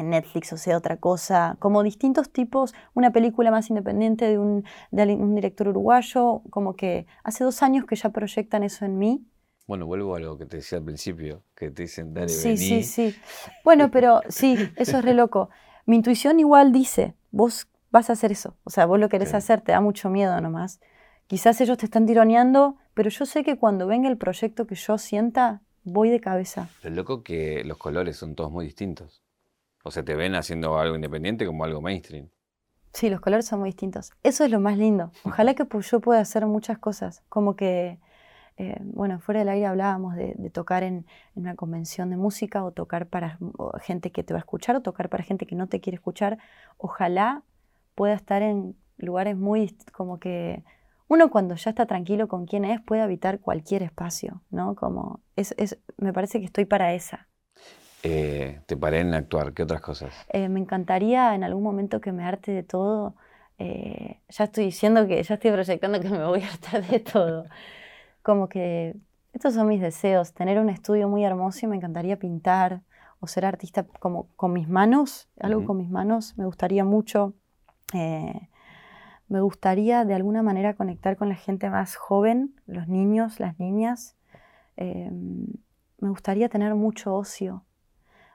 Netflix, 0.00 0.52
o 0.52 0.56
sea, 0.56 0.76
otra 0.76 0.96
cosa, 0.98 1.56
como 1.58 1.82
distintos 1.82 2.30
tipos, 2.30 2.72
una 2.94 3.10
película 3.10 3.50
más 3.50 3.68
independiente 3.68 4.26
de 4.26 4.38
un, 4.38 4.64
de 4.92 5.02
un 5.14 5.34
director 5.34 5.68
uruguayo, 5.68 6.42
como 6.50 6.76
que 6.76 7.06
hace 7.24 7.42
dos 7.44 7.62
años 7.64 7.84
que 7.84 7.96
ya 7.96 8.10
proyectan 8.10 8.62
eso 8.62 8.84
en 8.84 8.98
mí, 8.98 9.26
Bueno, 9.66 9.86
vuelvo 9.86 10.14
a 10.14 10.20
lo 10.20 10.38
que 10.38 10.46
te 10.46 10.56
decía 10.58 10.78
al 10.78 10.84
principio, 10.84 11.42
que 11.54 11.70
te 11.70 11.82
dicen, 11.82 12.14
dale, 12.14 12.32
Sí, 12.32 12.56
sí, 12.56 12.82
vení. 12.82 12.84
sí. 12.84 13.16
Bueno, 13.64 13.90
pero 13.90 14.22
sí, 14.28 14.72
eso 14.76 14.98
es 14.98 15.04
re 15.04 15.14
loco. 15.14 15.50
Mi 15.88 15.96
intuición 15.96 16.38
igual 16.38 16.70
dice, 16.70 17.14
vos 17.30 17.66
vas 17.90 18.10
a 18.10 18.12
hacer 18.12 18.30
eso. 18.30 18.58
O 18.64 18.68
sea, 18.68 18.84
vos 18.84 19.00
lo 19.00 19.08
querés 19.08 19.32
hacer, 19.32 19.62
te 19.62 19.72
da 19.72 19.80
mucho 19.80 20.10
miedo 20.10 20.38
nomás. 20.38 20.80
Quizás 21.28 21.62
ellos 21.62 21.78
te 21.78 21.86
están 21.86 22.04
tironeando, 22.04 22.76
pero 22.92 23.08
yo 23.08 23.24
sé 23.24 23.42
que 23.42 23.56
cuando 23.56 23.86
venga 23.86 24.10
el 24.10 24.18
proyecto 24.18 24.66
que 24.66 24.74
yo 24.74 24.98
sienta, 24.98 25.62
voy 25.84 26.10
de 26.10 26.20
cabeza. 26.20 26.68
Lo 26.82 26.90
loco 26.90 27.22
que 27.22 27.64
los 27.64 27.78
colores 27.78 28.18
son 28.18 28.34
todos 28.34 28.52
muy 28.52 28.66
distintos. 28.66 29.22
O 29.82 29.90
sea, 29.90 30.04
te 30.04 30.14
ven 30.14 30.34
haciendo 30.34 30.78
algo 30.78 30.94
independiente 30.94 31.46
como 31.46 31.64
algo 31.64 31.80
mainstream. 31.80 32.28
Sí, 32.92 33.08
los 33.08 33.22
colores 33.22 33.46
son 33.46 33.60
muy 33.60 33.70
distintos. 33.70 34.12
Eso 34.22 34.44
es 34.44 34.50
lo 34.50 34.60
más 34.60 34.76
lindo. 34.76 35.10
Ojalá 35.24 35.54
que 35.54 35.64
yo 35.90 36.00
pueda 36.00 36.20
hacer 36.20 36.44
muchas 36.44 36.76
cosas. 36.76 37.22
Como 37.30 37.56
que, 37.56 37.98
eh, 38.58 38.76
bueno, 38.82 39.20
fuera 39.20 39.38
del 39.38 39.48
aire 39.50 39.66
hablábamos 39.66 40.16
de, 40.16 40.34
de 40.36 40.50
tocar 40.50 40.82
en, 40.82 41.06
en 41.36 41.42
una 41.42 41.54
convención 41.54 42.10
de 42.10 42.16
música 42.16 42.64
o 42.64 42.72
tocar 42.72 43.06
para 43.06 43.38
gente 43.80 44.10
que 44.10 44.24
te 44.24 44.34
va 44.34 44.38
a 44.38 44.40
escuchar 44.40 44.74
o 44.74 44.80
tocar 44.82 45.08
para 45.08 45.22
gente 45.22 45.46
que 45.46 45.54
no 45.54 45.68
te 45.68 45.80
quiere 45.80 45.94
escuchar. 45.94 46.38
Ojalá 46.76 47.42
pueda 47.94 48.14
estar 48.14 48.42
en 48.42 48.74
lugares 48.96 49.36
muy 49.36 49.76
como 49.92 50.18
que 50.18 50.64
uno 51.06 51.30
cuando 51.30 51.54
ya 51.54 51.70
está 51.70 51.86
tranquilo 51.86 52.26
con 52.26 52.46
quién 52.46 52.64
es 52.64 52.80
puede 52.80 53.00
habitar 53.00 53.38
cualquier 53.38 53.84
espacio, 53.84 54.42
¿no? 54.50 54.74
Como 54.74 55.20
es, 55.36 55.54
es, 55.56 55.78
me 55.96 56.12
parece 56.12 56.40
que 56.40 56.46
estoy 56.46 56.64
para 56.64 56.94
esa. 56.94 57.28
Eh, 58.02 58.60
te 58.66 58.76
paré 58.76 59.00
en 59.00 59.14
actuar, 59.14 59.52
¿qué 59.52 59.62
otras 59.62 59.80
cosas? 59.80 60.12
Eh, 60.30 60.48
me 60.48 60.58
encantaría 60.58 61.32
en 61.36 61.44
algún 61.44 61.62
momento 61.62 62.00
que 62.00 62.10
me 62.10 62.24
harte 62.24 62.50
de 62.50 62.64
todo. 62.64 63.14
ya 63.56 64.44
estoy 64.44 64.64
diciendo 64.64 65.06
que 65.06 65.22
ya 65.22 65.34
estoy 65.34 65.52
proyectando 65.52 66.00
que 66.00 66.08
me 66.08 66.24
voy 66.24 66.42
a 66.42 66.48
hartar 66.48 66.84
de 66.84 66.98
todo. 66.98 67.44
Como 68.22 68.48
que 68.48 68.96
estos 69.32 69.54
son 69.54 69.68
mis 69.68 69.80
deseos, 69.80 70.32
tener 70.32 70.58
un 70.58 70.68
estudio 70.68 71.08
muy 71.08 71.24
hermoso 71.24 71.64
y 71.64 71.68
me 71.68 71.76
encantaría 71.76 72.18
pintar 72.18 72.82
o 73.20 73.26
ser 73.26 73.44
artista 73.44 73.84
como 74.00 74.28
con 74.36 74.52
mis 74.52 74.68
manos, 74.68 75.28
algo 75.40 75.64
con 75.64 75.76
mis 75.76 75.90
manos, 75.90 76.36
me 76.36 76.46
gustaría 76.46 76.84
mucho. 76.84 77.34
Eh, 77.92 78.48
me 79.28 79.40
gustaría 79.40 80.04
de 80.04 80.14
alguna 80.14 80.42
manera 80.42 80.74
conectar 80.74 81.16
con 81.16 81.28
la 81.28 81.34
gente 81.34 81.68
más 81.68 81.96
joven, 81.96 82.54
los 82.66 82.88
niños, 82.88 83.40
las 83.40 83.58
niñas. 83.58 84.16
Eh, 84.76 85.10
me 85.98 86.08
gustaría 86.08 86.48
tener 86.48 86.74
mucho 86.74 87.14
ocio. 87.14 87.64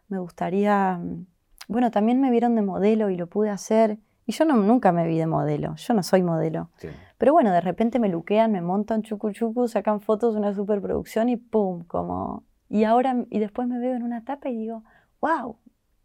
Me 0.07 0.19
gustaría, 0.19 0.97
mm, 0.97 1.25
bueno, 1.67 1.89
también 1.89 2.21
me 2.21 2.29
vieron 2.29 2.55
de 2.55 2.61
modelo 2.61 3.09
y 3.09 3.15
lo 3.15 3.27
pude 3.27 3.49
hacer. 3.49 3.97
Y 4.25 4.31
yo 4.31 4.45
no, 4.45 4.55
nunca 4.55 4.91
me 4.91 5.05
vi 5.07 5.17
de 5.17 5.27
modelo, 5.27 5.75
yo 5.75 5.93
no 5.93 6.03
soy 6.03 6.23
modelo. 6.23 6.69
Sí. 6.77 6.89
Pero 7.17 7.33
bueno, 7.33 7.51
de 7.51 7.61
repente 7.61 7.99
me 7.99 8.09
luquean, 8.09 8.51
me 8.51 8.61
montan 8.61 9.01
chucu 9.01 9.31
chucu, 9.31 9.67
sacan 9.67 10.01
fotos 10.01 10.33
de 10.33 10.39
una 10.39 10.53
superproducción 10.53 11.29
y 11.29 11.37
pum, 11.37 11.83
como... 11.85 12.43
Y 12.69 12.85
ahora, 12.85 13.25
y 13.29 13.39
después 13.39 13.67
me 13.67 13.79
veo 13.79 13.95
en 13.95 14.03
una 14.03 14.23
tapa 14.23 14.49
y 14.49 14.57
digo, 14.57 14.83
wow, 15.21 15.57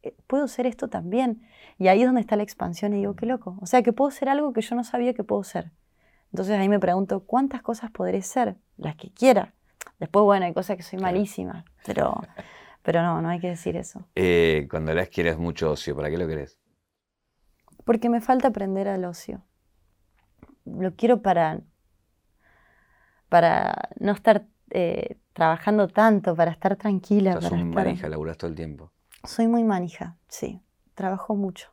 eh, 0.02 0.14
puedo 0.26 0.48
ser 0.48 0.66
esto 0.66 0.88
también. 0.88 1.42
Y 1.78 1.88
ahí 1.88 2.00
es 2.00 2.06
donde 2.06 2.20
está 2.20 2.36
la 2.36 2.42
expansión 2.42 2.92
y 2.92 2.96
digo, 2.98 3.14
qué 3.14 3.26
loco. 3.26 3.56
O 3.60 3.66
sea, 3.66 3.82
que 3.82 3.92
puedo 3.92 4.10
ser 4.10 4.28
algo 4.28 4.52
que 4.52 4.60
yo 4.60 4.74
no 4.74 4.84
sabía 4.84 5.14
que 5.14 5.24
puedo 5.24 5.42
ser. 5.44 5.70
Entonces 6.32 6.58
ahí 6.58 6.68
me 6.68 6.78
pregunto, 6.78 7.20
¿cuántas 7.20 7.62
cosas 7.62 7.90
podré 7.90 8.20
ser? 8.22 8.56
Las 8.76 8.96
que 8.96 9.10
quiera. 9.10 9.54
Después, 9.98 10.24
bueno, 10.24 10.46
hay 10.46 10.52
cosas 10.52 10.76
que 10.76 10.82
soy 10.82 10.98
malísima, 10.98 11.64
pero, 11.84 12.20
pero 12.82 13.02
no, 13.02 13.20
no 13.22 13.28
hay 13.28 13.40
que 13.40 13.48
decir 13.48 13.76
eso. 13.76 14.04
Eh, 14.14 14.68
cuando 14.70 14.92
hablas 14.92 15.08
que 15.08 15.22
eres 15.22 15.38
mucho 15.38 15.70
ocio, 15.72 15.96
¿para 15.96 16.10
qué 16.10 16.18
lo 16.18 16.28
querés? 16.28 16.58
Porque 17.88 18.10
me 18.10 18.20
falta 18.20 18.48
aprender 18.48 18.86
al 18.86 19.06
ocio. 19.06 19.40
Lo 20.66 20.94
quiero 20.94 21.22
para, 21.22 21.62
para 23.30 23.88
no 23.98 24.12
estar 24.12 24.44
eh, 24.68 25.16
trabajando 25.32 25.88
tanto, 25.88 26.36
para 26.36 26.50
estar 26.50 26.76
tranquila. 26.76 27.32
Sos 27.32 27.44
para 27.44 27.54
un 27.54 27.70
estar... 27.70 27.86
manija, 27.86 28.08
laburás 28.10 28.36
todo 28.36 28.50
el 28.50 28.56
tiempo. 28.56 28.92
Soy 29.24 29.48
muy 29.48 29.64
manija, 29.64 30.18
sí. 30.28 30.60
Trabajo 30.94 31.34
mucho. 31.34 31.70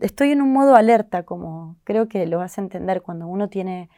Estoy 0.00 0.32
en 0.32 0.42
un 0.42 0.52
modo 0.52 0.74
alerta, 0.74 1.22
como 1.22 1.76
creo 1.84 2.08
que 2.08 2.26
lo 2.26 2.38
vas 2.38 2.58
a 2.58 2.62
entender 2.62 3.02
cuando 3.02 3.28
uno 3.28 3.48
tiene 3.48 3.88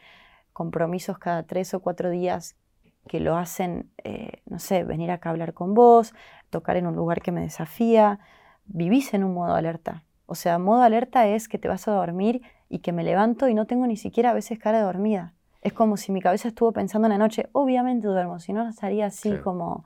compromisos 0.53 1.17
cada 1.17 1.41
tres 1.41 1.73
o 1.73 1.79
cuatro 1.79 2.11
días 2.11 2.57
que 3.07 3.19
lo 3.19 3.35
hacen, 3.37 3.89
eh, 4.03 4.43
no 4.45 4.59
sé, 4.59 4.83
venir 4.83 5.09
acá 5.09 5.29
a 5.29 5.31
hablar 5.31 5.55
con 5.55 5.73
vos, 5.73 6.13
tocar 6.51 6.77
en 6.77 6.85
un 6.85 6.95
lugar 6.95 7.23
que 7.23 7.31
me 7.31 7.41
desafía. 7.41 8.19
Vivís 8.65 9.15
en 9.15 9.23
un 9.23 9.33
modo 9.33 9.55
alerta. 9.55 10.03
O 10.29 10.35
sea, 10.35 10.59
modo 10.59 10.83
alerta 10.83 11.27
es 11.27 11.47
que 11.47 11.57
te 11.57 11.67
vas 11.67 11.87
a 11.87 11.91
dormir 11.91 12.43
y 12.69 12.79
que 12.79 12.91
me 12.91 13.03
levanto 13.03 13.47
y 13.49 13.55
no 13.55 13.65
tengo 13.65 13.87
ni 13.87 13.97
siquiera 13.97 14.29
a 14.29 14.33
veces 14.33 14.59
cara 14.59 14.77
de 14.77 14.83
dormida. 14.83 15.33
Es 15.61 15.73
como 15.73 15.97
si 15.97 16.11
mi 16.11 16.21
cabeza 16.21 16.47
estuvo 16.47 16.71
pensando 16.71 17.07
en 17.07 17.13
la 17.13 17.17
noche, 17.17 17.49
obviamente 17.51 18.07
duermo, 18.07 18.39
si 18.39 18.53
no 18.53 18.67
estaría 18.69 19.07
así 19.07 19.35
como... 19.37 19.85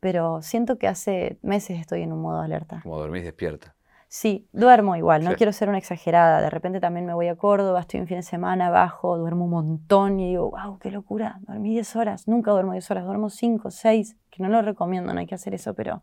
Pero 0.00 0.42
siento 0.42 0.78
que 0.78 0.86
hace 0.86 1.38
meses 1.42 1.80
estoy 1.80 2.02
en 2.02 2.12
un 2.12 2.20
modo 2.20 2.40
alerta. 2.40 2.80
Como 2.82 2.98
dormís 2.98 3.24
despierta. 3.24 3.74
Sí, 4.06 4.46
duermo 4.52 4.94
igual, 4.94 5.24
no 5.24 5.30
Sí. 5.30 5.36
quiero 5.36 5.52
ser 5.52 5.68
una 5.70 5.78
exagerada. 5.78 6.40
De 6.40 6.50
repente 6.50 6.80
también 6.80 7.04
me 7.06 7.14
voy 7.14 7.28
a 7.28 7.34
Córdoba, 7.34 7.80
estoy 7.80 8.00
un 8.00 8.06
fin 8.06 8.18
de 8.18 8.22
semana, 8.22 8.70
bajo, 8.70 9.16
duermo 9.18 9.46
un 9.46 9.50
montón 9.50 10.20
y 10.20 10.28
digo, 10.28 10.50
wow, 10.50 10.78
qué 10.78 10.90
locura, 10.90 11.40
dormí 11.48 11.70
10 11.70 11.96
horas. 11.96 12.28
Nunca 12.28 12.52
duermo 12.52 12.72
10 12.72 12.90
horas, 12.90 13.04
duermo 13.06 13.28
5, 13.30 13.70
6, 13.70 14.16
que 14.30 14.42
no 14.42 14.48
lo 14.50 14.62
recomiendo, 14.62 15.12
no 15.14 15.18
hay 15.20 15.26
que 15.26 15.34
hacer 15.34 15.52
eso, 15.54 15.74
pero 15.74 16.02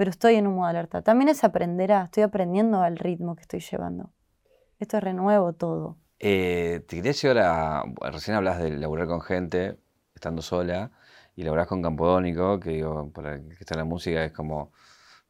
pero 0.00 0.08
estoy 0.12 0.36
en 0.36 0.46
un 0.46 0.54
modo 0.54 0.66
alerta. 0.66 1.02
También 1.02 1.28
es 1.28 1.44
aprender 1.44 1.92
a, 1.92 2.04
estoy 2.04 2.22
aprendiendo 2.22 2.80
al 2.80 2.96
ritmo 2.96 3.36
que 3.36 3.42
estoy 3.42 3.60
llevando. 3.60 4.08
Esto 4.78 4.96
es 4.96 5.02
renuevo 5.04 5.52
todo. 5.52 5.98
Eh, 6.18 6.82
te 6.88 6.96
quería 6.96 7.12
llevar 7.12 7.38
a. 7.40 7.84
Recién 8.10 8.34
hablas 8.34 8.58
de 8.60 8.70
laburar 8.78 9.06
con 9.06 9.20
gente, 9.20 9.76
estando 10.14 10.40
sola, 10.40 10.90
y 11.36 11.42
laburás 11.42 11.66
con 11.66 11.82
Campodónico, 11.82 12.58
que 12.58 12.70
digo, 12.70 13.10
para 13.10 13.34
el 13.34 13.48
que 13.48 13.56
está 13.60 13.74
en 13.74 13.80
la 13.80 13.84
música 13.84 14.24
es 14.24 14.32
como 14.32 14.72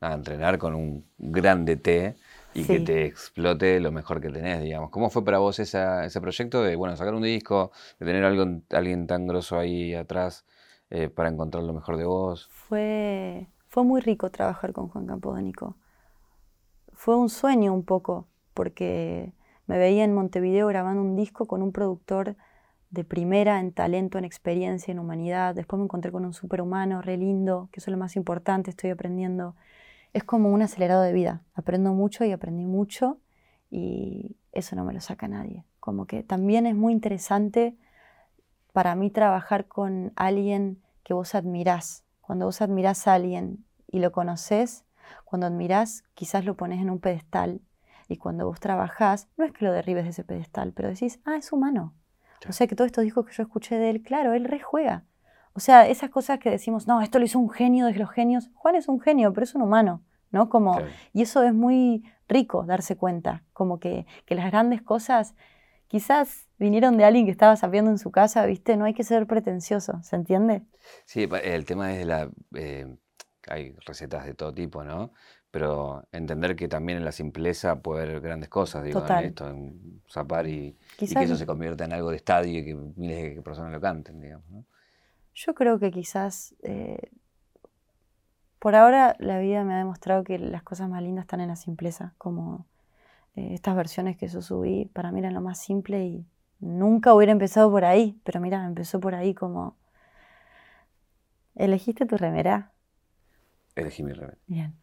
nada, 0.00 0.14
entrenar 0.14 0.56
con 0.56 0.76
un 0.76 1.04
grande 1.18 1.74
T 1.74 2.14
y 2.54 2.64
que 2.64 2.78
te 2.78 3.06
explote 3.06 3.80
lo 3.80 3.90
mejor 3.90 4.20
que 4.20 4.30
tenés, 4.30 4.62
digamos. 4.62 4.90
¿Cómo 4.90 5.10
fue 5.10 5.24
para 5.24 5.38
vos 5.38 5.58
esa- 5.58 6.04
ese 6.04 6.20
proyecto 6.20 6.62
de, 6.62 6.76
bueno, 6.76 6.96
sacar 6.96 7.14
un 7.14 7.22
disco, 7.22 7.72
de 7.98 8.06
tener 8.06 8.22
algo, 8.24 8.60
alguien 8.70 9.08
tan 9.08 9.26
grosso 9.26 9.58
ahí 9.58 9.96
atrás 9.96 10.44
eh, 10.90 11.08
para 11.08 11.28
encontrar 11.28 11.64
lo 11.64 11.72
mejor 11.72 11.96
de 11.96 12.04
vos? 12.04 12.48
Fue, 12.52 13.48
fue 13.70 13.84
muy 13.84 14.00
rico 14.00 14.30
trabajar 14.30 14.72
con 14.72 14.88
Juan 14.88 15.06
Campodónico. 15.06 15.76
Fue 16.92 17.16
un 17.16 17.30
sueño 17.30 17.72
un 17.72 17.84
poco, 17.84 18.26
porque 18.52 19.32
me 19.66 19.78
veía 19.78 20.02
en 20.02 20.12
Montevideo 20.12 20.66
grabando 20.66 21.00
un 21.02 21.14
disco 21.14 21.46
con 21.46 21.62
un 21.62 21.70
productor 21.70 22.36
de 22.90 23.04
primera 23.04 23.60
en 23.60 23.72
talento, 23.72 24.18
en 24.18 24.24
experiencia, 24.24 24.90
en 24.90 24.98
humanidad. 24.98 25.54
Después 25.54 25.78
me 25.78 25.84
encontré 25.84 26.10
con 26.10 26.24
un 26.24 26.34
superhumano 26.34 27.00
re 27.00 27.16
lindo, 27.16 27.68
que 27.70 27.78
eso 27.78 27.90
es 27.90 27.92
lo 27.92 27.98
más 27.98 28.16
importante, 28.16 28.70
estoy 28.70 28.90
aprendiendo. 28.90 29.54
Es 30.12 30.24
como 30.24 30.50
un 30.52 30.62
acelerado 30.62 31.02
de 31.02 31.12
vida. 31.12 31.44
Aprendo 31.54 31.94
mucho 31.94 32.24
y 32.24 32.32
aprendí 32.32 32.66
mucho 32.66 33.18
y 33.70 34.36
eso 34.50 34.74
no 34.74 34.84
me 34.84 34.92
lo 34.92 35.00
saca 35.00 35.28
nadie. 35.28 35.64
Como 35.78 36.06
que 36.06 36.24
también 36.24 36.66
es 36.66 36.74
muy 36.74 36.92
interesante 36.92 37.76
para 38.72 38.96
mí 38.96 39.10
trabajar 39.10 39.66
con 39.66 40.12
alguien 40.16 40.82
que 41.04 41.14
vos 41.14 41.36
admirás. 41.36 42.02
Cuando 42.30 42.46
vos 42.46 42.62
admirás 42.62 43.08
a 43.08 43.14
alguien 43.14 43.64
y 43.88 43.98
lo 43.98 44.12
conoces, 44.12 44.84
cuando 45.24 45.48
admirás 45.48 46.04
quizás 46.14 46.44
lo 46.44 46.54
pones 46.54 46.80
en 46.80 46.88
un 46.88 47.00
pedestal 47.00 47.60
y 48.06 48.18
cuando 48.18 48.46
vos 48.46 48.60
trabajás, 48.60 49.26
no 49.36 49.44
es 49.44 49.50
que 49.52 49.64
lo 49.64 49.72
derribes 49.72 50.04
de 50.04 50.10
ese 50.10 50.22
pedestal, 50.22 50.72
pero 50.72 50.90
decís, 50.90 51.18
ah, 51.24 51.34
es 51.36 51.52
humano. 51.52 51.92
O 52.48 52.52
sea 52.52 52.68
que 52.68 52.76
todos 52.76 52.86
estos 52.86 53.02
discos 53.02 53.26
que 53.26 53.32
yo 53.32 53.42
escuché 53.42 53.78
de 53.78 53.90
él, 53.90 54.02
claro, 54.02 54.32
él 54.32 54.44
rejuega. 54.44 55.02
O 55.54 55.58
sea, 55.58 55.88
esas 55.88 56.10
cosas 56.10 56.38
que 56.38 56.50
decimos, 56.50 56.86
no, 56.86 57.00
esto 57.00 57.18
lo 57.18 57.24
hizo 57.24 57.40
un 57.40 57.50
genio 57.50 57.86
de 57.86 57.94
los 57.94 58.12
genios. 58.12 58.48
Juan 58.54 58.76
es 58.76 58.86
un 58.86 59.00
genio, 59.00 59.32
pero 59.32 59.42
es 59.42 59.56
un 59.56 59.62
humano, 59.62 60.04
¿no? 60.30 60.48
Como, 60.48 60.78
y 61.12 61.22
eso 61.22 61.42
es 61.42 61.52
muy 61.52 62.04
rico 62.28 62.62
darse 62.62 62.96
cuenta, 62.96 63.42
como 63.52 63.80
que, 63.80 64.06
que 64.24 64.36
las 64.36 64.48
grandes 64.52 64.82
cosas 64.82 65.34
quizás 65.90 66.48
vinieron 66.58 66.96
de 66.96 67.04
alguien 67.04 67.26
que 67.26 67.32
estaba 67.32 67.56
sabiendo 67.56 67.90
en 67.90 67.98
su 67.98 68.10
casa, 68.12 68.46
¿viste? 68.46 68.76
No 68.78 68.86
hay 68.86 68.94
que 68.94 69.04
ser 69.04 69.26
pretencioso, 69.26 70.02
¿se 70.02 70.16
entiende? 70.16 70.62
Sí, 71.04 71.28
el 71.42 71.64
tema 71.64 71.92
es 71.92 71.98
de 71.98 72.04
la... 72.04 72.30
eh, 72.54 72.86
hay 73.48 73.74
recetas 73.86 74.24
de 74.26 74.34
todo 74.34 74.52
tipo, 74.54 74.84
¿no? 74.84 75.12
Pero 75.50 76.06
entender 76.12 76.54
que 76.56 76.68
también 76.68 76.98
en 76.98 77.04
la 77.04 77.12
simpleza 77.12 77.80
puede 77.82 78.04
haber 78.04 78.20
grandes 78.20 78.48
cosas, 78.48 78.84
digo, 78.84 79.00
en 79.00 79.02
Total. 79.02 79.24
esto, 79.24 79.48
en 79.50 80.02
zapar 80.08 80.46
y, 80.46 80.76
y 81.06 81.16
que 81.16 81.24
eso 81.24 81.36
se 81.36 81.46
convierta 81.46 81.84
en 81.84 81.92
algo 81.92 82.10
de 82.10 82.16
estadio 82.16 82.60
y 82.60 82.64
que 82.64 82.74
miles 82.74 83.36
de 83.36 83.42
personas 83.42 83.72
lo 83.72 83.80
canten, 83.80 84.20
digamos, 84.20 84.48
¿no? 84.50 84.64
yo 85.34 85.54
creo 85.54 85.78
que 85.78 85.90
quizás 85.90 86.54
eh, 86.62 87.10
por 88.58 88.74
ahora 88.76 89.16
la 89.18 89.38
vida 89.40 89.64
me 89.64 89.74
ha 89.74 89.78
demostrado 89.78 90.22
que 90.24 90.38
las 90.38 90.62
cosas 90.62 90.88
más 90.88 91.02
lindas 91.02 91.24
están 91.24 91.40
en 91.40 91.48
la 91.48 91.56
simpleza, 91.56 92.14
como 92.18 92.66
eh, 93.36 93.54
estas 93.54 93.76
versiones 93.76 94.16
que 94.16 94.28
yo 94.28 94.42
subí, 94.42 94.86
para 94.86 95.12
mí 95.12 95.20
eran 95.20 95.34
lo 95.34 95.40
más 95.40 95.58
simple 95.60 96.04
y 96.04 96.26
nunca 96.58 97.14
hubiera 97.14 97.32
empezado 97.32 97.70
por 97.70 97.84
ahí, 97.84 98.20
pero 98.24 98.40
mira, 98.40 98.64
empezó 98.66 99.00
por 99.00 99.14
ahí 99.14 99.34
como... 99.34 99.76
¿Elegiste 101.54 102.06
tu 102.06 102.16
remera? 102.16 102.72
Elegí 103.74 104.02
mi 104.02 104.12
remera. 104.12 104.38
Bien. 104.46 104.74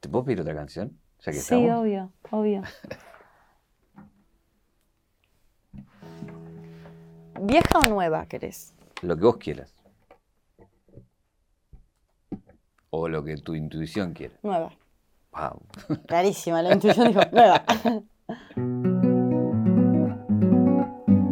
¿Te 0.00 0.08
puedo 0.08 0.24
pedir 0.24 0.40
otra 0.40 0.54
canción? 0.54 0.98
Ya 1.20 1.32
que 1.32 1.38
Sí, 1.38 1.54
estamos. 1.54 1.80
obvio, 1.82 2.12
obvio. 2.30 2.62
¿Vieja 7.40 7.78
o 7.78 7.88
nueva 7.88 8.26
querés? 8.26 8.74
Lo 9.02 9.16
que 9.16 9.22
vos 9.24 9.36
quieras. 9.38 9.74
O 12.90 13.08
lo 13.08 13.24
que 13.24 13.36
tu 13.38 13.54
intuición 13.54 14.12
quiera. 14.12 14.34
Nueva. 14.42 14.70
Wow. 15.32 15.62
Clarísima, 16.06 16.62
la 16.62 16.74
intuición 16.74 17.08
dijo, 17.08 17.20
nueva. 17.32 17.64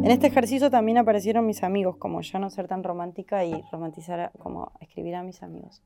En 0.03 0.11
este 0.11 0.27
ejercicio 0.27 0.71
también 0.71 0.99
aparecieron 0.99 1.47
mis 1.47 1.63
amigos, 1.63 1.97
como 1.97 2.23
ya 2.23 2.39
no 2.39 2.51
ser 2.51 2.67
tan 2.67 2.83
romántica 2.83 3.45
y 3.45 3.63
romantizar, 3.71 4.33
como 4.39 4.73
escribir 4.81 5.15
a 5.15 5.23
mis 5.23 5.43
amigos. 5.43 5.83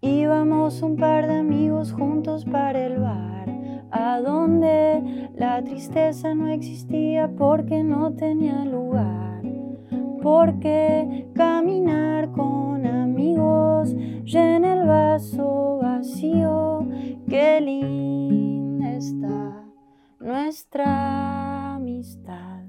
Íbamos 0.00 0.82
un 0.82 0.96
par 0.96 1.26
de 1.26 1.36
amigos 1.36 1.92
juntos 1.92 2.44
para 2.44 2.84
el 2.84 2.98
bar, 2.98 3.48
a 3.90 4.20
donde 4.20 5.30
la 5.34 5.62
tristeza 5.64 6.34
no 6.34 6.48
existía 6.48 7.28
porque 7.28 7.82
no 7.84 8.12
tenía 8.12 8.64
lugar. 8.64 9.42
Porque 10.20 11.28
caminar 11.34 12.32
con 12.32 12.86
amigos 12.86 13.67
llena 14.24 14.74
el 14.74 14.86
vaso 14.86 15.78
vacío, 15.82 16.86
qué 17.28 17.60
linda 17.60 18.96
está 18.96 19.64
nuestra 20.20 21.74
amistad. 21.76 22.64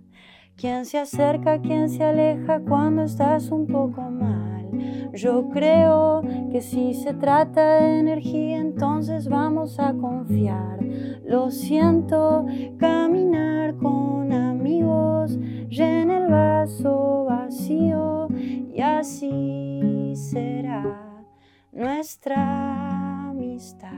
Quien 0.55 0.86
se 0.86 0.97
acerca, 0.97 1.61
quien 1.61 1.89
se 1.89 2.03
aleja 2.03 2.59
cuando 2.59 3.03
estás 3.03 3.49
un 3.49 3.65
poco 3.65 4.01
mal. 4.01 5.09
Yo 5.13 5.49
creo 5.49 6.22
que 6.51 6.61
si 6.61 6.93
se 6.93 7.13
trata 7.13 7.80
de 7.80 7.99
energía, 7.99 8.57
entonces 8.57 9.28
vamos 9.28 9.80
a 9.80 9.93
confiar. 9.93 10.80
Lo 11.26 11.49
siento, 11.49 12.45
caminar 12.78 13.76
con 13.78 14.32
amigos 14.32 15.38
llena 15.70 16.17
el 16.17 16.32
vaso 16.32 17.26
vacío 17.26 18.28
y 18.74 18.82
así 18.82 20.13
será 20.15 21.09
nuestra 21.72 23.30
amistad. 23.30 23.89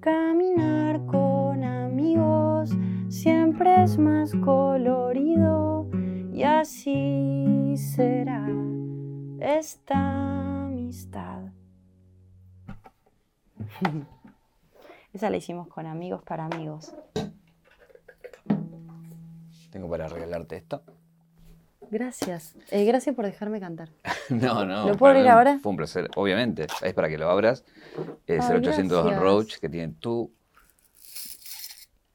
Caminar 0.00 1.04
con 1.06 1.62
amigos 1.62 2.70
siempre 3.08 3.84
es 3.84 3.98
más 3.98 4.32
colorido 4.44 5.88
y 6.32 6.42
así 6.42 7.51
será 7.76 8.46
esta 9.40 10.64
amistad. 10.64 11.42
Esa 15.12 15.30
la 15.30 15.36
hicimos 15.36 15.68
con 15.68 15.86
amigos 15.86 16.22
para 16.22 16.46
amigos. 16.46 16.94
Tengo 19.70 19.88
para 19.88 20.08
regalarte 20.08 20.56
esto. 20.56 20.82
Gracias. 21.90 22.56
Eh, 22.70 22.84
gracias 22.86 23.14
por 23.14 23.26
dejarme 23.26 23.60
cantar. 23.60 23.90
No, 24.30 24.64
no. 24.64 24.86
¿Lo 24.86 24.96
puedo 24.96 25.12
abrir 25.12 25.28
ahora? 25.28 25.58
Fue 25.58 25.70
un 25.70 25.76
placer, 25.76 26.08
obviamente. 26.16 26.66
Es 26.80 26.94
para 26.94 27.08
que 27.08 27.18
lo 27.18 27.28
abras. 27.28 27.64
Es 28.26 28.44
Ay, 28.44 28.52
el 28.52 28.58
800 28.58 29.04
gracias. 29.04 29.22
Roach, 29.22 29.58
que 29.58 29.68
tiene 29.68 29.92
tu 29.94 30.32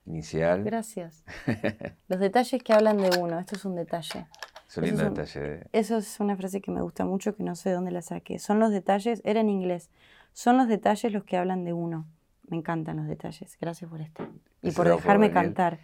inicial. 0.06 0.64
Gracias. 0.64 1.24
Los 2.08 2.20
detalles 2.20 2.64
que 2.64 2.74
hablan 2.74 2.98
de 2.98 3.20
uno. 3.20 3.38
Esto 3.38 3.56
es 3.56 3.66
un 3.66 3.76
detalle. 3.76 4.26
Es 4.68 4.78
un 4.78 4.84
lindo 4.86 5.02
Eso 5.02 5.06
es 5.06 5.10
un- 5.10 5.14
detalle. 5.16 5.40
de- 5.50 5.70
Eso 5.72 5.98
es 5.98 6.20
una 6.20 6.36
frase 6.36 6.62
que 6.62 6.72
me 6.72 6.82
gusta 6.82 7.06
mucho, 7.06 7.36
que 7.36 7.44
no 7.44 7.56
sé 7.56 7.70
de 7.70 7.76
dónde 7.76 7.92
la 7.92 8.02
saqué. 8.02 8.38
Son 8.40 8.60
los 8.60 8.72
detalles, 8.72 9.22
era 9.24 9.40
en 9.40 9.50
inglés. 9.50 9.90
Son 10.34 10.58
los 10.58 10.68
detalles 10.68 11.12
los 11.12 11.24
que 11.24 11.38
hablan 11.38 11.64
de 11.64 11.74
uno. 11.74 12.06
Me 12.48 12.58
encantan 12.58 12.98
los 12.98 13.08
detalles. 13.08 13.58
Gracias 13.60 13.90
por 13.90 14.02
esto. 14.02 14.28
Y 14.62 14.72
por 14.72 14.88
dejarme 14.88 15.32
cantar. 15.32 15.80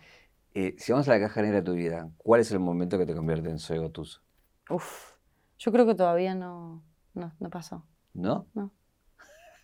Eh, 0.53 0.75
si 0.77 0.91
vamos 0.91 1.07
a 1.07 1.11
la 1.11 1.19
caja 1.19 1.41
negra 1.41 1.57
de 1.57 1.63
tu 1.63 1.73
vida, 1.73 2.09
¿cuál 2.17 2.41
es 2.41 2.51
el 2.51 2.59
momento 2.59 2.97
que 2.97 3.05
te 3.05 3.15
convierte 3.15 3.49
en 3.49 3.57
Soy 3.59 3.79
Gotuso? 3.79 4.21
Uf. 4.69 5.13
Yo 5.57 5.71
creo 5.71 5.85
que 5.85 5.95
todavía 5.95 6.35
no, 6.35 6.83
no, 7.13 7.33
no 7.39 7.49
pasó. 7.49 7.85
¿No? 8.13 8.45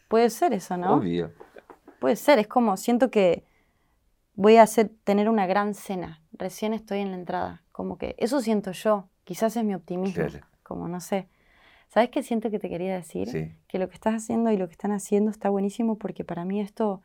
Puede 0.08 0.30
ser 0.30 0.54
eso, 0.54 0.76
¿no? 0.78 0.96
Obvio. 0.96 1.32
Puede 2.00 2.16
ser. 2.16 2.40
Es 2.40 2.48
como, 2.48 2.78
siento 2.78 3.12
que 3.12 3.46
voy 4.34 4.56
a 4.56 4.64
hacer, 4.64 4.90
tener 5.04 5.30
una 5.30 5.46
gran 5.46 5.74
cena. 5.76 6.19
Recién 6.40 6.74
estoy 6.74 7.00
en 7.00 7.12
la 7.12 7.18
entrada. 7.18 7.62
Como 7.72 7.98
que 7.98 8.16
eso 8.18 8.42
siento 8.42 8.72
yo. 8.72 9.08
Quizás 9.26 9.56
es 9.56 9.64
mi 9.64 9.76
optimismo. 9.76 10.26
Claro. 10.26 10.46
Como 10.64 10.88
no 10.88 11.02
sé. 11.02 11.28
¿Sabes 11.90 12.10
qué 12.10 12.24
siento 12.24 12.50
que 12.50 12.60
te 12.60 12.70
quería 12.70 12.96
decir? 12.96 13.28
Sí. 13.30 13.52
que 13.68 13.78
lo 13.78 13.90
que 13.90 13.96
estás 13.96 14.16
haciendo 14.16 14.52
y 14.52 14.58
lo 14.58 14.68
que 14.68 14.74
están 14.74 14.92
haciendo 14.92 15.32
está 15.32 15.50
buenísimo 15.50 15.98
porque 15.98 16.24
para 16.24 16.46
mí 16.46 16.62
esto 16.62 17.02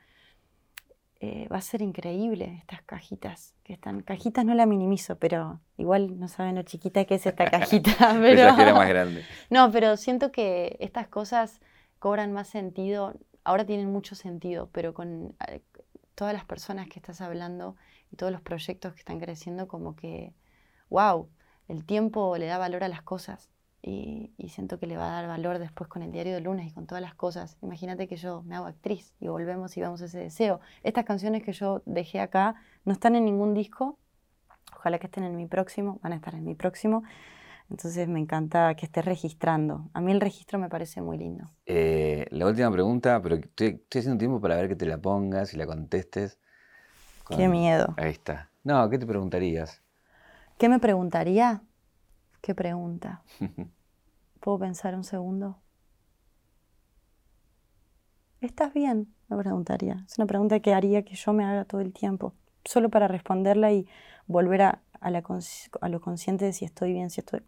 eh, 1.20 1.48
va 1.50 1.56
a 1.56 1.62
ser 1.62 1.80
increíble 1.80 2.56
estas 2.58 2.82
cajitas 2.82 3.54
que 3.64 3.72
están. 3.72 4.02
Cajitas 4.02 4.44
no 4.44 4.54
la 4.54 4.66
minimizo, 4.66 5.16
pero 5.16 5.60
igual 5.78 6.20
no 6.20 6.28
saben 6.28 6.54
lo 6.54 6.62
chiquita 6.62 7.06
que 7.06 7.14
es 7.14 7.24
esta 7.24 7.50
cajita. 7.50 7.92
pero... 8.20 8.54
que 8.54 8.62
era 8.62 8.74
más 8.74 8.88
grande. 8.88 9.24
No, 9.48 9.70
pero 9.72 9.96
siento 9.96 10.30
que 10.30 10.76
estas 10.80 11.08
cosas 11.08 11.60
cobran 11.98 12.32
más 12.32 12.48
sentido. 12.48 13.14
Ahora 13.42 13.64
tienen 13.64 13.90
mucho 13.90 14.14
sentido, 14.14 14.68
pero 14.70 14.92
con 14.92 15.34
eh, 15.48 15.62
todas 16.14 16.34
las 16.34 16.44
personas 16.44 16.88
que 16.88 16.98
estás 16.98 17.20
hablando 17.20 17.76
y 18.10 18.16
todos 18.16 18.32
los 18.32 18.40
proyectos 18.40 18.92
que 18.94 19.00
están 19.00 19.20
creciendo, 19.20 19.68
como 19.68 19.96
que, 19.96 20.34
wow, 20.90 21.28
el 21.68 21.84
tiempo 21.84 22.36
le 22.36 22.46
da 22.46 22.58
valor 22.58 22.84
a 22.84 22.88
las 22.88 23.02
cosas 23.02 23.50
y, 23.86 24.30
siento 24.48 24.78
que 24.78 24.86
le 24.86 24.96
va 24.96 25.08
a 25.08 25.22
dar 25.22 25.28
valor 25.28 25.58
después 25.58 25.88
con 25.88 26.02
el 26.02 26.12
diario 26.12 26.34
de 26.34 26.40
lunes 26.40 26.70
y 26.70 26.72
con 26.72 26.86
todas 26.86 27.02
las 27.02 27.14
cosas. 27.14 27.58
Imagínate 27.60 28.06
que 28.06 28.16
yo 28.16 28.42
me 28.42 28.54
hago 28.54 28.66
actriz 28.66 29.12
y 29.20 29.28
volvemos 29.28 29.76
y 29.76 29.80
vamos 29.80 30.00
a 30.00 30.04
ese 30.04 30.18
deseo. 30.18 30.60
Estas 30.82 31.04
canciones 31.04 31.42
que 31.42 31.52
yo 31.52 31.82
dejé 31.84 32.20
acá 32.20 32.54
no 32.84 32.92
están 32.92 33.16
en 33.16 33.24
ningún 33.24 33.52
disco, 33.52 33.98
ojalá 34.76 34.98
que 34.98 35.06
estén 35.06 35.24
en 35.24 35.36
mi 35.36 35.46
próximo, 35.46 35.98
van 36.02 36.12
a 36.12 36.16
estar 36.16 36.34
en 36.34 36.44
mi 36.44 36.54
próximo. 36.54 37.02
Entonces 37.70 38.08
me 38.08 38.20
encanta 38.20 38.74
que 38.74 38.86
estés 38.86 39.04
registrando. 39.04 39.90
A 39.94 40.00
mí 40.00 40.12
el 40.12 40.20
registro 40.20 40.58
me 40.58 40.68
parece 40.68 41.00
muy 41.00 41.18
lindo. 41.18 41.50
Eh, 41.66 42.26
la 42.30 42.46
última 42.46 42.70
pregunta, 42.70 43.20
pero 43.22 43.36
estoy, 43.36 43.82
haciendo 43.90 44.18
tiempo 44.18 44.40
para 44.40 44.56
ver 44.56 44.68
que 44.68 44.76
te 44.76 44.86
la 44.86 44.98
pongas 44.98 45.54
y 45.54 45.56
la 45.56 45.66
contestes. 45.66 46.38
Qué 47.28 47.48
miedo. 47.48 47.94
Ahí 47.96 48.10
está. 48.10 48.50
No, 48.62 48.88
¿qué 48.90 48.98
te 48.98 49.06
preguntarías? 49.06 49.82
¿Qué 50.58 50.68
me 50.68 50.78
preguntaría? 50.78 51.62
¿Qué 52.40 52.54
pregunta? 52.54 53.22
¿Puedo 54.40 54.58
pensar 54.58 54.94
un 54.94 55.04
segundo? 55.04 55.58
¿Estás 58.40 58.74
bien? 58.74 59.14
Me 59.28 59.38
preguntaría. 59.38 60.04
Es 60.06 60.18
una 60.18 60.26
pregunta 60.26 60.60
que 60.60 60.74
haría 60.74 61.02
que 61.02 61.14
yo 61.14 61.32
me 61.32 61.44
haga 61.44 61.64
todo 61.64 61.80
el 61.80 61.94
tiempo, 61.94 62.34
solo 62.64 62.90
para 62.90 63.08
responderla 63.08 63.72
y 63.72 63.86
volver 64.26 64.62
a, 64.62 64.82
lo 65.10 66.00
consciente 66.00 66.44
de 66.44 66.52
si 66.52 66.64
estoy 66.64 66.92
bien, 66.92 67.10
si 67.10 67.20
estoy... 67.20 67.42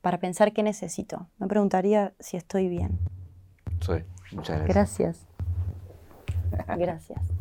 para 0.00 0.18
pensar 0.18 0.52
qué 0.52 0.62
necesito. 0.62 1.28
Me 1.38 1.46
preguntaría 1.46 2.14
si 2.20 2.36
estoy 2.36 2.68
bien. 2.68 2.98
Soy. 3.80 4.04
Muchas 4.32 4.62
gracias. 4.62 5.26
Gracias. 6.48 6.68
Gracias. 6.78 7.37